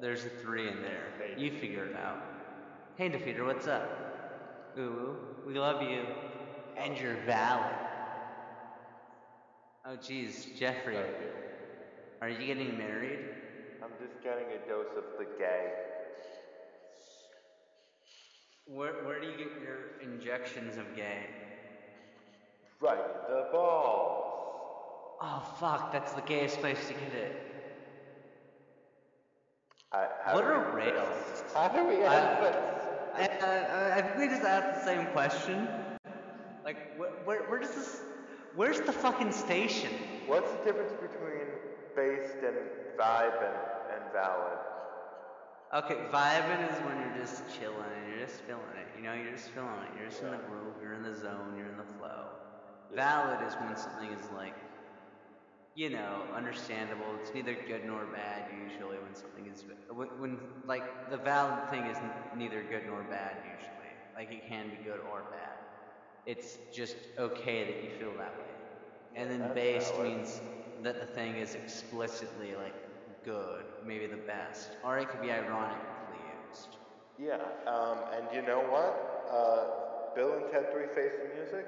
There's 0.00 0.24
a 0.24 0.28
three 0.28 0.68
in 0.68 0.80
there. 0.82 1.36
You 1.36 1.50
figure 1.50 1.86
it 1.86 1.96
out. 1.96 2.22
Hey, 2.96 3.08
Defeater, 3.08 3.44
what's 3.44 3.66
up? 3.66 4.15
Ooh, 4.78 5.16
we 5.46 5.58
love 5.58 5.82
you. 5.82 6.02
And 6.76 6.98
you're 6.98 7.16
valid. 7.24 7.74
Oh, 9.86 9.96
geez, 9.96 10.48
Jeffrey, 10.58 10.98
are 12.20 12.28
you 12.28 12.46
getting 12.46 12.76
married? 12.76 13.20
I'm 13.82 13.90
just 14.04 14.22
getting 14.22 14.46
a 14.46 14.68
dose 14.68 14.86
of 14.96 15.04
the 15.18 15.24
gay. 15.38 15.72
Where, 18.66 19.04
where 19.04 19.20
do 19.20 19.28
you 19.28 19.36
get 19.38 19.52
your 19.62 20.00
injections 20.02 20.76
of 20.76 20.94
gay? 20.96 21.26
Right 22.80 22.98
in 22.98 23.34
the 23.34 23.48
balls. 23.52 24.24
Oh, 25.22 25.42
fuck, 25.58 25.92
that's 25.92 26.12
the 26.12 26.22
gayest 26.22 26.58
place 26.58 26.88
to 26.88 26.92
get 26.92 27.14
it. 27.14 27.42
I, 29.92 30.34
What 30.34 30.44
are 30.44 30.74
rails? 30.74 31.44
How 31.54 31.68
do 31.68 31.86
we 31.86 31.94
end 31.94 32.06
I-? 32.06 32.75
I, 33.16 33.28
I, 33.42 33.98
I 33.98 34.02
think 34.02 34.18
we 34.18 34.28
just 34.28 34.42
asked 34.42 34.84
the 34.84 34.84
same 34.84 35.06
question. 35.06 35.68
Like, 36.64 36.96
where, 36.98 37.10
where, 37.24 37.42
where 37.44 37.60
does 37.60 37.74
this. 37.74 38.00
Where's 38.54 38.80
the 38.80 38.92
fucking 38.92 39.32
station? 39.32 39.92
What's 40.26 40.50
the 40.50 40.64
difference 40.64 40.92
between 40.92 41.46
based 41.94 42.40
and 42.44 42.56
vibe 42.98 43.36
and, 43.36 43.56
and 43.92 44.12
valid? 44.12 44.58
Okay, 45.74 45.98
vibing 46.12 46.72
is 46.72 46.78
when 46.86 46.96
you're 47.00 47.18
just 47.20 47.42
chilling 47.58 47.76
and 47.76 48.08
you're 48.08 48.26
just 48.26 48.40
feeling 48.42 48.62
it. 48.80 48.88
You 48.96 49.04
know, 49.04 49.12
you're 49.12 49.32
just 49.32 49.48
feeling 49.50 49.76
it. 49.84 49.98
You're 49.98 50.08
just 50.08 50.22
in 50.22 50.30
the 50.30 50.38
groove, 50.48 50.74
you're 50.80 50.94
in 50.94 51.02
the 51.02 51.14
zone, 51.14 51.52
you're 51.56 51.68
in 51.68 51.76
the 51.76 51.90
flow. 51.98 52.32
Yeah. 52.94 52.96
Valid 52.96 53.46
is 53.46 53.54
when 53.60 53.76
something 53.76 54.10
is 54.10 54.30
like, 54.34 54.54
you 55.76 55.90
know, 55.90 56.26
understandable. 56.34 57.16
It's 57.16 57.34
neither 57.34 57.56
good 57.56 57.84
nor 57.84 58.06
bad 58.06 58.46
usually 58.52 58.98
when 59.00 59.14
something 59.14 59.46
is 59.46 59.64
when, 59.88 60.08
when 60.16 60.40
like 60.64 60.84
the 61.08 61.18
valid 61.18 61.68
thing 61.68 61.86
is 61.86 62.00
neither 62.32 62.64
good 62.64 62.84
nor 62.86 63.04
bad 63.04 63.38
usually. 63.44 63.98
Like 64.16 64.32
it 64.32 64.44
can 64.46 64.70
be 64.70 64.78
good 64.78 65.00
or 65.00 65.24
bad. 65.30 65.58
It's 66.26 66.58
just 66.70 66.96
okay 67.18 67.64
that 67.64 67.80
you 67.80 67.90
feel 67.90 68.14
that 68.16 68.36
way. 68.38 68.56
And 69.14 69.30
then 69.30 69.48
that's 69.48 69.54
based 69.54 69.96
valid. 69.96 69.98
means 69.98 70.42
that 70.82 70.98
the 70.98 71.06
thing 71.06 71.38
is 71.38 71.54
explicitly 71.54 72.54
like 72.56 72.76
good, 73.24 73.66
maybe 73.82 74.06
the 74.06 74.18
best, 74.18 74.76
or 74.82 74.98
it 74.98 75.08
could 75.10 75.20
be 75.20 75.32
ironically 75.32 76.22
used. 76.24 76.78
Yeah, 77.18 77.48
um, 77.66 78.04
and 78.12 78.28
you 78.32 78.42
know 78.42 78.60
what? 78.60 78.96
Uh, 79.30 79.66
Bill 80.14 80.34
and 80.34 80.46
Ted 80.46 80.70
3 80.70 80.86
Face 80.86 81.12
the 81.18 81.26
Music? 81.26 81.66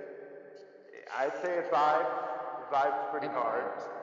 I'd 1.17 1.37
say 1.37 1.63
vibes. 1.71 2.17
It 2.59 2.69
vibes 2.71 3.09
pretty 3.11 3.27
It 3.27 3.33
hard. 3.33 3.67
It, 3.67 3.98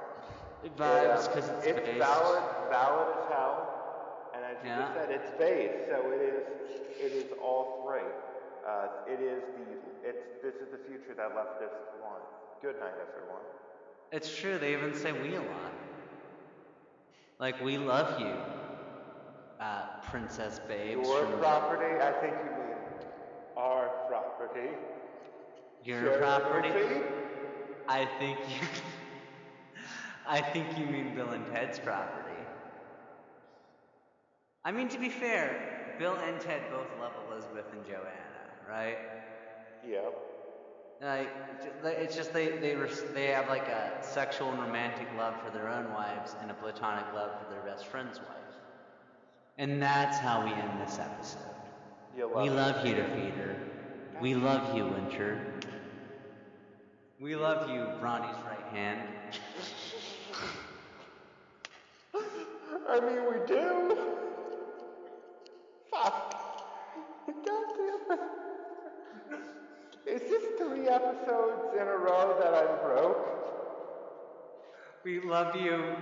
vibes 0.77 1.27
because 1.27 1.49
it's, 1.49 1.67
it's 1.67 1.79
based. 1.79 1.97
valid, 1.99 2.43
valid 2.69 3.07
as 3.17 3.33
hell. 3.33 3.71
And 4.35 4.43
as 4.43 4.57
you 4.63 4.69
Yeah. 4.69 4.79
just 4.81 4.93
said, 4.93 5.09
it's 5.11 5.31
based, 5.37 5.89
so 5.89 6.11
it 6.11 6.21
is, 6.21 6.43
it 6.99 7.11
is 7.11 7.31
all 7.41 7.85
three. 7.85 8.09
Uh, 8.67 8.87
it 9.07 9.19
is 9.21 9.43
the, 9.55 10.09
it's, 10.09 10.25
this 10.43 10.55
is 10.55 10.71
the 10.71 10.79
future 10.89 11.13
that 11.15 11.35
leftists 11.35 12.01
want. 12.01 12.23
Good 12.61 12.79
night, 12.79 12.93
everyone. 13.01 13.41
It's 14.11 14.35
true. 14.35 14.57
They 14.57 14.73
even 14.73 14.93
say 14.95 15.11
we 15.11 15.35
a 15.35 15.39
lot. 15.39 15.73
Like 17.39 17.61
we 17.63 17.77
love 17.77 18.19
you, 18.19 18.33
uh, 19.59 19.81
Princess 20.09 20.59
Babes. 20.67 21.07
Your 21.07 21.25
property, 21.37 22.01
I 22.01 22.11
think 22.21 22.33
you 22.33 22.51
mean 22.51 22.77
our 23.57 23.89
property. 24.07 24.69
your 25.83 26.01
Share 26.01 26.11
the 26.13 26.17
property. 26.17 26.69
I 27.87 28.05
think 28.19 28.39
you. 28.49 28.67
I 30.27 30.41
think 30.41 30.77
you 30.77 30.85
mean 30.85 31.13
Bill 31.15 31.29
and 31.29 31.45
Ted's 31.47 31.79
property. 31.79 32.21
I 34.63 34.71
mean, 34.71 34.89
to 34.89 34.99
be 34.99 35.09
fair, 35.09 35.95
Bill 35.99 36.15
and 36.15 36.39
Ted 36.41 36.61
both 36.71 36.87
love 36.99 37.13
Elizabeth 37.31 37.65
and 37.71 37.85
Joanna, 37.85 38.09
right? 38.67 38.97
Yeah. 39.87 40.09
Like, 41.01 41.29
it's 41.99 42.15
just 42.15 42.33
they 42.33 42.57
they 42.57 42.75
res- 42.75 43.03
they 43.13 43.27
have 43.27 43.47
like 43.49 43.67
a 43.67 43.97
sexual 44.01 44.49
and 44.51 44.59
romantic 44.59 45.07
love 45.17 45.35
for 45.43 45.51
their 45.51 45.67
own 45.69 45.91
wives 45.93 46.35
and 46.41 46.49
a 46.49 46.53
platonic 46.55 47.05
love 47.13 47.31
for 47.39 47.49
their 47.53 47.61
best 47.61 47.85
friend's 47.85 48.17
wife, 48.19 48.55
and 49.57 49.81
that's 49.81 50.17
how 50.17 50.43
we 50.43 50.51
end 50.51 50.81
this 50.81 50.97
episode. 50.99 51.41
You 52.17 52.27
we 52.29 52.49
love 52.49 52.77
love 52.77 52.87
you, 52.87 52.95
Defeater. 52.95 53.55
We 54.21 54.35
love 54.35 54.75
you, 54.75 54.85
Winter. 54.85 55.45
We 57.19 57.35
love 57.35 57.69
you, 57.69 57.85
Ronnie's 58.01 58.37
right 58.45 58.65
hand. 58.71 59.01
I 62.95 62.99
mean, 63.01 63.25
we 63.29 63.45
do. 63.45 63.97
Fuck. 65.91 66.31
God 67.27 67.65
damn 67.75 68.17
it. 68.17 68.21
Is 70.05 70.21
this 70.29 70.43
three 70.57 70.87
episodes 70.87 71.73
in 71.73 71.85
a 71.89 71.97
row 71.97 72.37
that 72.39 72.53
I'm 72.53 72.79
broke? 72.85 73.17
We 75.03 75.19
love 75.19 75.57
you, 75.57 75.93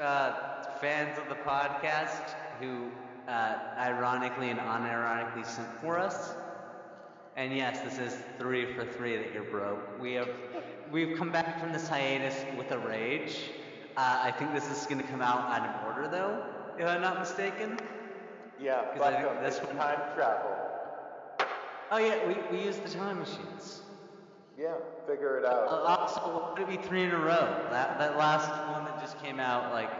uh, 0.00 0.64
fans 0.80 1.18
of 1.18 1.28
the 1.28 1.36
podcast 1.36 2.34
who 2.60 2.88
uh, 3.28 3.54
ironically 3.78 4.50
and 4.50 4.58
unironically 4.58 5.46
sent 5.46 5.80
for 5.80 6.00
us. 6.00 6.34
And 7.36 7.54
yes, 7.54 7.78
this 7.82 8.00
is 8.00 8.18
three 8.40 8.74
for 8.74 8.84
three 8.84 9.16
that 9.18 9.32
you're 9.32 9.44
broke. 9.44 10.00
We 10.00 10.14
have 10.14 10.30
we've 10.90 11.16
come 11.16 11.30
back 11.30 11.60
from 11.60 11.72
this 11.72 11.86
hiatus 11.86 12.34
with 12.58 12.72
a 12.72 12.78
rage. 12.78 13.50
Uh, 13.96 14.20
I 14.24 14.30
think 14.30 14.52
this 14.52 14.68
is 14.70 14.86
going 14.86 15.00
to 15.00 15.06
come 15.08 15.22
out 15.22 15.48
out 15.48 15.68
of 15.68 15.86
order, 15.96 16.08
though, 16.08 16.44
if 16.78 16.86
I'm 16.86 17.00
not 17.00 17.18
mistaken. 17.18 17.78
Yeah, 18.60 18.82
fuck 18.94 19.02
I 19.14 19.22
think 19.22 19.40
this 19.42 19.58
one- 19.62 19.76
time 19.76 19.98
travel. 20.14 20.50
Oh 21.90 21.98
yeah, 21.98 22.26
we, 22.26 22.34
we 22.50 22.64
used 22.64 22.82
the 22.84 22.88
time 22.90 23.20
machines. 23.20 23.82
Yeah, 24.58 24.72
figure 25.06 25.38
it 25.38 25.44
Uh, 25.44 25.48
out. 25.48 25.68
also, 26.00 26.20
why 26.20 26.50
would 26.50 26.58
it 26.62 26.80
be 26.82 26.88
three 26.88 27.04
in 27.04 27.10
a 27.12 27.18
row? 27.18 27.66
That 27.70 27.98
that 27.98 28.16
last 28.18 28.48
one 28.72 28.84
that 28.86 28.98
just 29.00 29.22
came 29.22 29.38
out, 29.38 29.72
like, 29.72 29.90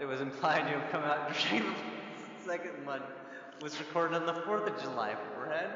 it 0.00 0.06
was 0.06 0.20
implied 0.20 0.62
to 0.62 0.78
have 0.78 0.90
come 0.90 1.04
out 1.04 1.32
during 1.50 1.64
the 1.64 1.74
second 2.46 2.84
one, 2.84 3.02
was 3.62 3.78
recorded 3.78 4.16
on 4.16 4.26
the 4.26 4.32
4th 4.42 4.66
of 4.66 4.82
July, 4.82 5.14
Forehead. 5.34 5.70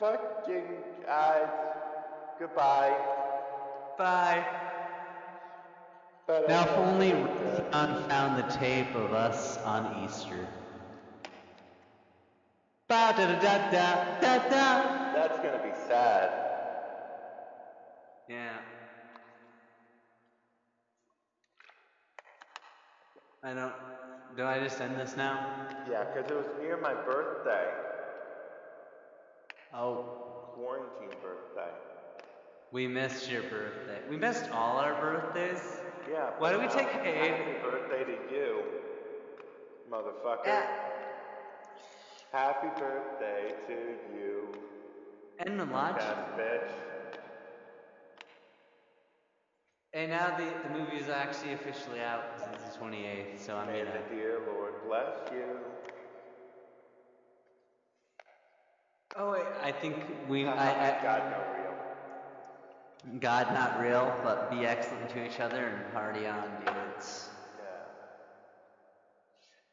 Fucking 0.00 0.64
guys. 1.06 1.48
Goodbye. 2.38 2.96
Bye. 3.98 4.44
Now, 6.32 6.62
if 6.62 6.68
only 6.78 7.10
Raytheon 7.10 8.08
found 8.08 8.38
the 8.38 8.50
tape 8.56 8.94
of 8.94 9.12
us 9.12 9.58
on 9.58 10.02
Easter. 10.02 10.48
Ba 12.88 13.12
da 13.14 13.26
da 13.26 13.38
da 13.38 13.70
da 13.70 14.20
da 14.20 14.48
da. 14.48 15.12
That's 15.12 15.36
gonna 15.40 15.62
be 15.62 15.72
sad. 15.86 16.30
Yeah. 18.28 18.56
I 23.42 23.52
don't. 23.52 23.74
Do 24.34 24.46
I 24.46 24.58
just 24.60 24.80
end 24.80 24.98
this 24.98 25.14
now? 25.18 25.38
Yeah, 25.90 26.04
'cause 26.14 26.24
it 26.30 26.34
was 26.34 26.46
near 26.62 26.78
my 26.78 26.94
birthday. 26.94 27.68
Oh, 29.74 29.94
Quarantine 30.54 31.10
birthday. 31.20 31.72
we 32.70 32.88
missed 32.88 33.30
your 33.30 33.42
birthday. 33.42 34.00
We 34.08 34.16
missed 34.16 34.50
all 34.50 34.78
our 34.78 34.94
birthdays. 34.94 35.60
Yeah. 36.10 36.30
Why 36.38 36.52
don't 36.52 36.62
we 36.62 36.68
take 36.68 36.88
a- 36.88 36.98
Happy 36.98 37.52
birthday 37.62 38.04
to 38.04 38.34
you, 38.34 38.62
motherfucker. 39.90 40.46
Yeah. 40.46 40.66
Happy 42.32 42.68
birthday 42.80 43.54
to 43.66 44.16
you, 44.16 44.52
And 45.38 45.56
Malachi. 45.58 46.00
podcast 46.00 46.36
bitch. 46.38 46.70
And 49.94 50.10
now 50.10 50.34
the, 50.38 50.44
the 50.66 50.78
movie 50.78 50.96
is 50.96 51.08
actually 51.10 51.52
officially 51.52 52.00
out 52.00 52.22
because 52.38 52.54
it's 52.54 52.74
the 52.76 52.82
28th, 52.82 53.38
so 53.38 53.56
I'm 53.56 53.66
May 53.66 53.80
gonna. 53.84 53.90
the 54.08 54.14
dear 54.16 54.38
Lord 54.50 54.72
bless 54.88 55.30
you. 55.30 55.44
Oh 59.16 59.32
wait, 59.32 59.44
I 59.62 59.70
think 59.72 59.96
we. 60.26 60.44
God, 60.44 60.56
I, 60.58 60.98
I, 60.98 61.02
God, 61.02 61.22
no 61.30 61.36
real. 61.58 61.61
God 63.18 63.52
not 63.52 63.80
real, 63.80 64.14
but 64.22 64.48
be 64.50 64.64
excellent 64.64 65.08
to 65.10 65.26
each 65.26 65.40
other 65.40 65.66
and 65.66 65.92
party 65.92 66.24
on, 66.26 66.44
dudes. 66.64 67.30
Yeah. 67.58 67.64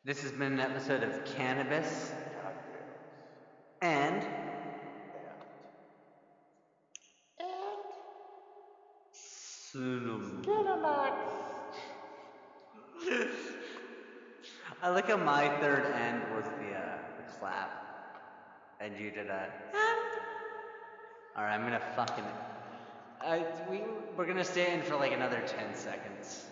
This 0.04 0.24
has 0.24 0.32
been 0.32 0.54
an 0.54 0.60
episode 0.60 1.04
of 1.04 1.24
Cannabis 1.26 2.12
and. 3.82 4.26
Cinema. 9.72 10.42
I 14.82 14.90
like 14.90 15.08
how 15.08 15.18
my 15.18 15.50
third 15.60 15.94
end 15.94 16.24
was 16.34 16.46
the 16.46 16.76
uh, 16.76 16.98
the 17.18 17.24
clap, 17.38 17.70
and 18.80 18.98
you 18.98 19.12
did 19.12 19.28
a. 19.28 19.48
All 21.38 21.44
right, 21.44 21.54
I'm 21.54 21.62
gonna 21.62 21.80
fucking. 21.96 22.26
I 23.22 23.46
we 23.70 23.82
we're 24.18 24.26
gonna 24.26 24.44
stay 24.46 24.74
in 24.74 24.82
for 24.82 24.96
like 24.96 25.12
another 25.12 25.42
ten 25.46 25.76
seconds. 25.76 26.46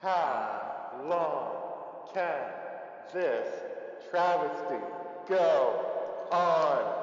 How 0.00 1.02
long 1.04 2.12
can 2.14 2.44
this 3.12 3.48
travesty 4.10 4.84
go 5.28 6.26
on 6.30 7.01